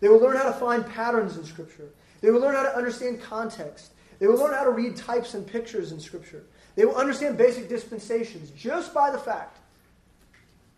They 0.00 0.08
will 0.08 0.20
learn 0.20 0.36
how 0.36 0.44
to 0.44 0.52
find 0.52 0.86
patterns 0.86 1.36
in 1.36 1.44
Scripture. 1.44 1.88
They 2.20 2.30
will 2.30 2.40
learn 2.40 2.54
how 2.54 2.62
to 2.62 2.76
understand 2.76 3.22
context. 3.22 3.92
They 4.18 4.26
will 4.26 4.38
learn 4.38 4.54
how 4.54 4.64
to 4.64 4.70
read 4.70 4.96
types 4.96 5.34
and 5.34 5.46
pictures 5.46 5.92
in 5.92 6.00
Scripture. 6.00 6.44
They 6.74 6.84
will 6.84 6.96
understand 6.96 7.38
basic 7.38 7.68
dispensations 7.68 8.50
just 8.50 8.92
by 8.92 9.10
the 9.10 9.18
fact 9.18 9.58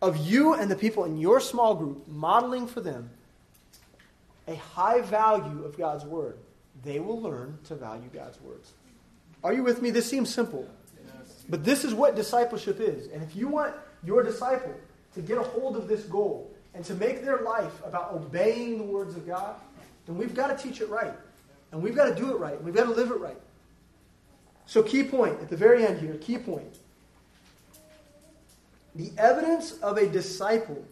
of 0.02 0.16
you 0.18 0.54
and 0.54 0.70
the 0.70 0.76
people 0.76 1.04
in 1.04 1.16
your 1.16 1.40
small 1.40 1.74
group 1.74 2.06
modeling 2.06 2.66
for 2.66 2.80
them 2.80 3.10
a 4.46 4.54
high 4.54 5.00
value 5.00 5.64
of 5.64 5.76
God's 5.76 6.04
Word. 6.04 6.38
They 6.84 7.00
will 7.00 7.20
learn 7.20 7.58
to 7.64 7.74
value 7.74 8.08
God's 8.12 8.40
words. 8.40 8.72
Are 9.42 9.52
you 9.52 9.62
with 9.62 9.82
me? 9.82 9.90
This 9.90 10.08
seems 10.08 10.32
simple. 10.32 10.68
But 11.48 11.64
this 11.64 11.84
is 11.84 11.94
what 11.94 12.16
discipleship 12.16 12.80
is. 12.80 13.08
And 13.08 13.22
if 13.22 13.34
you 13.36 13.48
want 13.48 13.74
your 14.04 14.22
disciple 14.22 14.74
to 15.14 15.20
get 15.20 15.38
a 15.38 15.42
hold 15.42 15.76
of 15.76 15.88
this 15.88 16.02
goal 16.04 16.50
and 16.74 16.84
to 16.84 16.94
make 16.94 17.24
their 17.24 17.38
life 17.38 17.82
about 17.84 18.12
obeying 18.12 18.78
the 18.78 18.84
words 18.84 19.16
of 19.16 19.26
God, 19.26 19.54
then 20.06 20.16
we've 20.18 20.34
got 20.34 20.56
to 20.56 20.62
teach 20.62 20.80
it 20.80 20.88
right. 20.88 21.14
And 21.72 21.82
we've 21.82 21.96
got 21.96 22.06
to 22.06 22.14
do 22.14 22.32
it 22.32 22.38
right. 22.38 22.54
And 22.54 22.64
we've 22.64 22.74
got 22.74 22.84
to 22.84 22.90
live 22.90 23.10
it 23.10 23.18
right. 23.18 23.40
So, 24.66 24.82
key 24.82 25.04
point 25.04 25.40
at 25.40 25.48
the 25.48 25.56
very 25.56 25.86
end 25.86 26.00
here, 26.00 26.14
key 26.14 26.38
point. 26.38 26.76
The 28.96 29.12
evidence 29.16 29.72
of 29.78 29.96
a 29.96 30.08
disciple 30.08 30.84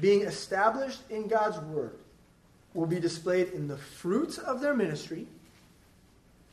being 0.00 0.22
established 0.22 1.00
in 1.10 1.28
God's 1.28 1.58
word 1.58 1.98
will 2.72 2.86
be 2.86 3.00
displayed 3.00 3.48
in 3.48 3.68
the 3.68 3.76
fruits 3.76 4.38
of 4.38 4.60
their 4.60 4.74
ministry, 4.74 5.26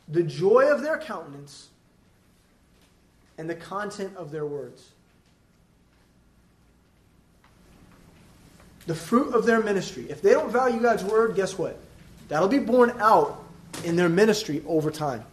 the 0.08 0.24
joy 0.24 0.72
of 0.72 0.82
their 0.82 0.98
countenance, 0.98 1.70
and 3.38 3.50
the 3.50 3.56
content 3.56 4.16
of 4.16 4.32
their 4.32 4.46
words. 4.46 4.90
The 8.88 8.96
fruit 8.96 9.34
of 9.34 9.46
their 9.46 9.62
ministry. 9.62 10.08
If 10.10 10.22
they 10.22 10.32
don't 10.32 10.52
value 10.52 10.80
God's 10.80 11.04
word, 11.04 11.36
guess 11.36 11.58
what? 11.58 11.80
That'll 12.28 12.48
be 12.48 12.60
borne 12.60 12.94
out 13.00 13.44
in 13.84 13.96
their 13.96 14.10
ministry 14.10 14.64
over 14.68 14.92
time. 14.92 15.26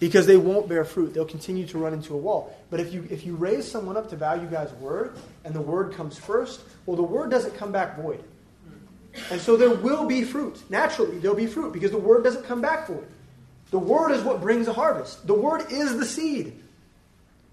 Because 0.00 0.26
they 0.26 0.36
won't 0.36 0.68
bear 0.68 0.84
fruit. 0.84 1.12
They'll 1.12 1.24
continue 1.24 1.66
to 1.66 1.78
run 1.78 1.92
into 1.92 2.14
a 2.14 2.16
wall. 2.16 2.56
But 2.70 2.80
if 2.80 2.92
you, 2.92 3.06
if 3.10 3.26
you 3.26 3.34
raise 3.34 3.68
someone 3.68 3.96
up 3.96 4.08
to 4.10 4.16
value 4.16 4.46
God's 4.46 4.72
word, 4.74 5.16
and 5.44 5.54
the 5.54 5.60
word 5.60 5.92
comes 5.94 6.16
first, 6.16 6.60
well, 6.86 6.96
the 6.96 7.02
word 7.02 7.30
doesn't 7.30 7.56
come 7.56 7.72
back 7.72 7.96
void. 7.96 8.22
And 9.30 9.40
so 9.40 9.56
there 9.56 9.70
will 9.70 10.06
be 10.06 10.22
fruit. 10.22 10.62
Naturally, 10.70 11.18
there'll 11.18 11.36
be 11.36 11.46
fruit 11.46 11.72
because 11.72 11.90
the 11.90 11.98
word 11.98 12.22
doesn't 12.22 12.44
come 12.44 12.60
back 12.60 12.86
void. 12.86 13.06
The 13.70 13.78
word 13.78 14.12
is 14.12 14.22
what 14.22 14.40
brings 14.40 14.68
a 14.68 14.72
harvest. 14.72 15.26
The 15.26 15.34
word 15.34 15.70
is 15.70 15.96
the 15.96 16.04
seed. 16.04 16.62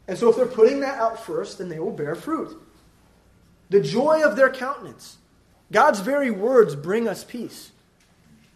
And 0.08 0.18
so 0.18 0.30
if 0.30 0.36
they're 0.36 0.46
putting 0.46 0.82
that 0.82 1.00
out 1.00 1.26
first, 1.26 1.58
then 1.58 1.70
they 1.70 1.80
will 1.80 1.92
bear 1.92 2.16
fruit. 2.16 2.56
The 3.70 3.82
joy 3.82 4.24
of 4.24 4.36
their 4.36 4.52
countenance. 4.52 5.18
God's 5.72 6.00
very 6.00 6.30
words 6.30 6.76
bring 6.76 7.08
us 7.08 7.24
peace. 7.24 7.72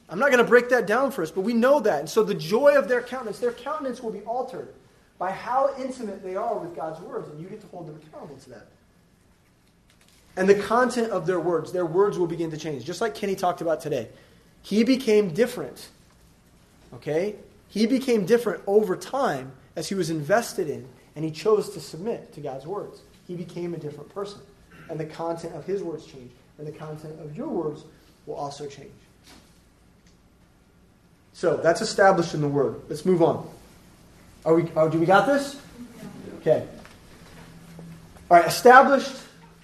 I'm 0.10 0.20
not 0.20 0.32
going 0.32 0.44
to 0.44 0.50
break 0.50 0.70
that 0.70 0.88
down 0.88 1.12
for 1.12 1.22
us, 1.22 1.32
but 1.32 1.42
we 1.42 1.54
know 1.54 1.80
that. 1.82 2.00
And 2.00 2.10
so 2.10 2.24
the 2.24 2.34
joy 2.34 2.76
of 2.76 2.88
their 2.88 3.02
countenance, 3.02 3.40
their 3.40 3.52
countenance 3.52 4.02
will 4.02 4.12
be 4.12 4.22
altered 4.22 4.74
by 5.20 5.32
how 5.32 5.74
intimate 5.78 6.24
they 6.24 6.36
are 6.36 6.58
with 6.58 6.76
God's 6.76 7.00
words, 7.02 7.28
and 7.30 7.40
you 7.40 7.48
get 7.48 7.62
to 7.62 7.68
hold 7.68 7.88
them 7.88 8.00
accountable 8.08 8.38
to 8.38 8.50
that. 8.52 8.68
And 10.36 10.48
the 10.48 10.56
content 10.56 11.12
of 11.12 11.28
their 11.28 11.40
words, 11.40 11.72
their 11.72 11.86
words 11.86 12.18
will 12.18 12.28
begin 12.28 12.50
to 12.52 12.58
change. 12.58 12.86
Just 12.86 13.02
like 13.02 13.14
Kenny 13.14 13.36
talked 13.36 13.62
about 13.62 13.82
today. 13.82 14.08
He 14.62 14.84
became 14.84 15.34
different. 15.34 15.90
Okay? 16.94 17.36
He 17.68 17.86
became 17.86 18.26
different 18.26 18.64
over 18.66 18.96
time 18.96 19.52
as 19.76 19.90
he 19.90 19.96
was 19.96 20.10
invested 20.10 20.70
in 20.70 20.88
and 21.16 21.26
he 21.26 21.32
chose 21.32 21.72
to 21.72 21.82
submit 21.82 22.34
to 22.34 22.40
God's 22.40 22.66
words. 22.66 23.02
He 23.28 23.36
became 23.36 23.74
a 23.74 23.78
different 23.78 24.14
person. 24.14 24.40
And 24.90 25.00
the 25.00 25.06
content 25.06 25.54
of 25.56 25.66
his 25.66 25.84
words 25.84 26.06
changed. 26.06 26.34
And 26.58 26.66
the 26.66 26.72
content 26.72 27.20
of 27.20 27.36
your 27.36 27.50
words 27.50 27.84
will 28.26 28.36
also 28.36 28.66
change. 28.66 28.92
So 31.40 31.56
that's 31.56 31.80
established 31.80 32.34
in 32.34 32.42
the 32.42 32.50
word. 32.50 32.82
Let's 32.90 33.06
move 33.06 33.24
on. 33.24 33.50
Are 34.44 34.56
we, 34.56 34.70
oh, 34.76 34.90
do 34.90 35.00
we 35.00 35.06
got 35.06 35.26
this? 35.26 35.58
Okay. 36.42 36.68
All 38.30 38.36
right, 38.36 38.46
established, 38.46 39.16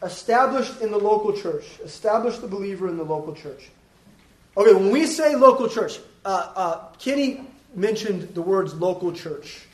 established 0.01 0.79
in 0.79 0.89
the 0.89 0.97
local 0.97 1.33
church. 1.33 1.65
Established 1.83 2.39
the 2.39 2.47
believer 2.47 2.87
in 2.87 2.95
the 2.95 3.03
local 3.03 3.35
church. 3.35 3.67
Okay, 4.55 4.73
when 4.73 4.89
we 4.89 5.05
say 5.05 5.35
local 5.35 5.67
church, 5.67 5.99
uh, 6.23 6.53
uh, 6.55 6.87
Kenny 6.97 7.45
mentioned 7.75 8.33
the 8.33 8.41
words 8.41 8.73
local 8.73 9.11
church. 9.11 9.65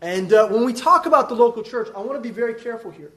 And 0.00 0.32
uh, 0.32 0.48
when 0.48 0.64
we 0.64 0.72
talk 0.72 1.04
about 1.04 1.28
the 1.28 1.34
local 1.34 1.62
church, 1.62 1.88
I 1.94 1.98
want 1.98 2.14
to 2.14 2.26
be 2.26 2.34
very 2.34 2.54
careful 2.54 2.90
here. 2.90 3.12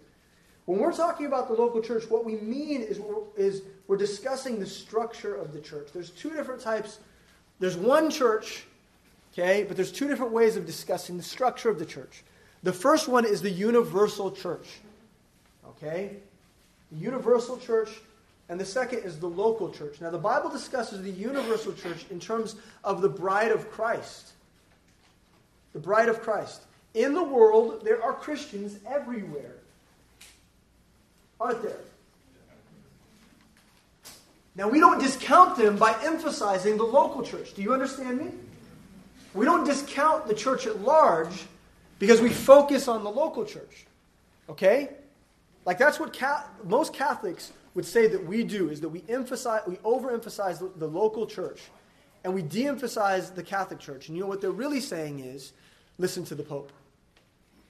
When 0.65 0.79
we're 0.79 0.91
talking 0.91 1.25
about 1.25 1.47
the 1.47 1.53
local 1.53 1.81
church, 1.81 2.03
what 2.09 2.25
we 2.25 2.35
mean 2.35 2.81
is, 2.81 2.99
is 3.37 3.61
we're 3.87 3.95
discussing 3.95 4.59
the 4.59 4.67
structure 4.67 5.35
of 5.35 5.53
the 5.53 5.61
church. 5.61 5.87
There's 5.93 6.09
two 6.09 6.31
different 6.31 6.59
types. 6.59 6.99
There's 7.59 7.75
one 7.75 8.09
church, 8.09 8.63
okay, 9.33 9.63
but 9.67 9.75
there's 9.75 9.91
two 9.91 10.07
different 10.07 10.31
ways 10.31 10.55
of 10.55 10.65
discussing 10.65 11.17
the 11.17 11.23
structure 11.23 11.69
of 11.69 11.77
the 11.77 11.85
church. 11.85 12.23
The 12.63 12.73
first 12.73 13.07
one 13.07 13.25
is 13.25 13.41
the 13.41 13.49
universal 13.49 14.31
church, 14.31 14.67
okay? 15.67 16.17
The 16.91 16.97
universal 16.97 17.57
church, 17.57 17.89
and 18.47 18.59
the 18.59 18.65
second 18.65 18.99
is 18.99 19.19
the 19.19 19.29
local 19.29 19.69
church. 19.69 20.01
Now, 20.01 20.09
the 20.09 20.17
Bible 20.17 20.49
discusses 20.49 21.01
the 21.01 21.11
universal 21.11 21.73
church 21.73 22.05
in 22.09 22.19
terms 22.19 22.55
of 22.83 23.01
the 23.01 23.09
bride 23.09 23.51
of 23.51 23.69
Christ. 23.71 24.31
The 25.73 25.79
bride 25.79 26.09
of 26.09 26.21
Christ. 26.21 26.61
In 26.93 27.13
the 27.13 27.23
world, 27.23 27.83
there 27.83 28.01
are 28.03 28.13
Christians 28.13 28.79
everywhere. 28.87 29.53
Aren't 31.39 31.61
there? 31.61 31.79
Now, 34.59 34.67
we 34.67 34.81
don't 34.81 34.99
discount 34.99 35.55
them 35.55 35.77
by 35.77 35.95
emphasizing 36.03 36.75
the 36.75 36.83
local 36.83 37.23
church. 37.23 37.53
Do 37.53 37.61
you 37.61 37.71
understand 37.71 38.17
me? 38.17 38.29
We 39.33 39.45
don't 39.45 39.63
discount 39.63 40.27
the 40.27 40.33
church 40.33 40.67
at 40.67 40.81
large 40.81 41.45
because 41.97 42.19
we 42.19 42.27
focus 42.27 42.89
on 42.89 43.05
the 43.05 43.09
local 43.09 43.45
church. 43.45 43.85
Okay? 44.49 44.89
Like 45.65 45.77
that's 45.77 45.97
what 45.97 46.13
most 46.65 46.93
Catholics 46.93 47.53
would 47.73 47.85
say 47.85 48.07
that 48.07 48.25
we 48.25 48.43
do 48.43 48.67
is 48.69 48.81
that 48.81 48.89
we 48.89 49.01
emphasize, 49.07 49.61
we 49.65 49.77
overemphasize 49.77 50.59
the, 50.59 50.69
the 50.75 50.87
local 50.87 51.25
church 51.25 51.61
and 52.25 52.33
we 52.33 52.41
de-emphasize 52.41 53.31
the 53.31 53.43
Catholic 53.43 53.79
Church. 53.79 54.09
And 54.09 54.17
you 54.17 54.23
know 54.23 54.27
what 54.27 54.41
they're 54.41 54.51
really 54.51 54.81
saying 54.81 55.21
is 55.21 55.53
listen 55.97 56.25
to 56.25 56.35
the 56.35 56.43
Pope. 56.43 56.73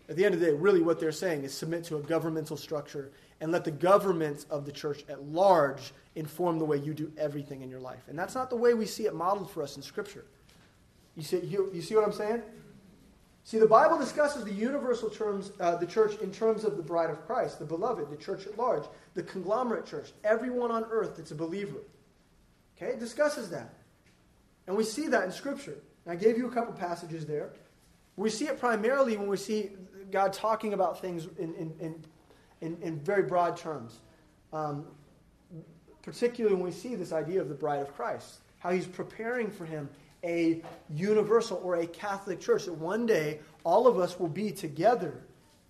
At 0.10 0.16
the 0.16 0.26
end 0.26 0.34
of 0.34 0.40
the 0.40 0.48
day, 0.48 0.54
really 0.54 0.82
what 0.82 1.00
they're 1.00 1.12
saying 1.12 1.44
is 1.44 1.54
submit 1.54 1.84
to 1.86 1.98
a 1.98 2.02
governmental 2.02 2.58
structure 2.58 3.12
and 3.40 3.52
let 3.52 3.64
the 3.64 3.72
government 3.72 4.46
of 4.50 4.66
the 4.66 4.72
church 4.72 5.06
at 5.08 5.24
large 5.24 5.94
inform 6.16 6.58
the 6.58 6.66
way 6.66 6.78
you 6.78 6.96
do 6.96 7.12
everything 7.18 7.62
in 7.62 7.70
your 7.70 7.80
life. 7.80 8.02
And 8.08 8.18
that's 8.18 8.34
not 8.34 8.50
the 8.50 8.56
way 8.56 8.74
we 8.74 8.88
see 8.88 9.06
it 9.06 9.14
modeled 9.14 9.52
for 9.52 9.62
us 9.62 9.78
in 9.78 9.84
Scripture. 9.84 10.26
You 11.16 11.22
see, 11.24 11.40
you, 11.42 11.70
you 11.74 11.82
see 11.84 11.96
what 11.96 12.04
I'm 12.04 12.12
saying? 12.12 12.42
See, 13.44 13.60
the 13.60 13.68
Bible 13.68 13.98
discusses 13.98 14.44
the 14.44 14.54
universal 14.54 15.10
terms, 15.10 15.52
uh, 15.60 15.76
the 15.76 15.86
church 15.86 16.20
in 16.22 16.32
terms 16.32 16.64
of 16.64 16.76
the 16.76 16.84
bride 16.84 17.10
of 17.10 17.26
Christ, 17.26 17.60
the 17.60 17.66
beloved, 17.66 18.10
the 18.10 18.18
church 18.18 18.48
at 18.48 18.58
large, 18.58 18.84
the 19.14 19.24
conglomerate 19.24 19.86
church, 19.86 20.12
everyone 20.24 20.72
on 20.72 20.86
earth 20.92 21.18
that's 21.18 21.32
a 21.32 21.36
believer. 21.36 21.80
Okay, 22.78 22.94
it 22.94 23.00
discusses 23.00 23.50
that. 23.52 23.74
And 24.66 24.76
we 24.76 24.84
see 24.84 25.08
that 25.08 25.24
in 25.24 25.32
Scripture. 25.32 25.78
And 26.06 26.14
I 26.14 26.16
gave 26.16 26.38
you 26.38 26.48
a 26.48 26.52
couple 26.52 26.74
passages 26.74 27.26
there. 27.26 27.52
We 28.16 28.30
see 28.30 28.46
it 28.46 28.60
primarily 28.60 29.16
when 29.16 29.28
we 29.28 29.38
see 29.38 29.72
God 30.12 30.34
talking 30.34 30.74
about 30.74 31.02
things 31.02 31.28
in, 31.38 31.54
in, 31.56 32.04
in, 32.62 32.78
in, 32.82 33.00
very 33.00 33.24
broad 33.24 33.58
terms. 33.58 34.00
Um, 34.52 34.86
particularly 36.02 36.56
when 36.56 36.66
we 36.66 36.72
see 36.72 36.96
this 36.96 37.12
idea 37.12 37.42
of 37.42 37.50
the 37.50 37.56
bride 37.56 37.82
of 37.82 37.94
Christ, 37.94 38.40
how 38.60 38.72
he's 38.72 38.88
preparing 38.88 39.52
for 39.52 39.66
him 39.66 39.90
a 40.24 40.62
universal 40.90 41.62
or 41.64 41.76
a 41.76 41.88
Catholic 41.88 42.40
church, 42.40 42.66
that 42.66 42.74
one 42.74 43.06
day 43.06 43.40
all 43.64 43.88
of 43.88 44.00
us 44.00 44.20
will 44.20 44.28
be 44.28 44.52
together, 44.52 45.22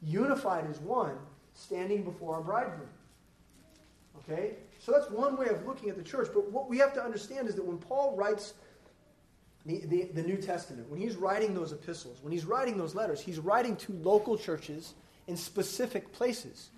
unified 0.01 0.65
as 0.69 0.79
one, 0.79 1.17
standing 1.53 2.03
before 2.03 2.35
our 2.35 2.41
bridegroom. 2.41 2.89
Okay? 4.17 4.55
So 4.79 4.91
that's 4.91 5.09
one 5.11 5.37
way 5.37 5.47
of 5.47 5.65
looking 5.65 5.89
at 5.89 5.97
the 5.97 6.03
church. 6.03 6.29
But 6.33 6.51
what 6.51 6.69
we 6.69 6.77
have 6.77 6.93
to 6.93 7.03
understand 7.03 7.47
is 7.47 7.55
that 7.55 7.65
when 7.65 7.77
Paul 7.77 8.15
writes 8.15 8.53
the, 9.69 9.85
the, 9.85 10.03
the, 10.13 10.23
New 10.23 10.37
Testament, 10.37 10.89
when 10.89 10.99
he's 10.99 11.15
writing 11.15 11.53
those 11.53 11.71
epistles, 11.71 12.17
when 12.23 12.33
he's 12.33 12.45
writing 12.45 12.77
those 12.77 12.95
letters, 12.95 13.21
he's 13.21 13.37
writing 13.37 13.75
to 13.77 13.93
local 13.93 14.37
churches 14.37 14.95
in 15.27 15.37
specific 15.37 16.11
places. 16.11 16.69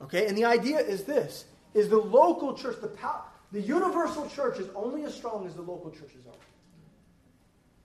Okay? 0.00 0.26
And 0.26 0.36
the 0.36 0.46
idea 0.46 0.78
is 0.78 1.04
this 1.04 1.44
is 1.74 1.88
the 1.88 1.98
local 1.98 2.54
church, 2.54 2.76
the, 2.80 2.88
power, 2.88 3.24
the 3.52 3.60
universal 3.60 4.28
church 4.28 4.58
is 4.58 4.68
only 4.74 5.04
as 5.04 5.14
strong 5.14 5.46
as 5.46 5.54
the 5.54 5.62
local 5.62 5.90
churches 5.90 6.26
are. 6.26 6.38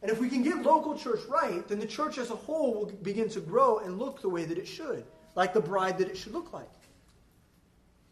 And 0.01 0.11
if 0.11 0.19
we 0.19 0.29
can 0.29 0.43
get 0.43 0.61
local 0.61 0.97
church 0.97 1.21
right, 1.27 1.67
then 1.67 1.79
the 1.79 1.85
church 1.85 2.17
as 2.17 2.29
a 2.29 2.35
whole 2.35 2.73
will 2.73 2.85
begin 2.85 3.29
to 3.29 3.39
grow 3.39 3.79
and 3.79 3.99
look 3.99 4.21
the 4.21 4.29
way 4.29 4.45
that 4.45 4.57
it 4.57 4.67
should, 4.67 5.03
like 5.35 5.53
the 5.53 5.61
bride 5.61 5.97
that 5.97 6.07
it 6.07 6.17
should 6.17 6.33
look 6.33 6.53
like. 6.53 6.69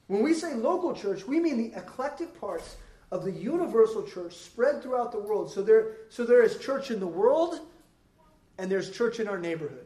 When 0.08 0.24
we 0.24 0.34
say 0.34 0.54
local 0.54 0.94
church, 0.94 1.26
we 1.26 1.40
mean 1.40 1.58
the 1.58 1.78
eclectic 1.78 2.40
parts 2.40 2.76
of 3.12 3.24
the 3.24 3.32
universal 3.32 4.04
church 4.04 4.34
spread 4.34 4.82
throughout 4.82 5.12
the 5.12 5.20
world. 5.20 5.52
So 5.52 5.62
there, 5.62 5.98
so 6.10 6.26
there 6.26 6.44
is 6.44 6.58
church 6.58 6.92
in 6.92 7.00
the 7.00 7.08
world, 7.08 7.60
and 8.58 8.72
there's 8.72 8.90
church 8.92 9.20
in 9.20 9.28
our 9.28 9.38
neighborhood. 9.38 9.86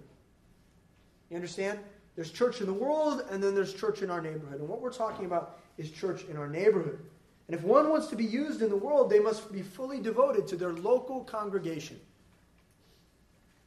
You 1.30 1.36
understand? 1.36 1.80
There's 2.16 2.32
church 2.32 2.60
in 2.60 2.66
the 2.66 2.74
world, 2.74 3.24
and 3.30 3.42
then 3.42 3.56
there's 3.56 3.74
church 3.74 4.02
in 4.02 4.10
our 4.10 4.22
neighborhood. 4.22 4.60
And 4.60 4.68
what 4.68 4.82
we're 4.82 4.92
talking 4.92 5.26
about 5.26 5.60
is 5.78 5.92
church 5.92 6.24
in 6.30 6.38
our 6.38 6.48
neighborhood. 6.48 7.00
And 7.48 7.58
if 7.58 7.64
one 7.64 7.90
wants 7.90 8.08
to 8.08 8.16
be 8.16 8.26
used 8.26 8.62
in 8.62 8.70
the 8.70 8.76
world, 8.76 9.10
they 9.10 9.20
must 9.20 9.52
be 9.52 9.62
fully 9.62 10.00
devoted 10.00 10.48
to 10.48 10.56
their 10.56 10.74
local 10.74 11.24
congregation. 11.24 12.00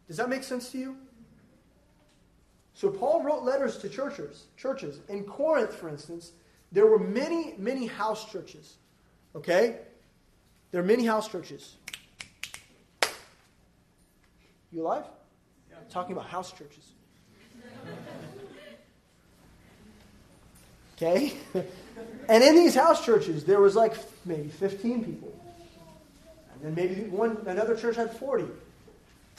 Does 0.06 0.16
that 0.18 0.28
make 0.28 0.44
sense 0.44 0.70
to 0.72 0.78
you? 0.78 0.96
So 2.74 2.90
Paul 2.90 3.22
wrote 3.22 3.42
letters 3.42 3.78
to 3.78 3.88
churches. 3.88 4.44
Churches 4.56 5.00
in 5.08 5.24
Corinth, 5.24 5.74
for 5.74 5.88
instance, 5.88 6.32
there 6.70 6.86
were 6.86 6.98
many, 6.98 7.54
many 7.58 7.86
house 7.86 8.30
churches. 8.30 8.76
Okay? 9.34 9.78
There 10.70 10.80
are 10.80 10.84
many 10.84 11.04
house 11.04 11.28
churches. 11.28 11.76
You 14.70 14.82
alive? 14.82 15.04
Yeah. 15.70 15.76
Talking 15.90 16.12
about 16.12 16.26
house 16.26 16.52
churches. 16.52 16.84
Okay? 21.02 21.32
and 22.28 22.44
in 22.44 22.54
these 22.54 22.76
house 22.76 23.04
churches, 23.04 23.44
there 23.44 23.60
was 23.60 23.74
like 23.74 23.96
maybe 24.24 24.48
15 24.48 25.04
people. 25.04 25.36
And 26.54 26.62
then 26.62 26.74
maybe 26.76 27.08
one 27.08 27.38
another 27.46 27.74
church 27.76 27.96
had 27.96 28.16
40 28.16 28.44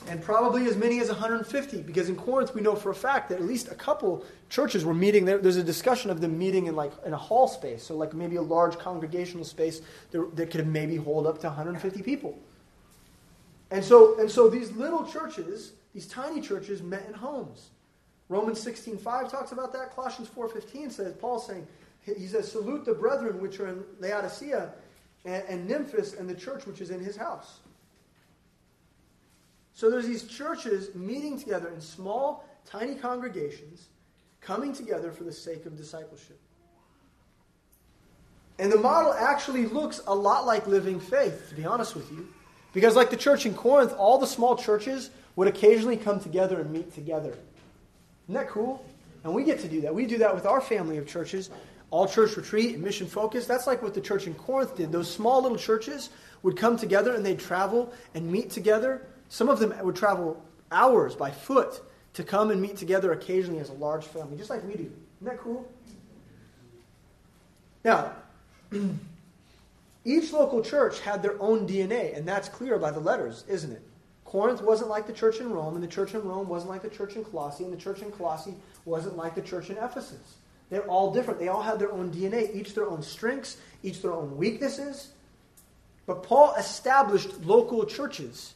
and 0.07 0.21
probably 0.21 0.67
as 0.67 0.75
many 0.75 0.99
as 0.99 1.07
150 1.07 1.81
because 1.81 2.09
in 2.09 2.15
corinth 2.15 2.53
we 2.53 2.61
know 2.61 2.75
for 2.75 2.89
a 2.89 2.95
fact 2.95 3.29
that 3.29 3.35
at 3.35 3.45
least 3.45 3.69
a 3.71 3.75
couple 3.75 4.25
churches 4.49 4.83
were 4.83 4.93
meeting 4.93 5.25
there, 5.25 5.37
there's 5.37 5.57
a 5.57 5.63
discussion 5.63 6.09
of 6.09 6.19
them 6.19 6.37
meeting 6.37 6.67
in 6.67 6.75
like 6.75 6.91
in 7.05 7.13
a 7.13 7.17
hall 7.17 7.47
space 7.47 7.83
so 7.83 7.95
like 7.95 8.13
maybe 8.13 8.35
a 8.35 8.41
large 8.41 8.77
congregational 8.77 9.45
space 9.45 9.81
that, 10.11 10.35
that 10.35 10.51
could 10.51 10.67
maybe 10.67 10.95
hold 10.95 11.25
up 11.27 11.39
to 11.39 11.47
150 11.47 12.01
people. 12.01 12.37
And 13.71 13.83
so 13.83 14.19
and 14.19 14.29
so 14.29 14.49
these 14.49 14.71
little 14.71 15.05
churches 15.05 15.73
these 15.93 16.07
tiny 16.07 16.41
churches 16.41 16.81
met 16.81 17.05
in 17.07 17.13
homes. 17.13 17.69
Romans 18.29 18.63
16.5 18.65 19.29
talks 19.29 19.51
about 19.51 19.73
that. 19.73 19.93
Colossians 19.93 20.29
4.15 20.29 20.91
says 20.91 21.13
paul 21.13 21.39
saying 21.39 21.65
he 22.01 22.27
says 22.27 22.51
salute 22.51 22.83
the 22.83 22.93
brethren 22.93 23.39
which 23.39 23.59
are 23.59 23.69
in 23.69 23.83
laodicea 23.99 24.73
and, 25.23 25.43
and 25.47 25.69
nymphas 25.69 26.19
and 26.19 26.29
the 26.29 26.35
church 26.35 26.65
which 26.65 26.81
is 26.81 26.89
in 26.89 26.99
his 26.99 27.15
house 27.15 27.59
so 29.73 29.89
there's 29.89 30.07
these 30.07 30.23
churches 30.23 30.93
meeting 30.95 31.39
together 31.39 31.69
in 31.69 31.81
small, 31.81 32.45
tiny 32.65 32.95
congregations, 32.95 33.87
coming 34.39 34.73
together 34.73 35.11
for 35.11 35.23
the 35.23 35.31
sake 35.31 35.65
of 35.65 35.75
discipleship. 35.77 36.39
And 38.59 38.71
the 38.71 38.77
model 38.77 39.13
actually 39.13 39.65
looks 39.65 40.01
a 40.05 40.13
lot 40.13 40.45
like 40.45 40.67
living 40.67 40.99
faith, 40.99 41.49
to 41.49 41.55
be 41.55 41.65
honest 41.65 41.95
with 41.95 42.11
you. 42.11 42.27
Because, 42.71 42.95
like 42.95 43.09
the 43.09 43.17
church 43.17 43.45
in 43.45 43.53
Corinth, 43.53 43.93
all 43.97 44.17
the 44.17 44.27
small 44.27 44.55
churches 44.55 45.09
would 45.35 45.47
occasionally 45.47 45.97
come 45.97 46.19
together 46.19 46.59
and 46.59 46.71
meet 46.71 46.93
together. 46.93 47.35
Isn't 48.25 48.35
that 48.35 48.49
cool? 48.49 48.85
And 49.23 49.33
we 49.33 49.43
get 49.43 49.59
to 49.61 49.67
do 49.67 49.81
that. 49.81 49.93
We 49.93 50.05
do 50.05 50.17
that 50.19 50.33
with 50.33 50.45
our 50.45 50.61
family 50.61 50.97
of 50.97 51.07
churches, 51.07 51.49
all 51.89 52.07
church 52.07 52.37
retreat 52.37 52.75
and 52.75 52.83
mission 52.83 53.07
focus. 53.07 53.47
That's 53.47 53.65
like 53.65 53.81
what 53.81 53.93
the 53.93 54.01
church 54.01 54.27
in 54.27 54.33
Corinth 54.35 54.75
did. 54.75 54.91
Those 54.91 55.11
small 55.11 55.41
little 55.41 55.57
churches 55.57 56.09
would 56.43 56.57
come 56.57 56.77
together 56.77 57.15
and 57.15 57.25
they'd 57.25 57.39
travel 57.39 57.91
and 58.13 58.31
meet 58.31 58.49
together 58.49 59.01
some 59.33 59.49
of 59.49 59.57
them 59.57 59.73
would 59.83 59.95
travel 59.95 60.39
hours 60.71 61.15
by 61.15 61.31
foot 61.31 61.81
to 62.13 62.23
come 62.23 62.51
and 62.51 62.61
meet 62.61 62.77
together 62.77 63.13
occasionally 63.13 63.59
as 63.59 63.69
a 63.71 63.73
large 63.73 64.05
family, 64.05 64.37
just 64.37 64.51
like 64.51 64.63
we 64.63 64.75
do. 64.75 64.83
Isn't 64.83 65.23
that 65.23 65.39
cool? 65.39 65.67
Now, 67.83 68.11
each 70.05 70.31
local 70.31 70.61
church 70.61 70.99
had 70.99 71.23
their 71.23 71.41
own 71.41 71.67
DNA, 71.67 72.15
and 72.15 72.27
that's 72.27 72.47
clear 72.47 72.77
by 72.77 72.91
the 72.91 72.99
letters, 72.99 73.43
isn't 73.47 73.71
it? 73.71 73.81
Corinth 74.23 74.61
wasn't 74.61 74.91
like 74.91 75.07
the 75.07 75.13
church 75.13 75.39
in 75.39 75.51
Rome, 75.51 75.73
and 75.73 75.83
the 75.83 75.87
church 75.87 76.13
in 76.13 76.21
Rome 76.21 76.47
wasn't 76.47 76.69
like 76.69 76.83
the 76.83 76.89
church 76.89 77.15
in 77.15 77.25
Colossae, 77.25 77.63
and 77.63 77.73
the 77.73 77.77
church 77.77 78.03
in 78.03 78.11
Colossae 78.11 78.53
wasn't 78.85 79.17
like 79.17 79.33
the 79.33 79.41
church 79.41 79.71
in 79.71 79.77
Ephesus. 79.77 80.35
They're 80.69 80.85
all 80.87 81.11
different. 81.11 81.39
They 81.39 81.47
all 81.47 81.63
had 81.63 81.79
their 81.79 81.91
own 81.91 82.11
DNA, 82.11 82.55
each 82.55 82.75
their 82.75 82.87
own 82.87 83.01
strengths, 83.01 83.57
each 83.81 84.03
their 84.03 84.13
own 84.13 84.37
weaknesses. 84.37 85.13
But 86.05 86.21
Paul 86.21 86.53
established 86.53 87.43
local 87.43 87.83
churches 87.87 88.53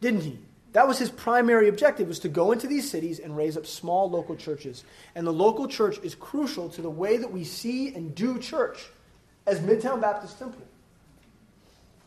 didn't 0.00 0.22
he? 0.22 0.38
That 0.72 0.88
was 0.88 0.98
his 0.98 1.10
primary 1.10 1.68
objective 1.68 2.08
was 2.08 2.18
to 2.20 2.28
go 2.28 2.50
into 2.50 2.66
these 2.66 2.90
cities 2.90 3.20
and 3.20 3.36
raise 3.36 3.56
up 3.56 3.64
small 3.64 4.10
local 4.10 4.34
churches. 4.34 4.84
And 5.14 5.24
the 5.24 5.32
local 5.32 5.68
church 5.68 5.98
is 6.02 6.16
crucial 6.16 6.68
to 6.70 6.82
the 6.82 6.90
way 6.90 7.16
that 7.16 7.30
we 7.30 7.44
see 7.44 7.94
and 7.94 8.14
do 8.14 8.40
church 8.40 8.90
as 9.46 9.60
Midtown 9.60 10.00
Baptist 10.00 10.38
Temple. 10.38 10.62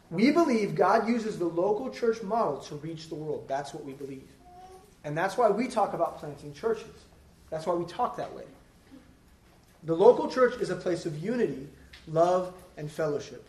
We 0.09 0.31
believe 0.31 0.75
God 0.75 1.07
uses 1.07 1.39
the 1.39 1.45
local 1.45 1.89
church 1.89 2.21
model 2.23 2.57
to 2.61 2.75
reach 2.75 3.07
the 3.07 3.15
world. 3.15 3.45
That's 3.47 3.73
what 3.73 3.85
we 3.85 3.93
believe. 3.93 4.27
And 5.03 5.17
that's 5.17 5.37
why 5.37 5.49
we 5.49 5.67
talk 5.67 5.93
about 5.93 6.19
planting 6.19 6.53
churches. 6.53 7.05
That's 7.49 7.65
why 7.65 7.73
we 7.75 7.85
talk 7.85 8.17
that 8.17 8.33
way. 8.35 8.43
The 9.83 9.95
local 9.95 10.29
church 10.29 10.59
is 10.59 10.69
a 10.69 10.75
place 10.75 11.05
of 11.05 11.17
unity, 11.23 11.67
love, 12.07 12.53
and 12.75 12.91
fellowship. 12.91 13.47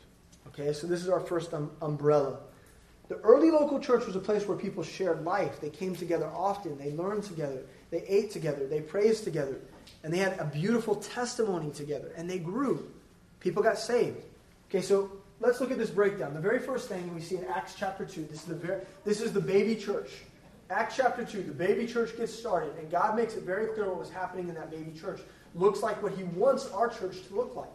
Okay, 0.49 0.73
so 0.73 0.87
this 0.87 1.03
is 1.03 1.09
our 1.09 1.21
first 1.21 1.53
um, 1.53 1.71
umbrella. 1.83 2.39
The 3.09 3.17
early 3.21 3.51
local 3.51 3.81
church 3.81 4.07
was 4.07 4.17
a 4.17 4.21
place 4.21 4.47
where 4.47 4.57
people 4.57 4.83
shared 4.83 5.25
life. 5.25 5.61
They 5.61 5.71
came 5.71 5.97
together 5.97 6.27
often. 6.27 6.77
They 6.77 6.93
learned 6.93 7.25
together. 7.25 7.63
They 7.91 8.03
ate 8.07 8.31
together. 8.31 8.67
They 8.67 8.83
praised 8.83 9.25
together. 9.25 9.61
And 10.05 10.13
they 10.13 10.19
had 10.19 10.39
a 10.39 10.45
beautiful 10.45 10.95
testimony 10.97 11.71
together. 11.71 12.13
And 12.17 12.29
they 12.29 12.39
grew. 12.39 12.91
People 13.41 13.63
got 13.63 13.79
saved. 13.79 14.23
Okay, 14.69 14.83
so 14.83 15.11
let's 15.41 15.61
look 15.61 15.71
at 15.71 15.79
this 15.79 15.89
breakdown. 15.89 16.35
The 16.35 16.41
very 16.41 16.59
first 16.59 16.89
thing 16.89 17.15
we 17.15 17.23
see 17.23 17.37
in 17.37 17.47
Acts 17.47 17.75
chapter 17.79 18.05
2, 18.05 18.27
this 18.31 18.41
is 18.41 18.45
the, 18.45 18.55
very, 18.55 18.83
this 19.05 19.23
is 19.23 19.33
the 19.33 19.41
baby 19.41 19.75
church. 19.75 20.11
Acts 20.69 20.97
chapter 20.97 21.25
2, 21.25 21.45
the 21.45 21.53
baby 21.53 21.87
church 21.87 22.15
gets 22.15 22.35
started. 22.35 22.77
And 22.79 22.91
God 22.91 23.17
makes 23.17 23.35
it 23.35 23.45
very 23.45 23.69
clear 23.69 23.89
what 23.89 23.99
was 23.99 24.11
happening 24.11 24.51
in 24.51 24.55
that 24.57 24.71
baby 24.71 24.93
church. 24.99 25.21
Looks 25.55 25.83
like 25.83 26.03
what 26.03 26.13
He 26.13 26.25
wants 26.25 26.71
our 26.73 26.89
church 26.89 27.27
to 27.29 27.35
look 27.35 27.57
like. 27.57 27.71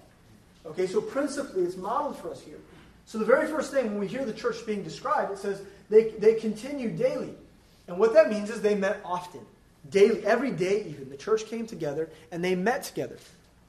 Okay, 0.67 0.85
so 0.85 1.01
principally, 1.01 1.63
it's 1.63 1.75
modeled 1.75 2.17
for 2.19 2.29
us 2.29 2.41
here. 2.41 2.59
So 3.05 3.17
the 3.17 3.25
very 3.25 3.47
first 3.47 3.71
thing 3.71 3.87
when 3.87 3.99
we 3.99 4.07
hear 4.07 4.25
the 4.25 4.33
church 4.33 4.65
being 4.65 4.83
described, 4.83 5.31
it 5.31 5.37
says 5.37 5.61
they, 5.89 6.11
they 6.11 6.35
continued 6.35 6.97
daily. 6.97 7.33
And 7.87 7.97
what 7.97 8.13
that 8.13 8.29
means 8.29 8.49
is 8.49 8.61
they 8.61 8.75
met 8.75 9.01
often. 9.03 9.41
Daily, 9.89 10.25
every 10.25 10.51
day 10.51 10.85
even, 10.87 11.09
the 11.09 11.17
church 11.17 11.45
came 11.45 11.67
together 11.67 12.09
and 12.31 12.43
they 12.43 12.55
met 12.55 12.83
together 12.83 13.17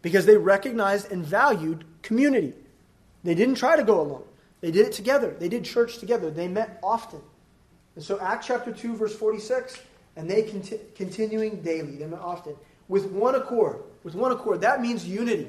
because 0.02 0.26
they 0.26 0.36
recognized 0.36 1.10
and 1.10 1.24
valued 1.24 1.84
community. 2.02 2.52
They 3.24 3.34
didn't 3.34 3.56
try 3.56 3.76
to 3.76 3.82
go 3.82 4.00
alone. 4.00 4.24
They 4.60 4.70
did 4.70 4.86
it 4.86 4.92
together. 4.92 5.34
They 5.38 5.48
did 5.48 5.64
church 5.64 5.98
together. 5.98 6.30
They 6.30 6.46
met 6.46 6.78
often. 6.82 7.20
And 7.96 8.04
so 8.04 8.20
Acts 8.20 8.46
chapter 8.46 8.72
2, 8.72 8.96
verse 8.96 9.14
46, 9.14 9.80
and 10.16 10.30
they 10.30 10.42
conti- 10.42 10.80
continuing 10.94 11.62
daily, 11.62 11.96
they 11.96 12.06
met 12.06 12.20
often, 12.20 12.54
with 12.88 13.06
one 13.06 13.34
accord. 13.34 13.80
With 14.04 14.14
one 14.14 14.30
accord. 14.30 14.60
That 14.60 14.80
means 14.80 15.06
unity. 15.06 15.48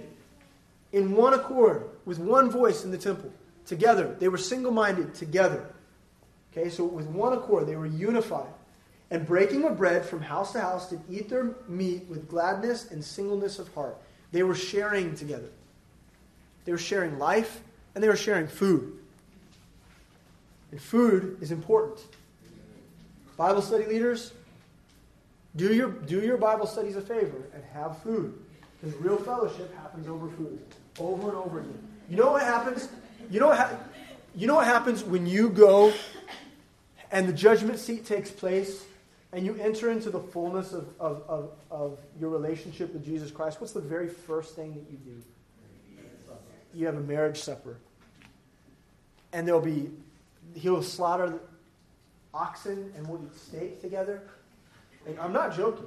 In 0.91 1.15
one 1.15 1.33
accord, 1.33 1.89
with 2.05 2.19
one 2.19 2.49
voice 2.49 2.83
in 2.83 2.91
the 2.91 2.97
temple 2.97 3.31
together. 3.66 4.16
They 4.20 4.28
were 4.28 4.38
single 4.38 4.72
minded 4.72 5.13
together. 5.13 5.66
Okay, 6.51 6.70
so 6.70 6.86
with 6.86 7.07
one 7.07 7.34
accord, 7.34 7.68
they 7.68 7.76
were 7.76 7.86
unified. 7.86 8.51
And 9.11 9.26
breaking 9.26 9.63
of 9.66 9.78
bread 9.78 10.05
from 10.05 10.22
house 10.22 10.53
to 10.53 10.61
house 10.61 10.89
did 10.89 11.01
eat 11.09 11.30
their 11.30 11.55
meat 11.68 12.05
with 12.09 12.28
gladness 12.28 12.91
and 12.91 13.03
singleness 13.03 13.59
of 13.59 13.74
heart. 13.74 13.97
They 14.32 14.43
were 14.43 14.55
sharing 14.55 15.16
together. 15.16 15.49
They 16.66 16.72
were 16.72 16.78
sharing 16.78 17.20
life 17.20 17.61
and 17.93 18.03
they 18.03 18.07
were 18.07 18.16
sharing 18.16 18.47
food. 18.47 18.97
And 20.72 20.82
food 20.82 21.38
is 21.41 21.51
important. 21.51 21.99
Bible 23.38 23.61
study 23.61 23.86
leaders, 23.86 24.34
do 25.55 25.74
your, 25.74 25.89
do 25.91 26.22
your 26.22 26.38
Bible 26.38 26.66
studies 26.68 26.95
a 26.95 27.01
favor 27.01 27.43
and 27.53 27.63
have 27.74 28.01
food. 28.01 28.38
Because 28.82 28.99
real 28.99 29.18
fellowship 29.18 29.74
happens 29.78 30.07
over 30.07 30.30
food, 30.30 30.59
over 30.99 31.30
and 31.30 31.38
over 31.38 31.59
again. 31.59 31.88
You 32.09 32.18
know 32.18 32.32
what 32.32 32.43
happens? 32.43 32.89
You 33.30 33.39
know 33.39 33.47
what, 33.47 33.57
ha- 33.57 33.78
you 34.36 34.47
know 34.47 34.55
what 34.55 34.67
happens 34.67 35.03
when 35.03 35.26
you 35.26 35.49
go 35.49 35.93
and 37.11 37.28
the 37.28 37.34
judgment 37.34 37.80
seat 37.80 38.05
takes 38.05 38.30
place 38.30 38.86
and 39.32 39.45
you 39.45 39.55
enter 39.55 39.91
into 39.91 40.09
the 40.09 40.19
fullness 40.19 40.73
of, 40.73 40.88
of, 40.99 41.23
of, 41.28 41.51
of 41.71 41.99
your 42.19 42.30
relationship 42.30 42.93
with 42.93 43.03
Jesus 43.03 43.32
Christ? 43.32 43.59
What's 43.59 43.73
the 43.73 43.82
very 43.82 44.09
first 44.09 44.55
thing 44.55 44.73
that 44.73 44.89
you 44.89 44.97
do? 44.97 45.21
you 46.76 46.86
have 46.86 46.97
a 46.97 47.01
marriage 47.01 47.39
supper. 47.39 47.78
And 49.34 49.47
there'll 49.47 49.61
be, 49.61 49.89
he'll 50.53 50.84
slaughter 50.84 51.39
oxen 52.34 52.91
and 52.95 53.07
we'll 53.07 53.23
eat 53.23 53.36
steak 53.36 53.82
together. 53.82 54.21
And 55.07 55.17
I'm 55.19 55.34
not 55.34 55.55
joking. 55.55 55.86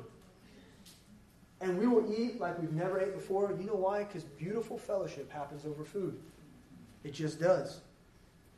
And 1.61 1.79
we 1.79 1.87
will 1.87 2.13
eat 2.17 2.41
like 2.41 2.59
we've 2.59 2.73
never 2.73 3.01
ate 3.01 3.15
before. 3.15 3.55
You 3.59 3.67
know 3.67 3.75
why? 3.75 4.05
Because 4.05 4.23
beautiful 4.25 4.79
fellowship 4.79 5.31
happens 5.31 5.67
over 5.67 5.85
food. 5.85 6.19
It 7.09 7.15
just 7.15 7.41
does. 7.41 7.81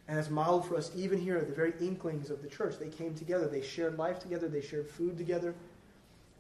And 0.09 0.19
it's 0.19 0.29
modeled 0.29 0.67
for 0.67 0.77
us 0.77 0.91
even 0.97 1.21
here 1.21 1.37
at 1.37 1.47
the 1.47 1.55
very 1.55 1.73
inklings 1.81 2.31
of 2.31 2.43
the 2.43 2.49
church. 2.49 2.81
They 2.81 2.89
came 2.89 3.15
together, 3.15 3.47
they 3.47 3.63
shared 3.63 3.97
life 3.97 4.19
together, 4.19 4.49
they 4.49 4.61
shared 4.61 4.91
food 4.91 5.17
together, 5.17 5.55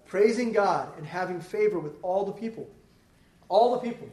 praising 0.06 0.50
God 0.50 0.92
and 0.98 1.06
having 1.06 1.40
favor 1.40 1.78
with 1.78 1.94
all 2.02 2.24
the 2.24 2.32
people. 2.32 2.68
All 3.48 3.78
the 3.78 3.78
people. 3.78 4.08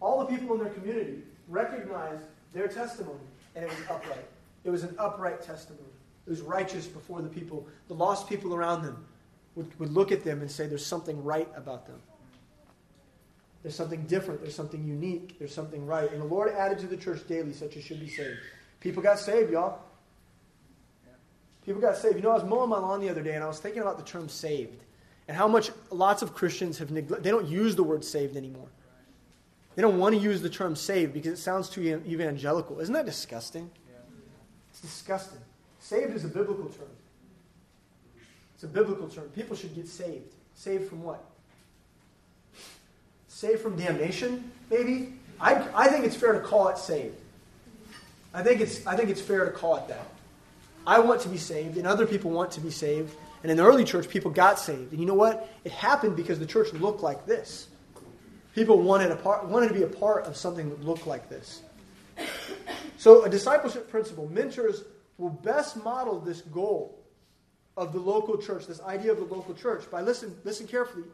All 0.00 0.18
the 0.18 0.36
people 0.36 0.52
in 0.56 0.64
their 0.64 0.72
community 0.72 1.22
recognized 1.46 2.24
their 2.52 2.66
testimony, 2.66 3.20
and 3.54 3.64
it 3.64 3.70
was 3.70 3.78
upright. 3.88 4.26
It 4.64 4.70
was 4.70 4.82
an 4.82 4.96
upright 4.98 5.42
testimony. 5.42 5.86
It 6.26 6.30
was 6.30 6.40
righteous 6.40 6.86
before 6.86 7.22
the 7.22 7.28
people. 7.28 7.68
The 7.86 7.94
lost 7.94 8.28
people 8.28 8.52
around 8.52 8.82
them 8.82 9.04
would, 9.54 9.78
would 9.78 9.92
look 9.92 10.10
at 10.10 10.24
them 10.24 10.40
and 10.40 10.50
say, 10.50 10.66
There's 10.66 10.84
something 10.84 11.22
right 11.22 11.48
about 11.54 11.86
them. 11.86 12.00
There's 13.62 13.74
something 13.74 14.04
different. 14.06 14.42
There's 14.42 14.54
something 14.54 14.84
unique. 14.84 15.38
There's 15.38 15.54
something 15.54 15.86
right. 15.86 16.10
And 16.10 16.20
the 16.20 16.26
Lord 16.26 16.50
added 16.52 16.78
to 16.80 16.86
the 16.86 16.96
church 16.96 17.26
daily 17.28 17.52
such 17.52 17.76
as 17.76 17.84
should 17.84 18.00
be 18.00 18.08
saved. 18.08 18.38
People 18.80 19.02
got 19.02 19.18
saved, 19.18 19.52
y'all. 19.52 19.78
People 21.64 21.80
got 21.80 21.96
saved. 21.96 22.16
You 22.16 22.22
know, 22.22 22.30
I 22.30 22.34
was 22.34 22.44
mowing 22.44 22.68
my 22.68 22.78
lawn 22.78 23.00
the 23.00 23.08
other 23.08 23.22
day 23.22 23.34
and 23.34 23.44
I 23.44 23.46
was 23.46 23.60
thinking 23.60 23.82
about 23.82 23.98
the 23.98 24.04
term 24.04 24.28
saved 24.28 24.82
and 25.28 25.36
how 25.36 25.46
much 25.46 25.70
lots 25.90 26.22
of 26.22 26.34
Christians 26.34 26.78
have 26.78 26.90
neglected. 26.90 27.24
They 27.24 27.30
don't 27.30 27.46
use 27.46 27.76
the 27.76 27.84
word 27.84 28.04
saved 28.04 28.36
anymore. 28.36 28.68
They 29.76 29.82
don't 29.82 29.98
want 29.98 30.14
to 30.14 30.20
use 30.20 30.42
the 30.42 30.50
term 30.50 30.74
saved 30.74 31.14
because 31.14 31.32
it 31.32 31.42
sounds 31.42 31.70
too 31.70 32.02
evangelical. 32.06 32.80
Isn't 32.80 32.94
that 32.94 33.06
disgusting? 33.06 33.70
It's 34.70 34.80
disgusting. 34.80 35.40
Saved 35.78 36.14
is 36.14 36.24
a 36.24 36.28
biblical 36.28 36.66
term. 36.66 36.88
It's 38.54 38.64
a 38.64 38.68
biblical 38.68 39.08
term. 39.08 39.28
People 39.28 39.56
should 39.56 39.74
get 39.74 39.88
saved. 39.88 40.34
Saved 40.54 40.88
from 40.88 41.02
what? 41.02 41.24
Saved 43.42 43.60
from 43.60 43.74
damnation, 43.74 44.52
maybe? 44.70 45.14
I, 45.40 45.68
I 45.74 45.88
think 45.88 46.04
it's 46.04 46.14
fair 46.14 46.32
to 46.32 46.38
call 46.38 46.68
it 46.68 46.78
saved. 46.78 47.18
I 48.32 48.40
think, 48.40 48.60
it's, 48.60 48.86
I 48.86 48.94
think 48.94 49.10
it's 49.10 49.20
fair 49.20 49.44
to 49.44 49.50
call 49.50 49.78
it 49.78 49.88
that. 49.88 50.06
I 50.86 51.00
want 51.00 51.22
to 51.22 51.28
be 51.28 51.38
saved, 51.38 51.76
and 51.76 51.84
other 51.84 52.06
people 52.06 52.30
want 52.30 52.52
to 52.52 52.60
be 52.60 52.70
saved. 52.70 53.16
And 53.42 53.50
in 53.50 53.56
the 53.56 53.64
early 53.64 53.82
church, 53.82 54.08
people 54.08 54.30
got 54.30 54.60
saved. 54.60 54.92
And 54.92 55.00
you 55.00 55.06
know 55.06 55.14
what? 55.14 55.52
It 55.64 55.72
happened 55.72 56.14
because 56.14 56.38
the 56.38 56.46
church 56.46 56.72
looked 56.74 57.02
like 57.02 57.26
this. 57.26 57.66
People 58.54 58.80
wanted, 58.80 59.10
a 59.10 59.16
part, 59.16 59.44
wanted 59.46 59.70
to 59.70 59.74
be 59.74 59.82
a 59.82 59.88
part 59.88 60.24
of 60.26 60.36
something 60.36 60.70
that 60.70 60.84
looked 60.84 61.08
like 61.08 61.28
this. 61.28 61.62
So, 62.96 63.24
a 63.24 63.28
discipleship 63.28 63.90
principle, 63.90 64.28
mentors 64.28 64.84
will 65.18 65.30
best 65.30 65.82
model 65.82 66.20
this 66.20 66.42
goal 66.42 66.96
of 67.76 67.92
the 67.92 67.98
local 67.98 68.38
church, 68.38 68.68
this 68.68 68.80
idea 68.82 69.10
of 69.10 69.18
the 69.18 69.34
local 69.34 69.52
church, 69.52 69.90
by 69.90 70.00
listen, 70.00 70.32
listen 70.44 70.68
carefully, 70.68 71.06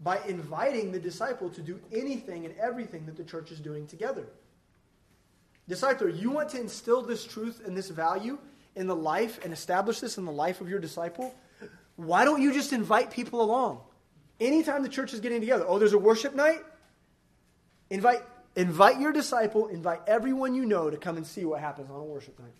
by 0.00 0.18
inviting 0.26 0.92
the 0.92 0.98
disciple 0.98 1.48
to 1.50 1.62
do 1.62 1.80
anything 1.92 2.44
and 2.44 2.54
everything 2.58 3.06
that 3.06 3.16
the 3.16 3.24
church 3.24 3.50
is 3.50 3.60
doing 3.60 3.86
together. 3.86 4.26
Discipler, 5.68 6.16
you 6.16 6.30
want 6.30 6.50
to 6.50 6.60
instill 6.60 7.02
this 7.02 7.24
truth 7.24 7.62
and 7.66 7.76
this 7.76 7.88
value 7.90 8.38
in 8.76 8.86
the 8.86 8.94
life 8.94 9.40
and 9.42 9.52
establish 9.52 10.00
this 10.00 10.18
in 10.18 10.24
the 10.24 10.32
life 10.32 10.60
of 10.60 10.68
your 10.68 10.78
disciple? 10.78 11.34
Why 11.96 12.24
don't 12.24 12.42
you 12.42 12.52
just 12.52 12.72
invite 12.72 13.10
people 13.10 13.40
along? 13.40 13.80
Anytime 14.38 14.82
the 14.82 14.88
church 14.88 15.14
is 15.14 15.20
getting 15.20 15.40
together, 15.40 15.64
oh, 15.66 15.78
there's 15.78 15.94
a 15.94 15.98
worship 15.98 16.34
night? 16.34 16.62
Invite, 17.88 18.20
invite 18.54 19.00
your 19.00 19.12
disciple, 19.12 19.68
invite 19.68 20.00
everyone 20.06 20.54
you 20.54 20.66
know 20.66 20.90
to 20.90 20.98
come 20.98 21.16
and 21.16 21.26
see 21.26 21.44
what 21.44 21.60
happens 21.60 21.90
on 21.90 21.96
a 21.98 22.04
worship 22.04 22.38
night. 22.38 22.52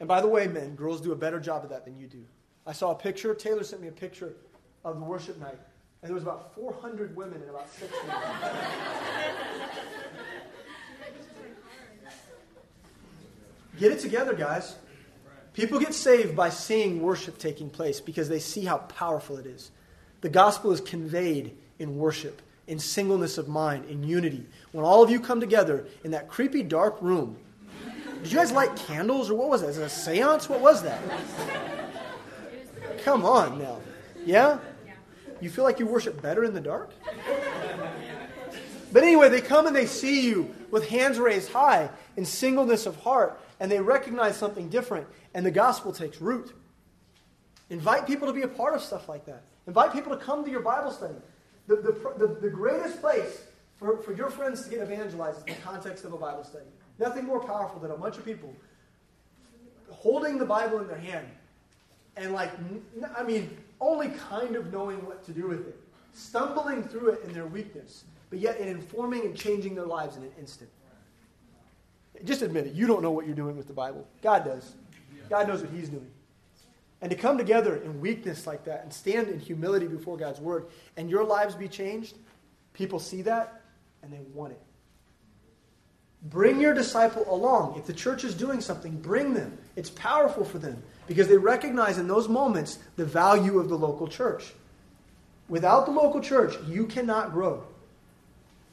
And 0.00 0.08
by 0.08 0.20
the 0.20 0.28
way, 0.28 0.46
men, 0.46 0.74
girls 0.74 1.00
do 1.00 1.12
a 1.12 1.16
better 1.16 1.38
job 1.38 1.64
of 1.64 1.70
that 1.70 1.84
than 1.84 1.98
you 1.98 2.06
do. 2.06 2.24
I 2.66 2.72
saw 2.72 2.92
a 2.92 2.94
picture, 2.94 3.34
Taylor 3.34 3.64
sent 3.64 3.82
me 3.82 3.88
a 3.88 3.92
picture 3.92 4.32
of 4.84 4.98
the 4.98 5.04
worship 5.04 5.38
night, 5.38 5.58
and 6.02 6.08
there 6.08 6.14
was 6.14 6.22
about 6.22 6.54
400 6.54 7.16
women 7.16 7.40
and 7.40 7.50
about 7.50 7.68
six 7.70 7.92
men. 8.06 8.16
Get 13.78 13.92
it 13.92 14.00
together, 14.00 14.34
guys. 14.34 14.76
People 15.54 15.80
get 15.80 15.94
saved 15.94 16.36
by 16.36 16.50
seeing 16.50 17.00
worship 17.02 17.38
taking 17.38 17.68
place 17.68 18.00
because 18.00 18.28
they 18.28 18.38
see 18.38 18.64
how 18.64 18.78
powerful 18.78 19.36
it 19.38 19.46
is. 19.46 19.70
The 20.20 20.28
gospel 20.28 20.72
is 20.72 20.80
conveyed 20.80 21.56
in 21.78 21.96
worship, 21.96 22.42
in 22.66 22.78
singleness 22.78 23.38
of 23.38 23.48
mind, 23.48 23.84
in 23.86 24.02
unity. 24.02 24.46
When 24.72 24.84
all 24.84 25.02
of 25.02 25.10
you 25.10 25.20
come 25.20 25.40
together 25.40 25.86
in 26.04 26.12
that 26.12 26.28
creepy 26.28 26.62
dark 26.62 27.00
room, 27.00 27.36
did 28.22 28.32
you 28.32 28.38
guys 28.38 28.52
light 28.52 28.74
candles 28.76 29.30
or 29.30 29.34
what 29.34 29.48
was 29.48 29.62
that? 29.62 29.70
Is 29.70 29.78
it 29.78 29.84
a 29.84 29.88
seance? 29.88 30.48
What 30.48 30.60
was 30.60 30.82
that? 30.82 31.00
Come 33.04 33.24
on 33.24 33.58
now. 33.58 33.80
Yeah? 34.24 34.58
You 35.40 35.50
feel 35.50 35.64
like 35.64 35.78
you 35.78 35.86
worship 35.86 36.20
better 36.20 36.44
in 36.44 36.54
the 36.54 36.60
dark? 36.60 36.90
But 38.92 39.02
anyway, 39.02 39.28
they 39.28 39.40
come 39.40 39.66
and 39.66 39.76
they 39.76 39.86
see 39.86 40.26
you 40.26 40.54
with 40.70 40.88
hands 40.88 41.18
raised 41.18 41.50
high 41.52 41.90
in 42.16 42.24
singleness 42.24 42.86
of 42.86 42.96
heart 42.96 43.38
and 43.60 43.70
they 43.70 43.80
recognize 43.80 44.36
something 44.36 44.68
different, 44.68 45.06
and 45.34 45.44
the 45.44 45.50
gospel 45.50 45.92
takes 45.92 46.20
root. 46.20 46.54
Invite 47.70 48.06
people 48.06 48.28
to 48.28 48.32
be 48.32 48.42
a 48.42 48.48
part 48.48 48.74
of 48.74 48.82
stuff 48.82 49.08
like 49.08 49.26
that. 49.26 49.42
Invite 49.66 49.92
people 49.92 50.16
to 50.16 50.24
come 50.24 50.44
to 50.44 50.50
your 50.50 50.62
Bible 50.62 50.90
study. 50.90 51.16
The, 51.66 51.76
the, 51.76 52.26
the, 52.26 52.40
the 52.40 52.50
greatest 52.50 53.00
place 53.00 53.42
for, 53.76 53.98
for 53.98 54.14
your 54.14 54.30
friends 54.30 54.62
to 54.64 54.70
get 54.70 54.80
evangelized 54.80 55.38
is 55.38 55.44
the 55.44 55.60
context 55.62 56.04
of 56.04 56.12
a 56.12 56.16
Bible 56.16 56.44
study. 56.44 56.64
Nothing 56.98 57.24
more 57.24 57.40
powerful 57.40 57.78
than 57.78 57.90
a 57.90 57.96
bunch 57.96 58.16
of 58.16 58.24
people 58.24 58.54
holding 59.90 60.38
the 60.38 60.46
Bible 60.46 60.78
in 60.78 60.86
their 60.86 60.98
hand 60.98 61.26
and, 62.16 62.32
like, 62.32 62.50
I 63.16 63.22
mean, 63.22 63.56
only 63.80 64.08
kind 64.08 64.56
of 64.56 64.72
knowing 64.72 65.04
what 65.06 65.24
to 65.26 65.32
do 65.32 65.48
with 65.48 65.66
it, 65.68 65.78
stumbling 66.12 66.82
through 66.82 67.10
it 67.10 67.24
in 67.24 67.32
their 67.32 67.46
weakness, 67.46 68.04
but 68.30 68.38
yet 68.38 68.58
in 68.58 68.68
informing 68.68 69.24
and 69.24 69.36
changing 69.36 69.74
their 69.74 69.86
lives 69.86 70.16
in 70.16 70.22
an 70.22 70.32
instant. 70.38 70.70
Just 72.24 72.42
admit 72.42 72.66
it. 72.66 72.74
You 72.74 72.86
don't 72.86 73.02
know 73.02 73.10
what 73.10 73.26
you're 73.26 73.36
doing 73.36 73.56
with 73.56 73.68
the 73.68 73.72
Bible. 73.72 74.06
God 74.22 74.44
does. 74.44 74.74
God 75.28 75.46
knows 75.46 75.60
what 75.60 75.70
He's 75.70 75.88
doing. 75.88 76.10
And 77.00 77.10
to 77.10 77.16
come 77.16 77.38
together 77.38 77.76
in 77.76 78.00
weakness 78.00 78.46
like 78.46 78.64
that 78.64 78.82
and 78.82 78.92
stand 78.92 79.28
in 79.28 79.38
humility 79.38 79.86
before 79.86 80.16
God's 80.16 80.40
Word 80.40 80.66
and 80.96 81.08
your 81.08 81.22
lives 81.22 81.54
be 81.54 81.68
changed, 81.68 82.16
people 82.72 82.98
see 82.98 83.22
that 83.22 83.60
and 84.02 84.12
they 84.12 84.18
want 84.34 84.52
it. 84.52 84.60
Bring 86.24 86.60
your 86.60 86.74
disciple 86.74 87.24
along. 87.32 87.78
If 87.78 87.86
the 87.86 87.92
church 87.92 88.24
is 88.24 88.34
doing 88.34 88.60
something, 88.60 88.96
bring 89.00 89.34
them. 89.34 89.56
It's 89.76 89.90
powerful 89.90 90.44
for 90.44 90.58
them 90.58 90.82
because 91.08 91.26
they 91.26 91.36
recognize 91.36 91.98
in 91.98 92.06
those 92.06 92.28
moments 92.28 92.78
the 92.96 93.04
value 93.04 93.58
of 93.58 93.68
the 93.68 93.78
local 93.78 94.06
church. 94.06 94.52
Without 95.48 95.86
the 95.86 95.92
local 95.92 96.20
church, 96.20 96.54
you 96.68 96.86
cannot 96.86 97.32
grow. 97.32 97.64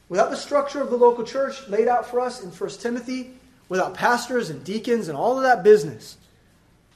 Without 0.09 0.29
the 0.29 0.37
structure 0.37 0.81
of 0.81 0.89
the 0.89 0.97
local 0.97 1.23
church 1.23 1.67
laid 1.67 1.87
out 1.87 2.05
for 2.05 2.19
us 2.19 2.43
in 2.43 2.51
1 2.51 2.69
Timothy, 2.71 3.31
without 3.69 3.95
pastors 3.95 4.49
and 4.49 4.63
deacons 4.63 5.07
and 5.07 5.17
all 5.17 5.37
of 5.37 5.43
that 5.43 5.63
business, 5.63 6.17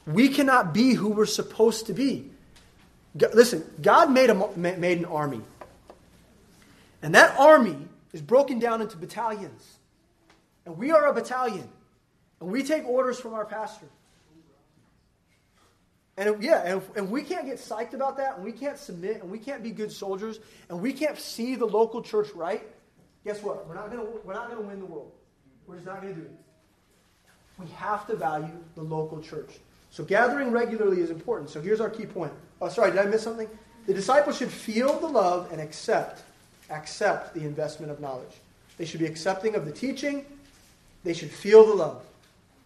we 0.06 0.28
cannot 0.28 0.72
be 0.72 0.92
who 0.92 1.08
we're 1.08 1.26
supposed 1.26 1.86
to 1.86 1.92
be. 1.92 2.30
Listen, 3.32 3.64
God 3.82 4.12
made, 4.12 4.30
a, 4.30 4.48
made 4.56 4.98
an 4.98 5.04
army. 5.06 5.40
And 7.02 7.14
that 7.14 7.38
army 7.38 7.76
is 8.12 8.20
broken 8.20 8.58
down 8.58 8.82
into 8.82 8.96
battalions. 8.96 9.78
And 10.66 10.76
we 10.76 10.92
are 10.92 11.06
a 11.06 11.12
battalion. 11.12 11.68
And 12.40 12.50
we 12.50 12.62
take 12.62 12.86
orders 12.86 13.18
from 13.18 13.34
our 13.34 13.44
pastor. 13.44 13.86
And 16.20 16.42
yeah, 16.42 16.60
and, 16.66 16.82
and 16.96 17.10
we 17.10 17.22
can't 17.22 17.46
get 17.46 17.56
psyched 17.56 17.94
about 17.94 18.18
that, 18.18 18.36
and 18.36 18.44
we 18.44 18.52
can't 18.52 18.76
submit, 18.76 19.22
and 19.22 19.30
we 19.30 19.38
can't 19.38 19.62
be 19.62 19.70
good 19.70 19.90
soldiers, 19.90 20.38
and 20.68 20.78
we 20.78 20.92
can't 20.92 21.18
see 21.18 21.56
the 21.56 21.64
local 21.64 22.02
church 22.02 22.28
right, 22.34 22.62
guess 23.24 23.42
what? 23.42 23.66
We're 23.66 23.74
not 23.74 23.90
to 23.90 24.06
we're 24.22 24.34
not 24.34 24.50
to 24.50 24.60
win 24.60 24.80
the 24.80 24.84
world. 24.84 25.12
We're 25.66 25.76
just 25.76 25.86
not 25.86 26.02
to 26.02 26.12
do 26.12 26.20
it. 26.20 26.30
We 27.58 27.68
have 27.70 28.06
to 28.08 28.16
value 28.16 28.52
the 28.74 28.82
local 28.82 29.22
church. 29.22 29.48
So 29.90 30.04
gathering 30.04 30.50
regularly 30.50 31.00
is 31.00 31.08
important. 31.08 31.48
So 31.48 31.58
here's 31.58 31.80
our 31.80 31.88
key 31.88 32.04
point. 32.04 32.32
Oh, 32.60 32.68
sorry, 32.68 32.90
did 32.90 33.00
I 33.00 33.06
miss 33.06 33.22
something? 33.22 33.48
The 33.86 33.94
disciples 33.94 34.36
should 34.36 34.50
feel 34.50 35.00
the 35.00 35.08
love 35.08 35.50
and 35.52 35.58
accept 35.58 36.22
accept 36.68 37.32
the 37.32 37.40
investment 37.40 37.90
of 37.90 37.98
knowledge. 37.98 38.34
They 38.76 38.84
should 38.84 39.00
be 39.00 39.06
accepting 39.06 39.54
of 39.54 39.64
the 39.64 39.72
teaching. 39.72 40.26
They 41.02 41.14
should 41.14 41.30
feel 41.30 41.66
the 41.66 41.74
love. 41.74 42.04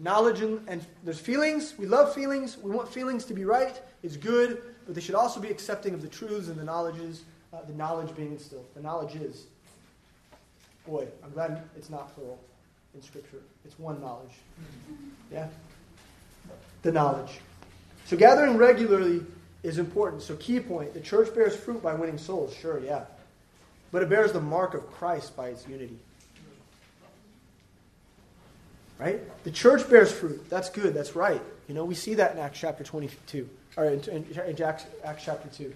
Knowledge 0.01 0.41
and, 0.41 0.67
and 0.69 0.85
there's 1.05 1.21
feelings. 1.21 1.75
We 1.79 1.87
love 1.87 2.15
feelings. 2.15 2.59
We 2.59 2.71
want 2.71 2.89
feelings 2.89 3.25
to 3.27 3.35
be 3.35 3.45
right. 3.45 3.81
It's 4.03 4.17
good, 4.17 4.63
but 4.87 4.95
they 4.95 5.01
should 5.01 5.15
also 5.15 5.41
be 5.41 5.49
accepting 5.49 5.95
of 5.95 6.03
the 6.03 6.09
truths 6.09 6.49
and 6.49 6.57
the 6.57 6.65
knowledges, 6.65 7.23
uh, 7.53 7.63
the 7.63 7.75
knowledge 7.75 8.15
being 8.17 8.33
instilled. 8.33 8.67
The 8.75 8.83
knowledge 8.83 9.15
is 9.15 9.47
Boy, 10.87 11.07
I'm 11.25 11.31
glad 11.31 11.63
it's 11.77 11.89
not 11.89 12.15
plural 12.15 12.39
in 12.95 13.03
Scripture. 13.03 13.41
It's 13.65 13.79
one 13.79 14.01
knowledge. 14.01 14.33
Yeah? 15.33 15.49
The 16.83 16.93
knowledge. 16.93 17.41
So 18.05 18.17
gathering 18.17 18.59
regularly 18.59 19.25
is 19.63 19.79
important. 19.79 20.23
So, 20.23 20.37
key 20.37 20.61
point 20.61 20.93
the 20.93 21.01
church 21.01 21.35
bears 21.35 21.57
fruit 21.57 21.83
by 21.83 21.95
winning 21.95 22.19
souls. 22.19 22.55
Sure, 22.55 22.79
yeah. 22.79 23.05
But 23.93 24.03
it 24.03 24.11
bears 24.11 24.33
the 24.33 24.41
mark 24.41 24.75
of 24.75 24.87
Christ 24.93 25.35
by 25.35 25.49
its 25.49 25.67
unity. 25.67 25.97
Right? 28.99 29.21
The 29.45 29.51
church 29.51 29.89
bears 29.89 30.13
fruit. 30.13 30.49
That's 30.49 30.71
good. 30.71 30.95
That's 30.95 31.17
right. 31.17 31.43
You 31.69 31.75
know, 31.75 31.85
we 31.85 31.95
see 31.95 32.15
that 32.15 32.33
in 32.33 32.39
Acts 32.39 32.61
chapter 32.61 32.85
22, 32.85 33.49
or 33.77 33.87
in, 33.87 34.01
in, 34.09 34.27
in 34.47 34.63
Acts, 34.63 34.87
Acts 35.03 35.25
chapter 35.25 35.49
2. 35.49 35.75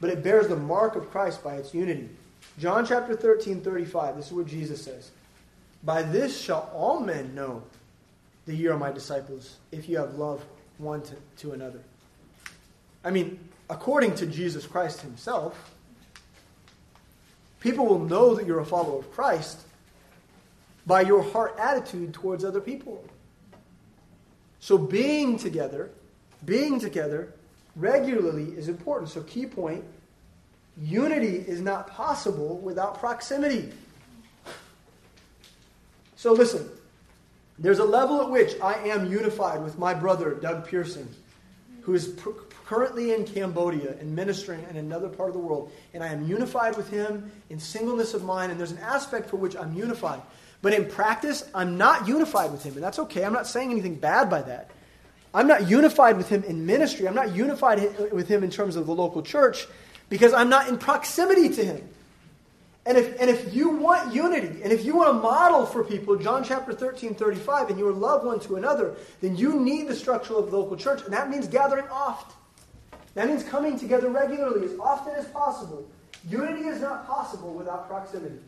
But 0.00 0.10
it 0.10 0.22
bears 0.22 0.48
the 0.48 0.56
mark 0.56 0.96
of 0.96 1.10
Christ 1.10 1.42
by 1.42 1.56
its 1.56 1.74
unity. 1.74 2.08
John 2.58 2.86
chapter 2.86 3.16
13, 3.16 3.60
35, 3.60 4.16
this 4.16 4.26
is 4.26 4.32
what 4.32 4.46
Jesus 4.46 4.82
says. 4.82 5.10
By 5.82 6.02
this 6.02 6.40
shall 6.40 6.70
all 6.74 7.00
men 7.00 7.34
know 7.34 7.62
that 8.46 8.54
you 8.54 8.72
are 8.72 8.76
my 8.76 8.92
disciples, 8.92 9.56
if 9.70 9.88
you 9.88 9.98
have 9.98 10.14
love 10.14 10.44
one 10.78 11.02
to, 11.02 11.14
to 11.38 11.52
another. 11.52 11.80
I 13.04 13.10
mean, 13.10 13.38
according 13.70 14.14
to 14.16 14.26
Jesus 14.26 14.66
Christ 14.66 15.00
himself, 15.00 15.72
people 17.60 17.86
will 17.86 18.00
know 18.00 18.34
that 18.34 18.46
you're 18.46 18.60
a 18.60 18.66
follower 18.66 18.98
of 18.98 19.10
Christ 19.12 19.60
by 20.86 21.02
your 21.02 21.22
heart 21.22 21.56
attitude 21.58 22.12
towards 22.12 22.44
other 22.44 22.60
people. 22.60 23.04
So 24.60 24.78
being 24.78 25.38
together, 25.38 25.90
being 26.44 26.78
together 26.78 27.34
regularly 27.76 28.44
is 28.56 28.68
important. 28.68 29.10
So 29.10 29.22
key 29.22 29.46
point, 29.46 29.84
unity 30.80 31.36
is 31.36 31.60
not 31.60 31.88
possible 31.88 32.58
without 32.58 32.98
proximity. 32.98 33.72
So 36.16 36.32
listen, 36.32 36.68
there's 37.58 37.80
a 37.80 37.84
level 37.84 38.20
at 38.20 38.30
which 38.30 38.54
I 38.60 38.74
am 38.88 39.10
unified 39.10 39.62
with 39.62 39.78
my 39.78 39.94
brother 39.94 40.34
Doug 40.34 40.66
Pearson, 40.66 41.08
who 41.82 41.94
is 41.94 42.08
pr- 42.08 42.30
currently 42.64 43.12
in 43.12 43.24
Cambodia 43.24 43.96
and 43.98 44.14
ministering 44.14 44.64
in 44.70 44.76
another 44.76 45.08
part 45.08 45.28
of 45.28 45.34
the 45.34 45.40
world, 45.40 45.70
and 45.94 46.02
I 46.02 46.08
am 46.08 46.26
unified 46.26 46.76
with 46.76 46.88
him 46.88 47.30
in 47.50 47.58
singleness 47.58 48.14
of 48.14 48.24
mind, 48.24 48.50
and 48.50 48.58
there's 48.58 48.72
an 48.72 48.78
aspect 48.78 49.28
for 49.28 49.36
which 49.36 49.56
I'm 49.56 49.74
unified. 49.74 50.22
But 50.62 50.72
in 50.74 50.86
practice, 50.86 51.44
I'm 51.54 51.76
not 51.76 52.06
unified 52.06 52.52
with 52.52 52.62
him, 52.62 52.74
and 52.74 52.82
that's 52.82 53.00
okay. 53.00 53.24
I'm 53.24 53.32
not 53.32 53.48
saying 53.48 53.72
anything 53.72 53.96
bad 53.96 54.30
by 54.30 54.42
that. 54.42 54.70
I'm 55.34 55.48
not 55.48 55.68
unified 55.68 56.16
with 56.16 56.28
him 56.28 56.44
in 56.44 56.66
ministry. 56.66 57.08
I'm 57.08 57.14
not 57.14 57.34
unified 57.34 58.12
with 58.12 58.28
him 58.28 58.44
in 58.44 58.50
terms 58.50 58.76
of 58.76 58.86
the 58.86 58.94
local 58.94 59.22
church 59.22 59.66
because 60.08 60.32
I'm 60.32 60.48
not 60.48 60.68
in 60.68 60.78
proximity 60.78 61.48
to 61.48 61.64
him. 61.64 61.88
And 62.84 62.98
if, 62.98 63.20
and 63.20 63.30
if 63.30 63.54
you 63.54 63.70
want 63.70 64.12
unity, 64.12 64.62
and 64.62 64.72
if 64.72 64.84
you 64.84 64.96
want 64.96 65.08
to 65.10 65.14
model 65.14 65.66
for 65.66 65.84
people 65.84 66.16
John 66.16 66.42
chapter 66.42 66.72
13, 66.72 67.14
35, 67.14 67.70
and 67.70 67.78
you 67.78 67.90
love 67.92 68.24
one 68.24 68.40
to 68.40 68.56
another, 68.56 68.96
then 69.20 69.36
you 69.36 69.58
need 69.58 69.88
the 69.88 69.94
structure 69.94 70.34
of 70.34 70.50
the 70.50 70.56
local 70.56 70.76
church. 70.76 71.02
And 71.04 71.12
that 71.12 71.30
means 71.30 71.46
gathering 71.46 71.86
oft. 71.90 72.34
That 73.14 73.28
means 73.28 73.44
coming 73.44 73.78
together 73.78 74.10
regularly 74.10 74.66
as 74.66 74.78
often 74.80 75.14
as 75.14 75.26
possible. 75.26 75.88
Unity 76.28 76.66
is 76.66 76.80
not 76.80 77.06
possible 77.06 77.54
without 77.54 77.88
proximity. 77.88 78.38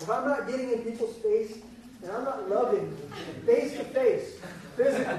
If 0.00 0.08
I'm 0.08 0.26
not 0.26 0.48
getting 0.48 0.70
in 0.72 0.78
people's 0.78 1.16
face 1.16 1.58
and 2.02 2.10
I'm 2.10 2.24
not 2.24 2.48
loving 2.48 2.96
face 3.44 3.76
to 3.76 3.84
face, 3.84 4.38
physically, 4.74 5.18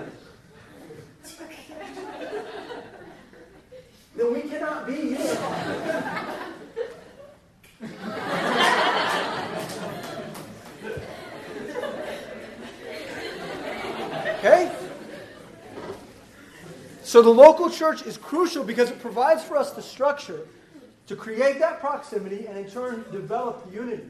then 4.15 4.33
we 4.33 4.41
cannot 4.41 4.87
be 4.87 4.93
unified. 4.93 6.25
Okay? 14.39 14.71
So 17.03 17.21
the 17.21 17.29
local 17.29 17.69
church 17.69 18.01
is 18.07 18.17
crucial 18.17 18.63
because 18.63 18.89
it 18.89 18.99
provides 18.99 19.43
for 19.43 19.57
us 19.57 19.73
the 19.73 19.83
structure 19.83 20.47
to 21.05 21.15
create 21.15 21.59
that 21.59 21.79
proximity 21.79 22.47
and 22.47 22.57
in 22.57 22.67
turn 22.67 23.05
develop 23.11 23.71
unity 23.71 24.09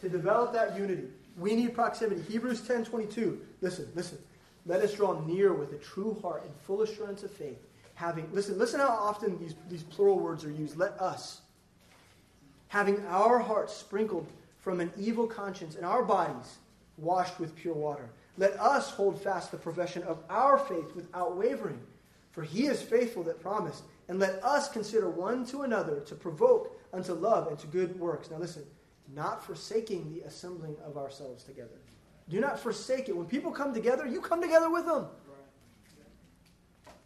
to 0.00 0.08
develop 0.08 0.52
that 0.52 0.76
unity. 0.76 1.04
We 1.38 1.54
need 1.54 1.74
proximity. 1.74 2.22
Hebrews 2.22 2.62
10 2.62 2.84
22. 2.84 3.40
Listen, 3.60 3.88
listen. 3.94 4.18
Let 4.64 4.80
us 4.80 4.94
draw 4.94 5.20
near 5.24 5.52
with 5.52 5.72
a 5.72 5.76
true 5.76 6.18
heart 6.20 6.42
and 6.44 6.52
full 6.62 6.82
assurance 6.82 7.22
of 7.22 7.30
faith. 7.30 7.58
Having 7.94 8.28
listen, 8.32 8.58
listen 8.58 8.80
how 8.80 8.88
often 8.88 9.38
these, 9.38 9.54
these 9.70 9.82
plural 9.84 10.18
words 10.18 10.44
are 10.44 10.50
used. 10.50 10.76
Let 10.76 11.00
us. 11.00 11.40
Having 12.68 13.06
our 13.06 13.38
hearts 13.38 13.74
sprinkled 13.74 14.26
from 14.58 14.80
an 14.80 14.92
evil 14.98 15.26
conscience 15.26 15.76
and 15.76 15.86
our 15.86 16.02
bodies 16.02 16.56
washed 16.96 17.38
with 17.38 17.54
pure 17.54 17.74
water. 17.74 18.08
Let 18.38 18.58
us 18.60 18.90
hold 18.90 19.20
fast 19.22 19.50
the 19.50 19.56
profession 19.56 20.02
of 20.02 20.18
our 20.28 20.58
faith 20.58 20.94
without 20.94 21.36
wavering. 21.36 21.80
For 22.32 22.42
he 22.42 22.66
is 22.66 22.82
faithful 22.82 23.22
that 23.24 23.40
promised. 23.40 23.84
And 24.08 24.18
let 24.18 24.44
us 24.44 24.68
consider 24.68 25.08
one 25.08 25.46
to 25.46 25.62
another 25.62 26.00
to 26.00 26.14
provoke 26.14 26.78
unto 26.92 27.12
love 27.12 27.48
and 27.48 27.58
to 27.60 27.66
good 27.66 27.98
works. 27.98 28.30
Now 28.30 28.38
listen, 28.38 28.64
not 29.14 29.44
forsaking 29.44 30.12
the 30.12 30.22
assembling 30.22 30.76
of 30.84 30.96
ourselves 30.96 31.44
together. 31.44 31.78
Do 32.28 32.40
not 32.40 32.58
forsake 32.58 33.08
it. 33.08 33.16
When 33.16 33.26
people 33.26 33.52
come 33.52 33.72
together, 33.72 34.06
you 34.06 34.20
come 34.20 34.42
together 34.42 34.70
with 34.70 34.86
them. 34.86 35.06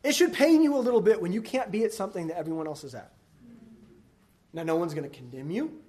It 0.02 0.14
should 0.14 0.32
pain 0.32 0.62
you 0.62 0.76
a 0.76 0.80
little 0.80 1.02
bit 1.02 1.20
when 1.20 1.32
you 1.32 1.42
can't 1.42 1.70
be 1.70 1.84
at 1.84 1.92
something 1.92 2.28
that 2.28 2.38
everyone 2.38 2.66
else 2.66 2.84
is 2.84 2.94
at. 2.94 3.12
Now, 4.52 4.62
no 4.62 4.76
one's 4.76 4.94
going 4.94 5.08
to 5.08 5.14
condemn 5.14 5.50
you. 5.50 5.80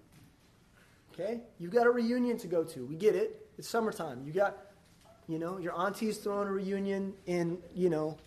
Okay? 1.14 1.42
You've 1.60 1.72
got 1.72 1.88
a 1.88 1.90
reunion 1.90 2.38
to 2.40 2.48
go 2.48 2.64
to. 2.64 2.86
We 2.86 2.96
get 2.96 3.16
it. 3.16 3.48
It's 3.58 3.70
summertime. 3.70 4.24
You 4.26 4.34
got, 4.34 4.58
you 5.28 5.40
know, 5.40 5.58
your 5.58 5.74
auntie's 5.74 6.18
throwing 6.18 6.48
a 6.48 6.52
reunion 6.52 7.14
in, 7.26 7.58
you 7.74 7.90
know, 7.90 8.18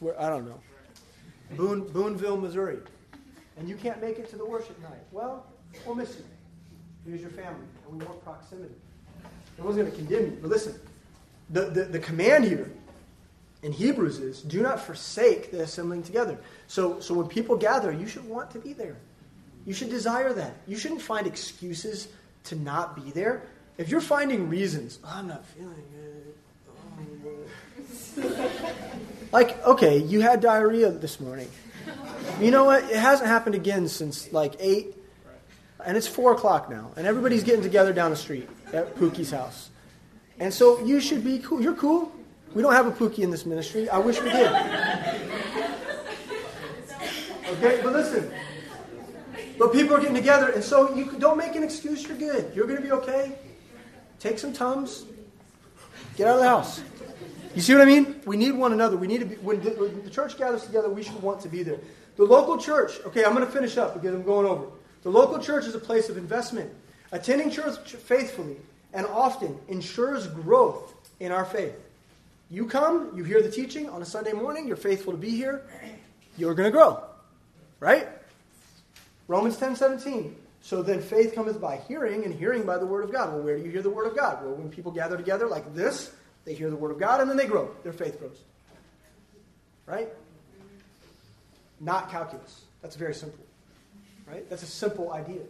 where, 0.00 0.20
I 0.20 0.28
don't 0.28 0.46
know, 0.46 0.60
Boone, 1.56 1.86
Boonville, 1.88 2.36
Missouri. 2.36 2.78
And 3.56 3.68
you 3.68 3.76
can't 3.76 4.00
make 4.00 4.18
it 4.18 4.30
to 4.30 4.36
the 4.36 4.44
worship 4.46 4.80
night. 4.80 5.04
Well, 5.10 5.46
we'll 5.84 5.94
miss 5.94 6.16
you. 6.16 6.24
Here's 7.06 7.20
your 7.20 7.30
family. 7.30 7.66
And 7.88 8.00
we 8.00 8.04
want 8.04 8.22
proximity. 8.24 8.74
No 9.58 9.64
one's 9.64 9.76
going 9.76 9.90
to 9.90 9.96
condemn 9.96 10.22
you. 10.22 10.38
But 10.40 10.50
listen, 10.50 10.78
the, 11.50 11.62
the, 11.66 11.84
the 11.84 11.98
command 11.98 12.44
here 12.44 12.70
in 13.62 13.72
Hebrews 13.72 14.18
is 14.18 14.42
do 14.42 14.62
not 14.62 14.80
forsake 14.80 15.50
the 15.50 15.62
assembling 15.62 16.02
together. 16.02 16.38
So, 16.66 17.00
so 17.00 17.14
when 17.14 17.28
people 17.28 17.56
gather, 17.56 17.92
you 17.92 18.06
should 18.06 18.28
want 18.28 18.50
to 18.52 18.58
be 18.58 18.72
there. 18.72 18.96
You 19.66 19.74
should 19.74 19.90
desire 19.90 20.32
that. 20.32 20.54
You 20.66 20.76
shouldn't 20.76 21.02
find 21.02 21.26
excuses 21.26 22.08
to 22.44 22.56
not 22.56 22.96
be 22.96 23.10
there. 23.12 23.42
If 23.78 23.88
you're 23.88 24.00
finding 24.00 24.48
reasons, 24.48 24.98
oh, 25.04 25.12
I'm 25.12 25.28
not 25.28 25.44
feeling 25.46 25.84
good. 25.92 26.34
Oh, 28.18 28.78
like, 29.32 29.64
okay, 29.64 29.98
you 29.98 30.20
had 30.20 30.40
diarrhea 30.40 30.90
this 30.90 31.20
morning. 31.20 31.48
You 32.40 32.50
know 32.50 32.64
what? 32.64 32.84
It 32.84 32.96
hasn't 32.96 33.28
happened 33.28 33.54
again 33.54 33.88
since 33.88 34.32
like 34.32 34.54
8, 34.58 34.94
and 35.86 35.96
it's 35.96 36.06
4 36.06 36.32
o'clock 36.32 36.70
now, 36.70 36.90
and 36.96 37.06
everybody's 37.06 37.42
getting 37.44 37.62
together 37.62 37.92
down 37.92 38.10
the 38.10 38.16
street 38.16 38.48
at 38.72 38.94
Pookie's 38.96 39.30
house. 39.30 39.70
And 40.38 40.52
so 40.52 40.84
you 40.84 41.00
should 41.00 41.24
be 41.24 41.38
cool. 41.38 41.60
You're 41.62 41.74
cool. 41.74 42.12
We 42.54 42.62
don't 42.62 42.72
have 42.72 42.86
a 42.86 42.90
Pookie 42.90 43.20
in 43.20 43.30
this 43.30 43.46
ministry. 43.46 43.88
I 43.88 43.98
wish 43.98 44.20
we 44.20 44.30
did. 44.30 44.52
Okay, 47.52 47.80
but 47.82 47.92
listen. 47.92 48.30
But 49.58 49.72
people 49.72 49.96
are 49.96 50.00
getting 50.00 50.14
together, 50.14 50.48
and 50.48 50.64
so 50.64 50.94
you 50.94 51.12
don't 51.18 51.38
make 51.38 51.54
an 51.54 51.62
excuse. 51.62 52.06
You're 52.06 52.16
good. 52.16 52.52
You're 52.54 52.66
going 52.66 52.80
to 52.80 52.84
be 52.84 52.92
okay. 52.92 53.38
Take 54.18 54.38
some 54.38 54.52
Tums. 54.52 55.04
Get 56.16 56.26
out 56.26 56.36
of 56.36 56.40
the 56.40 56.48
house. 56.48 56.82
You 57.54 57.60
see 57.60 57.74
what 57.74 57.82
I 57.82 57.86
mean? 57.86 58.20
We 58.24 58.36
need 58.36 58.52
one 58.52 58.72
another. 58.72 58.96
We 58.96 59.06
need 59.06 59.20
to 59.20 59.26
be, 59.26 59.34
when 59.36 59.60
the, 59.60 59.70
when 59.70 60.02
the 60.04 60.10
church 60.10 60.38
gathers 60.38 60.64
together, 60.64 60.88
we 60.88 61.02
should 61.02 61.20
want 61.22 61.40
to 61.42 61.48
be 61.48 61.62
there. 61.62 61.78
The 62.16 62.24
local 62.24 62.58
church, 62.58 63.00
okay, 63.06 63.24
I'm 63.24 63.34
going 63.34 63.46
to 63.46 63.52
finish 63.52 63.76
up 63.76 63.94
because 63.94 64.14
I'm 64.14 64.22
going 64.22 64.46
over. 64.46 64.66
The 65.02 65.10
local 65.10 65.38
church 65.38 65.66
is 65.66 65.74
a 65.74 65.80
place 65.80 66.08
of 66.08 66.16
investment. 66.16 66.70
Attending 67.10 67.50
church 67.50 67.78
faithfully 67.92 68.56
and 68.92 69.06
often 69.06 69.58
ensures 69.68 70.26
growth 70.26 70.94
in 71.20 71.32
our 71.32 71.44
faith. 71.44 71.74
You 72.50 72.66
come, 72.66 73.12
you 73.16 73.24
hear 73.24 73.42
the 73.42 73.50
teaching 73.50 73.88
on 73.88 74.02
a 74.02 74.04
Sunday 74.04 74.32
morning, 74.32 74.66
you're 74.66 74.76
faithful 74.76 75.12
to 75.12 75.18
be 75.18 75.30
here, 75.30 75.62
you're 76.36 76.54
going 76.54 76.70
to 76.70 76.70
grow. 76.70 77.02
Right? 77.80 78.08
Romans 79.28 79.56
10 79.56 79.76
17. 79.76 80.36
So 80.60 80.82
then 80.82 81.00
faith 81.00 81.34
cometh 81.34 81.60
by 81.60 81.76
hearing, 81.88 82.24
and 82.24 82.32
hearing 82.32 82.62
by 82.62 82.78
the 82.78 82.86
word 82.86 83.02
of 83.02 83.10
God. 83.10 83.32
Well, 83.32 83.42
where 83.42 83.56
do 83.58 83.64
you 83.64 83.70
hear 83.70 83.82
the 83.82 83.90
word 83.90 84.06
of 84.06 84.16
God? 84.16 84.44
Well, 84.44 84.54
when 84.54 84.70
people 84.70 84.92
gather 84.92 85.16
together 85.16 85.48
like 85.48 85.74
this, 85.74 86.12
they 86.44 86.54
hear 86.54 86.70
the 86.70 86.76
word 86.76 86.92
of 86.92 86.98
God 86.98 87.20
and 87.20 87.28
then 87.28 87.36
they 87.36 87.46
grow. 87.46 87.70
Their 87.82 87.92
faith 87.92 88.18
grows. 88.18 88.38
Right? 89.86 90.08
Not 91.80 92.10
calculus. 92.10 92.62
That's 92.80 92.96
very 92.96 93.14
simple. 93.14 93.44
Right? 94.32 94.48
That's 94.48 94.62
a 94.62 94.66
simple 94.66 95.12
idea. 95.12 95.42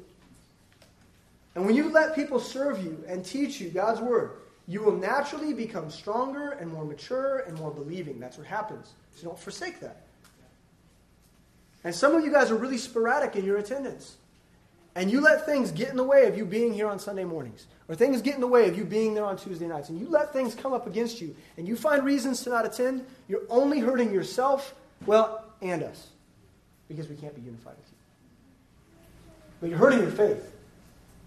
And 1.55 1.65
when 1.65 1.77
you 1.77 1.91
let 1.91 2.17
people 2.17 2.41
serve 2.41 2.83
you 2.83 3.05
and 3.07 3.25
teach 3.25 3.61
you 3.61 3.69
God's 3.69 4.01
word, 4.01 4.33
you 4.67 4.83
will 4.83 4.97
naturally 4.97 5.55
become 5.55 5.89
stronger 5.89 6.51
and 6.51 6.73
more 6.73 6.85
mature 6.85 7.45
and 7.47 7.57
more 7.59 7.71
believing. 7.71 8.19
That's 8.19 8.39
what 8.39 8.47
happens. 8.47 8.93
So 9.15 9.29
don't 9.29 9.39
forsake 9.39 9.79
that. 9.81 10.03
And 11.85 11.95
some 11.95 12.15
of 12.17 12.25
you 12.25 12.33
guys 12.33 12.51
are 12.51 12.57
really 12.57 12.79
sporadic 12.79 13.37
in 13.37 13.45
your 13.45 13.59
attendance. 13.59 14.17
And 14.95 15.11
you 15.11 15.21
let 15.21 15.47
things 15.47 15.71
get 15.71 15.89
in 15.89 15.97
the 15.97 16.05
way 16.05 16.27
of 16.27 16.37
you 16.37 16.45
being 16.45 16.75
here 16.75 16.89
on 16.89 16.99
Sunday 16.99 17.25
mornings, 17.25 17.67
or 17.89 17.95
things 17.95 18.21
get 18.21 18.35
in 18.35 18.41
the 18.41 18.47
way 18.47 18.69
of 18.69 18.77
you 18.77 18.85
being 18.85 19.15
there 19.15 19.25
on 19.25 19.37
Tuesday 19.37 19.67
nights, 19.67 19.89
and 19.89 19.99
you 19.99 20.09
let 20.09 20.33
things 20.33 20.55
come 20.55 20.73
up 20.73 20.87
against 20.87 21.21
you, 21.21 21.35
and 21.57 21.67
you 21.67 21.77
find 21.77 22.05
reasons 22.05 22.43
to 22.43 22.51
not 22.51 22.67
attend, 22.67 23.07
you're 23.27 23.43
only 23.49 23.79
hurting 23.79 24.13
yourself, 24.13 24.75
well, 25.07 25.45
and 25.63 25.83
us, 25.83 26.09
because 26.89 27.09
we 27.09 27.17
can't 27.17 27.35
be 27.35 27.41
unified 27.41 27.75
with 27.77 27.87
you. 27.91 27.92
But 29.63 29.71
you're 29.71 29.79
hurting 29.79 30.01
your 30.01 30.11
faith, 30.11 30.53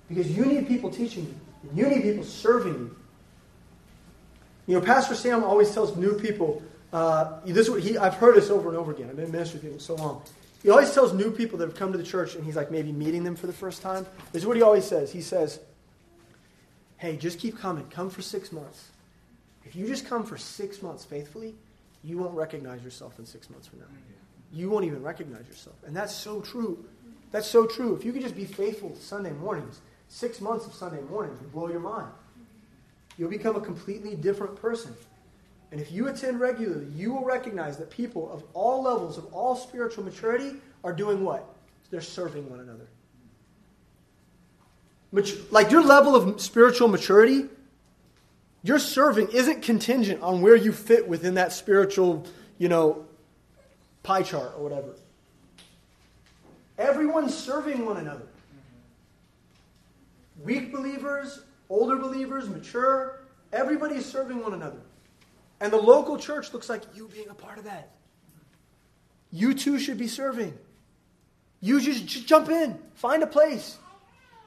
because 0.10 0.30
you 0.30 0.46
need 0.46 0.68
people 0.68 0.92
teaching 0.92 1.24
you, 1.24 1.70
and 1.70 1.78
you 1.78 1.88
need 1.88 2.04
people 2.04 2.26
serving 2.26 2.74
you. 2.74 2.96
You 4.68 4.76
know, 4.76 4.86
Pastor 4.86 5.16
Sam 5.16 5.44
always 5.44 5.74
tells 5.74 5.96
new 5.96 6.20
people, 6.20 6.62
uh, 6.92 7.40
this 7.46 7.68
he, 7.84 7.98
I've 7.98 8.16
heard 8.16 8.36
this 8.36 8.50
over 8.50 8.68
and 8.68 8.78
over 8.78 8.92
again. 8.92 9.10
I've 9.10 9.16
been 9.16 9.32
ministering 9.32 9.64
with 9.64 9.74
him 9.74 9.80
so 9.80 9.96
long. 9.96 10.22
He 10.64 10.70
always 10.70 10.94
tells 10.94 11.14
new 11.14 11.32
people 11.32 11.58
that 11.60 11.68
have 11.68 11.78
come 11.78 11.92
to 11.92 11.98
the 11.98 12.04
church 12.04 12.36
and 12.36 12.44
he's 12.44 12.56
like 12.56 12.72
maybe 12.72 12.92
meeting 12.92 13.24
them 13.24 13.36
for 13.36 13.48
the 13.48 13.54
first 13.54 13.82
time. 13.82 14.06
This 14.32 14.42
is 14.42 14.48
what 14.48 14.58
he 14.58 14.64
always 14.64 14.84
says. 14.84 15.12
He 15.12 15.22
says, 15.22 15.60
Hey, 16.98 17.18
just 17.18 17.38
keep 17.38 17.60
coming. 17.60 17.86
Come 17.90 18.10
for 18.10 18.24
six 18.24 18.52
months. 18.52 18.90
If 19.64 19.76
you 19.76 19.86
just 19.86 20.08
come 20.08 20.24
for 20.24 20.38
six 20.38 20.82
months 20.82 21.06
faithfully, 21.06 21.54
you 22.04 22.18
won't 22.18 22.34
recognize 22.34 22.84
yourself 22.84 23.20
in 23.20 23.26
six 23.26 23.50
months 23.50 23.68
from 23.68 23.80
now. 23.80 23.86
You 24.52 24.70
won't 24.70 24.86
even 24.86 25.04
recognize 25.04 25.48
yourself. 25.48 25.76
And 25.86 25.96
that's 25.96 26.16
so 26.16 26.42
true. 26.42 26.84
That's 27.32 27.48
so 27.48 27.66
true. 27.66 27.96
If 27.96 28.06
you 28.06 28.14
could 28.14 28.22
just 28.22 28.36
be 28.36 28.46
faithful 28.46 28.92
to 28.92 29.02
Sunday 29.02 29.32
mornings, 29.32 29.82
six 30.08 30.40
months 30.40 30.66
of 30.66 30.74
Sunday 30.74 31.02
mornings 31.02 31.40
would 31.42 31.52
blow 31.52 31.70
your 31.70 31.80
mind. 31.80 32.12
You'll 33.18 33.30
become 33.30 33.56
a 33.56 33.62
completely 33.62 34.16
different 34.16 34.56
person. 34.56 34.94
And 35.72 35.82
if 35.82 35.92
you 35.92 36.08
attend 36.08 36.40
regularly, 36.40 36.88
you 36.96 37.14
will 37.14 37.26
recognize 37.26 37.78
that 37.78 37.90
people 37.90 38.32
of 38.32 38.44
all 38.54 38.84
levels, 38.84 39.18
of 39.18 39.34
all 39.34 39.56
spiritual 39.56 40.04
maturity, 40.04 40.58
are 40.84 40.94
doing 40.94 41.24
what? 41.24 41.46
They're 41.90 42.02
serving 42.02 42.50
one 42.50 42.60
another. 42.60 42.88
Like 45.50 45.72
your 45.72 45.84
level 45.84 46.16
of 46.16 46.42
spiritual 46.42 46.88
maturity, 46.88 47.46
your 48.64 48.80
serving 48.80 49.30
isn't 49.30 49.62
contingent 49.62 50.22
on 50.22 50.42
where 50.42 50.56
you 50.56 50.72
fit 50.72 51.08
within 51.08 51.36
that 51.36 51.54
spiritual, 51.54 52.26
you 52.58 52.68
know, 52.68 53.06
pie 54.04 54.24
chart 54.24 54.54
or 54.58 54.64
whatever. 54.64 54.96
Everyone's 56.78 57.36
serving 57.36 57.86
one 57.86 57.98
another. 57.98 58.28
Weak 60.44 60.72
believers, 60.72 61.42
older 61.70 61.96
believers, 61.96 62.50
mature, 62.50 63.22
everybody's 63.54 64.06
serving 64.06 64.42
one 64.42 64.54
another. 64.54 64.82
And 65.62 65.72
the 65.72 65.78
local 65.78 66.18
church 66.18 66.54
looks 66.54 66.70
like 66.70 66.84
you 66.94 67.08
being 67.08 67.30
a 67.30 67.34
part 67.34 67.58
of 67.58 67.64
that. 67.64 67.92
You 69.32 69.54
too 69.54 69.80
should 69.80 69.98
be 69.98 70.08
serving. 70.08 70.58
You 71.62 71.80
just, 71.80 72.06
just 72.06 72.28
jump 72.28 72.50
in, 72.50 72.78
find 72.96 73.24
a 73.24 73.28
place. 73.28 73.78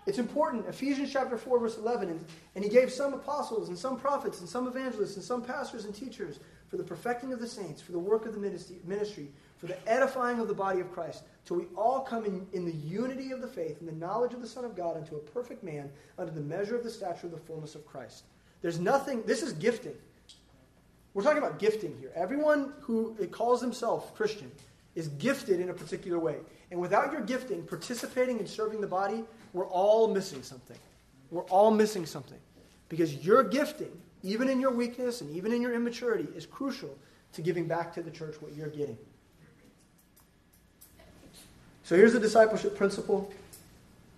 It's 0.07 0.18
important. 0.18 0.66
Ephesians 0.66 1.12
chapter 1.12 1.37
4, 1.37 1.59
verse 1.59 1.76
11. 1.76 2.09
And, 2.09 2.24
and 2.55 2.64
he 2.64 2.70
gave 2.70 2.91
some 2.91 3.12
apostles 3.12 3.68
and 3.68 3.79
some 3.79 3.99
prophets 3.99 4.41
and 4.41 4.49
some 4.49 4.66
evangelists 4.66 5.16
and 5.16 5.24
some 5.24 5.43
pastors 5.43 5.85
and 5.85 5.95
teachers 5.95 6.39
for 6.68 6.76
the 6.76 6.85
perfecting 6.85 7.33
of 7.33 7.41
the 7.41 7.47
saints, 7.47 7.83
for 7.83 7.93
the 7.93 7.99
work 7.99 8.24
of 8.24 8.35
the 8.35 8.41
ministry, 8.41 9.29
for 9.59 9.66
the 9.66 9.89
edifying 9.89 10.39
of 10.39 10.49
the 10.49 10.55
body 10.55 10.81
of 10.81 10.93
Christ, 10.93 11.24
till 11.49 11.57
we 11.57 11.64
all 11.74 12.01
come 12.01 12.26
in, 12.26 12.46
in 12.53 12.66
the 12.66 12.76
unity 12.86 13.32
of 13.32 13.40
the 13.40 13.49
faith 13.49 13.80
and 13.80 13.88
the 13.88 14.07
knowledge 14.07 14.34
of 14.34 14.42
the 14.42 14.46
Son 14.46 14.66
of 14.66 14.76
God 14.76 14.99
unto 14.99 15.16
a 15.16 15.18
perfect 15.18 15.64
man, 15.64 15.90
under 16.18 16.30
the 16.30 16.42
measure 16.42 16.76
of 16.76 16.84
the 16.84 16.90
stature 16.90 17.26
of 17.26 17.32
the 17.32 17.38
fullness 17.38 17.74
of 17.74 17.86
Christ. 17.86 18.24
There's 18.61 18.78
nothing, 18.78 19.22
this 19.22 19.42
is 19.42 19.55
gifting. 19.55 19.94
We're 21.14 21.22
talking 21.22 21.38
about 21.38 21.59
gifting 21.59 21.96
here. 21.99 22.12
Everyone 22.14 22.74
who 22.80 23.14
calls 23.28 23.62
himself 23.62 24.14
Christian 24.14 24.53
is 24.94 25.09
gifted 25.09 25.59
in 25.59 25.70
a 25.70 25.72
particular 25.72 26.18
way. 26.18 26.36
And 26.70 26.78
without 26.78 27.12
your 27.12 27.22
gifting, 27.22 27.62
participating 27.62 28.40
in 28.40 28.46
serving 28.46 28.82
the 28.82 28.86
body, 28.86 29.24
we're 29.55 29.68
all 29.68 30.07
missing 30.07 30.42
something. 30.42 30.76
We're 31.30 31.44
all 31.44 31.70
missing 31.70 32.05
something. 32.05 32.38
Because 32.90 33.24
your 33.24 33.42
gifting, 33.42 33.92
even 34.22 34.51
in 34.51 34.61
your 34.61 34.72
weakness 34.72 35.22
and 35.22 35.34
even 35.34 35.55
in 35.55 35.62
your 35.62 35.72
immaturity, 35.72 36.28
is 36.36 36.44
crucial 36.44 36.94
to 37.32 37.40
giving 37.40 37.66
back 37.66 37.94
to 37.94 38.03
the 38.03 38.11
church 38.11 38.36
what 38.40 38.55
you're 38.55 38.68
getting. 38.68 38.99
So 41.89 41.97
here's 41.97 42.12
the 42.12 42.20
discipleship 42.20 42.76
principle. 42.76 43.32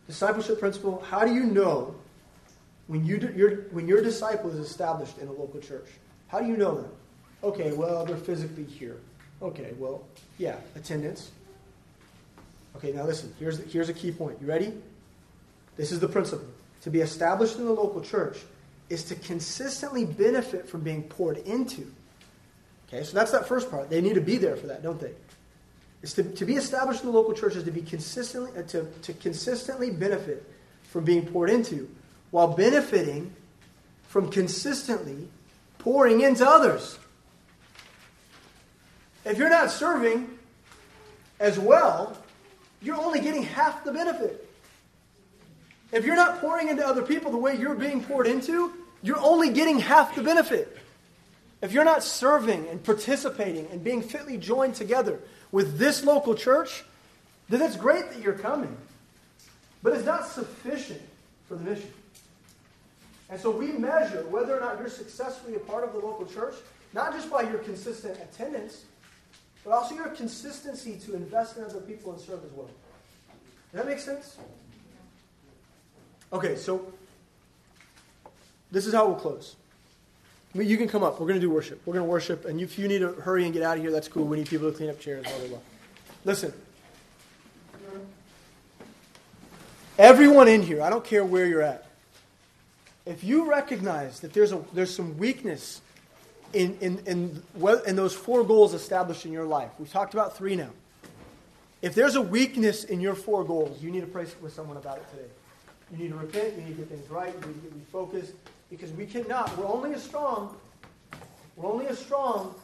Discipleship 0.08 0.58
principle 0.58 1.04
how 1.08 1.24
do 1.24 1.32
you 1.32 1.44
know 1.44 1.94
when, 2.88 3.06
you 3.06 3.16
do, 3.16 3.32
your, 3.32 3.50
when 3.70 3.86
your 3.86 4.02
disciple 4.02 4.50
is 4.50 4.58
established 4.58 5.18
in 5.18 5.28
a 5.28 5.32
local 5.32 5.60
church? 5.60 5.86
How 6.26 6.40
do 6.40 6.48
you 6.48 6.56
know 6.56 6.74
them? 6.74 6.90
Okay, 7.44 7.70
well, 7.70 8.04
they're 8.04 8.16
physically 8.16 8.64
here. 8.64 8.96
Okay, 9.40 9.72
well, 9.78 10.04
yeah, 10.36 10.56
attendance. 10.74 11.30
Okay, 12.74 12.90
now 12.90 13.04
listen, 13.04 13.32
here's, 13.38 13.58
here's 13.72 13.88
a 13.88 13.94
key 13.94 14.10
point. 14.10 14.38
You 14.40 14.48
ready? 14.48 14.72
This 15.76 15.92
is 15.92 16.00
the 16.00 16.08
principle. 16.08 16.48
To 16.82 16.90
be 16.90 17.02
established 17.02 17.56
in 17.56 17.66
the 17.66 17.72
local 17.72 18.00
church 18.00 18.38
is 18.88 19.04
to 19.04 19.14
consistently 19.14 20.04
benefit 20.04 20.68
from 20.68 20.80
being 20.80 21.04
poured 21.04 21.38
into. 21.38 21.86
Okay, 22.88 23.04
so 23.04 23.16
that's 23.16 23.30
that 23.30 23.46
first 23.46 23.70
part. 23.70 23.90
They 23.90 24.00
need 24.00 24.14
to 24.14 24.20
be 24.20 24.38
there 24.38 24.56
for 24.56 24.66
that, 24.66 24.82
don't 24.82 24.98
they? 24.98 25.12
Is 26.02 26.14
to, 26.14 26.22
to 26.22 26.44
be 26.44 26.54
established 26.54 27.02
in 27.02 27.06
the 27.06 27.12
local 27.12 27.34
church 27.34 27.56
is 27.56 27.64
to 27.64 27.70
be 27.70 27.82
consistently 27.82 28.50
uh, 28.58 28.62
to, 28.68 28.86
to 29.02 29.12
consistently 29.12 29.90
benefit 29.90 30.50
from 30.84 31.04
being 31.04 31.26
poured 31.26 31.50
into, 31.50 31.88
while 32.30 32.48
benefiting 32.48 33.34
from 34.08 34.30
consistently 34.30 35.28
pouring 35.78 36.20
into 36.22 36.46
others. 36.46 36.98
If 39.24 39.38
you're 39.38 39.50
not 39.50 39.70
serving 39.70 40.38
as 41.38 41.58
well, 41.58 42.16
you're 42.82 42.96
only 42.96 43.20
getting 43.20 43.42
half 43.42 43.84
the 43.84 43.92
benefit. 43.92 44.48
If 45.92 46.04
you're 46.04 46.16
not 46.16 46.40
pouring 46.40 46.68
into 46.68 46.86
other 46.86 47.02
people 47.02 47.30
the 47.30 47.36
way 47.36 47.56
you're 47.56 47.74
being 47.74 48.02
poured 48.02 48.26
into, 48.26 48.72
you're 49.02 49.20
only 49.20 49.50
getting 49.50 49.78
half 49.78 50.14
the 50.14 50.22
benefit. 50.22 50.76
If 51.62 51.72
you're 51.72 51.84
not 51.84 52.02
serving 52.02 52.68
and 52.68 52.82
participating 52.82 53.66
and 53.70 53.84
being 53.84 54.02
fitly 54.02 54.38
joined 54.38 54.74
together 54.74 55.20
with 55.52 55.78
this 55.78 56.04
local 56.04 56.34
church, 56.34 56.84
then 57.48 57.60
it's 57.60 57.76
great 57.76 58.10
that 58.10 58.22
you're 58.22 58.38
coming. 58.38 58.74
But 59.82 59.94
it's 59.94 60.06
not 60.06 60.26
sufficient 60.26 61.02
for 61.48 61.56
the 61.56 61.64
mission. 61.64 61.90
And 63.28 63.40
so 63.40 63.50
we 63.50 63.68
measure 63.68 64.24
whether 64.28 64.56
or 64.56 64.60
not 64.60 64.78
you're 64.78 64.88
successfully 64.88 65.54
a 65.54 65.60
part 65.60 65.84
of 65.84 65.92
the 65.92 65.98
local 65.98 66.26
church, 66.26 66.54
not 66.92 67.12
just 67.12 67.30
by 67.30 67.42
your 67.42 67.58
consistent 67.58 68.18
attendance, 68.20 68.84
but 69.64 69.72
also 69.72 69.94
your 69.94 70.08
consistency 70.08 70.98
to 71.04 71.14
invest 71.14 71.56
in 71.56 71.64
other 71.64 71.80
people 71.80 72.12
and 72.12 72.20
serve 72.20 72.44
as 72.44 72.50
well. 72.52 72.70
Does 73.72 73.84
that 73.84 73.86
make 73.86 74.00
sense? 74.00 74.36
Okay, 76.32 76.56
so 76.56 76.92
this 78.70 78.86
is 78.86 78.94
how 78.94 79.06
we'll 79.06 79.16
close. 79.16 79.56
You 80.54 80.76
can 80.76 80.88
come 80.88 81.02
up. 81.02 81.20
We're 81.20 81.28
going 81.28 81.40
to 81.40 81.46
do 81.46 81.50
worship. 81.50 81.80
We're 81.86 81.94
going 81.94 82.04
to 82.04 82.10
worship. 82.10 82.44
And 82.44 82.60
if 82.60 82.78
you 82.78 82.88
need 82.88 82.98
to 83.00 83.12
hurry 83.12 83.44
and 83.44 83.52
get 83.52 83.62
out 83.62 83.76
of 83.76 83.82
here, 83.82 83.92
that's 83.92 84.08
cool. 84.08 84.24
We 84.24 84.38
need 84.38 84.48
people 84.48 84.70
to 84.70 84.76
clean 84.76 84.90
up 84.90 84.98
chairs, 84.98 85.24
blah, 85.24 85.38
blah, 85.38 85.48
blah. 85.48 85.58
Listen. 86.24 86.52
Everyone 89.96 90.48
in 90.48 90.62
here, 90.62 90.82
I 90.82 90.90
don't 90.90 91.04
care 91.04 91.24
where 91.24 91.46
you're 91.46 91.62
at, 91.62 91.86
if 93.06 93.22
you 93.22 93.50
recognize 93.50 94.20
that 94.20 94.32
there's, 94.32 94.52
a, 94.52 94.62
there's 94.72 94.94
some 94.94 95.18
weakness 95.18 95.82
in, 96.52 96.76
in, 96.80 96.98
in, 97.06 97.42
in 97.86 97.96
those 97.96 98.14
four 98.14 98.44
goals 98.44 98.74
established 98.74 99.26
in 99.26 99.32
your 99.32 99.44
life, 99.44 99.70
we've 99.78 99.90
talked 99.90 100.14
about 100.14 100.36
three 100.36 100.56
now. 100.56 100.70
If 101.82 101.94
there's 101.94 102.14
a 102.14 102.22
weakness 102.22 102.84
in 102.84 103.00
your 103.00 103.14
four 103.14 103.44
goals, 103.44 103.82
you 103.82 103.90
need 103.90 104.00
to 104.00 104.06
pray 104.06 104.26
with 104.42 104.52
someone 104.52 104.76
about 104.76 104.98
it 104.98 105.10
today. 105.10 105.28
You 105.92 105.98
need 105.98 106.08
to 106.10 106.16
repent. 106.16 106.56
You 106.56 106.62
need 106.62 106.76
to 106.76 106.82
get 106.82 106.88
things 106.88 107.10
right. 107.10 107.34
You 107.34 107.46
need 107.46 107.62
to 107.62 107.68
get 107.68 107.92
refocused. 107.92 108.32
Because 108.70 108.92
we 108.92 109.04
cannot. 109.04 109.56
We're 109.58 109.66
only 109.66 109.92
as 109.94 110.02
strong. 110.02 110.56
We're 111.56 111.70
only 111.70 111.86
as 111.88 111.98
strong 111.98 112.54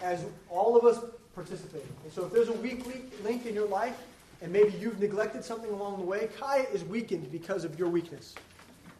as 0.00 0.24
all 0.48 0.76
of 0.76 0.84
us 0.84 1.02
participating. 1.34 1.88
And 2.04 2.12
so 2.12 2.26
if 2.26 2.32
there's 2.32 2.48
a 2.48 2.54
weak 2.54 2.84
link 3.24 3.46
in 3.46 3.54
your 3.54 3.68
life, 3.68 3.96
and 4.42 4.52
maybe 4.52 4.72
you've 4.78 4.98
neglected 4.98 5.44
something 5.44 5.70
along 5.70 5.98
the 5.98 6.04
way, 6.04 6.28
Kaya 6.38 6.64
is 6.72 6.82
weakened 6.84 7.30
because 7.30 7.64
of 7.64 7.78
your 7.78 7.88
weakness 7.88 8.34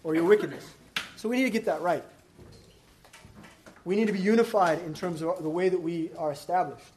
or 0.05 0.15
your 0.15 0.25
wickedness. 0.25 0.67
So 1.17 1.29
we 1.29 1.37
need 1.37 1.45
to 1.45 1.51
get 1.51 1.65
that 1.65 1.81
right. 1.81 2.05
We 3.85 3.97
need 3.97 4.07
to 4.07 4.13
be 4.13 4.21
unified 4.21 4.81
in 4.81 4.95
terms 4.95 5.23
of 5.23 5.43
the 5.43 5.49
way 5.49 5.69
that 5.69 5.81
we 5.81 6.11
are 6.19 6.31
established. 6.31 6.93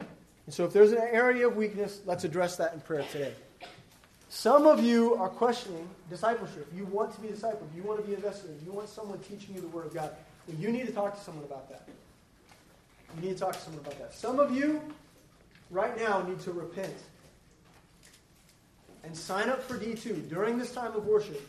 And 0.45 0.54
so 0.54 0.66
if 0.66 0.74
there's 0.74 0.91
an 0.91 0.99
area 0.99 1.47
of 1.47 1.56
weakness, 1.56 2.01
let's 2.06 2.26
address 2.26 2.58
that 2.58 2.74
in 2.74 2.82
prayer 2.82 3.06
today. 3.12 3.34
Some 4.34 4.65
of 4.65 4.84
you 4.84 5.13
are 5.13 5.29
questioning 5.29 5.88
discipleship. 6.09 6.67
You 6.75 6.86
want 6.86 7.13
to 7.13 7.21
be 7.21 7.27
discipled. 7.27 7.67
You 7.75 7.84
want 7.84 8.01
to 8.01 8.07
be 8.07 8.15
invested 8.15 8.49
in. 8.49 8.65
You 8.65 8.71
want 8.71 8.89
someone 8.89 9.19
teaching 9.19 9.53
you 9.53 9.61
the 9.61 9.67
Word 9.67 9.86
of 9.86 9.93
God. 9.93 10.09
Well, 10.47 10.57
you 10.57 10.71
need 10.71 10.88
to 10.88 10.91
talk 10.91 11.15
to 11.15 11.23
someone 11.23 11.45
about 11.45 11.69
that. 11.69 11.88
You 13.15 13.29
need 13.29 13.38
to 13.38 13.39
talk 13.39 13.53
to 13.53 13.59
someone 13.59 13.86
about 13.86 13.99
that. 13.99 14.11
Some 14.11 14.39
of 14.39 14.51
you, 14.51 14.81
right 15.69 15.95
now, 15.99 16.23
need 16.23 16.39
to 16.41 16.51
repent 16.51 16.95
and 19.03 19.15
sign 19.15 19.49
up 19.49 19.61
for 19.61 19.77
D2 19.77 20.29
during 20.29 20.57
this 20.57 20.71
time 20.71 20.95
of 20.95 21.05
worship. 21.05 21.39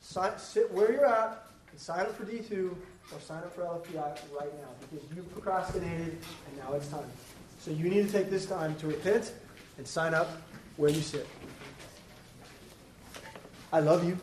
Sign, 0.00 0.32
sit 0.38 0.72
where 0.72 0.90
you're 0.90 1.06
at 1.06 1.44
and 1.70 1.78
sign 1.78 2.00
up 2.00 2.16
for 2.16 2.24
D2 2.24 2.74
or 3.12 3.20
sign 3.20 3.42
up 3.42 3.54
for 3.54 3.64
LFPI 3.64 4.18
right 4.40 4.58
now 4.58 4.70
because 4.80 5.04
you 5.14 5.22
procrastinated 5.24 6.16
and 6.48 6.56
now 6.56 6.72
it's 6.72 6.88
time. 6.88 7.04
So 7.58 7.70
you 7.70 7.90
need 7.90 8.06
to 8.06 8.12
take 8.12 8.30
this 8.30 8.46
time 8.46 8.76
to 8.76 8.86
repent 8.86 9.34
and 9.76 9.86
sign 9.86 10.14
up 10.14 10.40
where 10.78 10.90
you 10.90 11.02
sit. 11.02 11.28
I 13.72 13.80
love 13.80 14.04
you. 14.04 14.18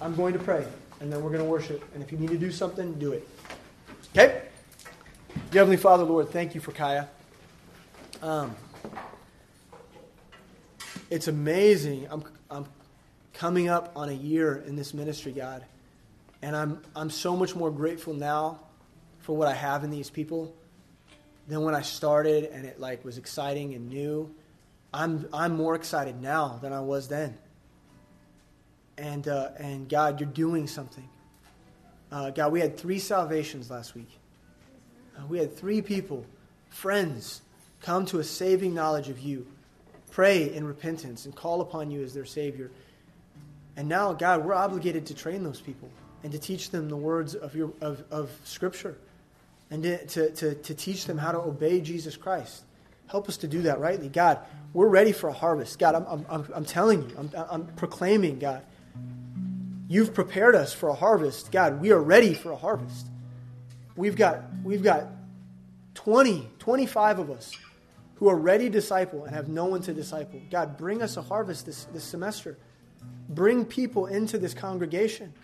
I'm 0.00 0.14
going 0.14 0.32
to 0.32 0.38
pray, 0.38 0.64
and 1.00 1.12
then 1.12 1.22
we're 1.22 1.30
going 1.30 1.42
to 1.42 1.48
worship. 1.48 1.84
And 1.94 2.02
if 2.02 2.12
you 2.12 2.18
need 2.18 2.30
to 2.30 2.38
do 2.38 2.52
something, 2.52 2.94
do 2.94 3.12
it. 3.12 3.28
Okay? 4.10 4.42
Dear 5.50 5.60
Heavenly 5.60 5.76
Father, 5.76 6.04
Lord, 6.04 6.30
thank 6.30 6.54
you 6.54 6.60
for 6.60 6.72
Kaya. 6.72 7.08
Um, 8.22 8.54
it's 11.10 11.26
amazing. 11.26 12.06
I'm, 12.10 12.22
I'm 12.50 12.66
coming 13.34 13.68
up 13.68 13.90
on 13.96 14.08
a 14.08 14.14
year 14.14 14.62
in 14.66 14.76
this 14.76 14.94
ministry, 14.94 15.32
God. 15.32 15.64
And 16.40 16.56
I'm, 16.56 16.82
I'm 16.94 17.10
so 17.10 17.36
much 17.36 17.56
more 17.56 17.70
grateful 17.70 18.14
now 18.14 18.60
for 19.18 19.36
what 19.36 19.48
I 19.48 19.54
have 19.54 19.82
in 19.82 19.90
these 19.90 20.10
people 20.10 20.54
than 21.48 21.62
when 21.62 21.74
I 21.74 21.82
started 21.82 22.44
and 22.44 22.64
it 22.64 22.78
like 22.80 23.04
was 23.04 23.18
exciting 23.18 23.74
and 23.74 23.88
new. 23.88 24.32
I'm 24.94 25.28
I'm 25.32 25.56
more 25.56 25.74
excited 25.74 26.20
now 26.20 26.58
than 26.62 26.72
I 26.72 26.80
was 26.80 27.08
then. 27.08 27.38
And 28.98 29.26
uh, 29.26 29.50
and 29.58 29.88
God, 29.88 30.20
you're 30.20 30.28
doing 30.28 30.66
something. 30.66 31.08
Uh, 32.10 32.30
God, 32.30 32.52
we 32.52 32.60
had 32.60 32.76
three 32.76 32.98
salvations 32.98 33.70
last 33.70 33.94
week. 33.94 34.10
Uh, 35.18 35.26
we 35.26 35.38
had 35.38 35.56
three 35.56 35.80
people, 35.80 36.26
friends, 36.68 37.40
come 37.80 38.04
to 38.06 38.18
a 38.18 38.24
saving 38.24 38.74
knowledge 38.74 39.08
of 39.08 39.18
you, 39.18 39.46
pray 40.10 40.54
in 40.54 40.66
repentance, 40.66 41.24
and 41.24 41.34
call 41.34 41.62
upon 41.62 41.90
you 41.90 42.02
as 42.02 42.12
their 42.12 42.26
Savior. 42.26 42.70
And 43.76 43.88
now, 43.88 44.12
God, 44.12 44.44
we're 44.44 44.54
obligated 44.54 45.06
to 45.06 45.14
train 45.14 45.42
those 45.42 45.60
people 45.60 45.88
and 46.22 46.32
to 46.32 46.38
teach 46.38 46.70
them 46.70 46.88
the 46.88 46.96
words 46.96 47.34
of, 47.34 47.54
your, 47.54 47.72
of, 47.80 48.04
of 48.10 48.30
Scripture 48.44 48.96
and 49.70 49.82
to, 49.82 50.06
to, 50.06 50.30
to, 50.32 50.54
to 50.54 50.74
teach 50.74 51.06
them 51.06 51.16
how 51.16 51.32
to 51.32 51.38
obey 51.38 51.80
Jesus 51.80 52.16
Christ. 52.16 52.62
Help 53.06 53.28
us 53.28 53.38
to 53.38 53.48
do 53.48 53.62
that 53.62 53.80
rightly. 53.80 54.08
God, 54.08 54.38
we're 54.74 54.88
ready 54.88 55.12
for 55.12 55.28
a 55.28 55.32
harvest. 55.32 55.78
God, 55.78 55.94
I'm, 55.94 56.26
I'm, 56.28 56.46
I'm 56.54 56.64
telling 56.64 57.08
you, 57.08 57.16
I'm, 57.18 57.30
I'm 57.50 57.66
proclaiming, 57.76 58.38
God, 58.38 58.62
you've 59.92 60.14
prepared 60.14 60.54
us 60.54 60.72
for 60.72 60.88
a 60.88 60.94
harvest. 60.94 61.52
God, 61.52 61.82
we 61.82 61.92
are 61.92 62.00
ready 62.00 62.32
for 62.32 62.50
a 62.50 62.56
harvest. 62.56 63.06
We've 63.94 64.16
got, 64.16 64.42
we've 64.64 64.82
got 64.82 65.08
20, 65.92 66.48
25 66.58 67.18
of 67.18 67.30
us 67.30 67.52
who 68.14 68.30
are 68.30 68.36
ready 68.36 68.64
to 68.64 68.70
disciple 68.70 69.24
and 69.24 69.34
have 69.34 69.48
no 69.48 69.66
one 69.66 69.82
to 69.82 69.92
disciple. 69.92 70.40
God, 70.50 70.78
bring 70.78 71.02
us 71.02 71.18
a 71.18 71.22
harvest 71.22 71.66
this, 71.66 71.84
this 71.92 72.04
semester. 72.04 72.56
Bring 73.28 73.66
people 73.66 74.06
into 74.06 74.38
this 74.38 74.54
congregation 74.54 75.34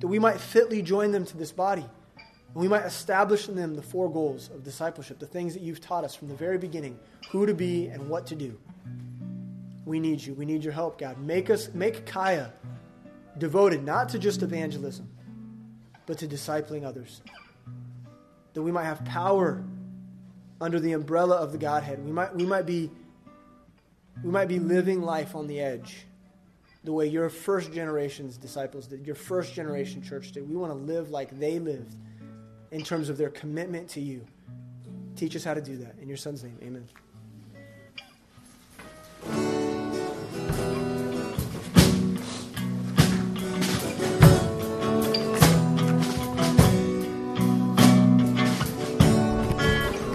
that 0.00 0.08
we 0.08 0.18
might 0.18 0.38
fitly 0.38 0.82
join 0.82 1.10
them 1.10 1.24
to 1.24 1.38
this 1.38 1.50
body. 1.50 1.86
And 2.18 2.56
we 2.62 2.68
might 2.68 2.84
establish 2.84 3.48
in 3.48 3.56
them 3.56 3.74
the 3.74 3.82
four 3.82 4.12
goals 4.12 4.50
of 4.50 4.62
discipleship, 4.62 5.18
the 5.18 5.26
things 5.26 5.54
that 5.54 5.62
you've 5.62 5.80
taught 5.80 6.04
us 6.04 6.14
from 6.14 6.28
the 6.28 6.34
very 6.34 6.58
beginning, 6.58 6.98
who 7.30 7.46
to 7.46 7.54
be 7.54 7.86
and 7.86 8.06
what 8.10 8.26
to 8.26 8.34
do. 8.34 8.58
We 9.86 9.98
need 9.98 10.22
you. 10.22 10.34
We 10.34 10.44
need 10.44 10.62
your 10.62 10.74
help, 10.74 10.98
God. 10.98 11.18
Make 11.18 11.48
us 11.48 11.70
make 11.72 12.04
Kaya 12.04 12.52
devoted 13.38 13.84
not 13.84 14.08
to 14.10 14.18
just 14.18 14.42
evangelism, 14.42 15.08
but 16.06 16.18
to 16.18 16.26
discipling 16.26 16.84
others. 16.84 17.22
That 18.54 18.62
we 18.62 18.70
might 18.70 18.84
have 18.84 19.04
power 19.04 19.64
under 20.60 20.78
the 20.78 20.92
umbrella 20.92 21.36
of 21.36 21.52
the 21.52 21.58
Godhead. 21.58 22.04
We 22.04 22.12
might 22.12 22.34
we 22.34 22.46
might 22.46 22.66
be 22.66 22.90
we 24.22 24.30
might 24.30 24.48
be 24.48 24.58
living 24.58 25.02
life 25.02 25.34
on 25.34 25.46
the 25.46 25.60
edge 25.60 26.06
the 26.84 26.92
way 26.92 27.06
your 27.06 27.30
first 27.30 27.72
generation's 27.72 28.36
disciples 28.36 28.86
did, 28.86 29.06
your 29.06 29.16
first 29.16 29.54
generation 29.54 30.02
church 30.02 30.32
did. 30.32 30.48
We 30.48 30.54
want 30.54 30.70
to 30.70 30.78
live 30.78 31.10
like 31.10 31.38
they 31.38 31.58
lived 31.58 31.96
in 32.70 32.82
terms 32.82 33.08
of 33.08 33.16
their 33.16 33.30
commitment 33.30 33.88
to 33.90 34.00
you. 34.00 34.24
Teach 35.16 35.34
us 35.34 35.44
how 35.44 35.54
to 35.54 35.62
do 35.62 35.78
that. 35.78 35.96
In 36.00 36.08
your 36.08 36.18
son's 36.18 36.44
name, 36.44 36.58
amen. 36.62 36.86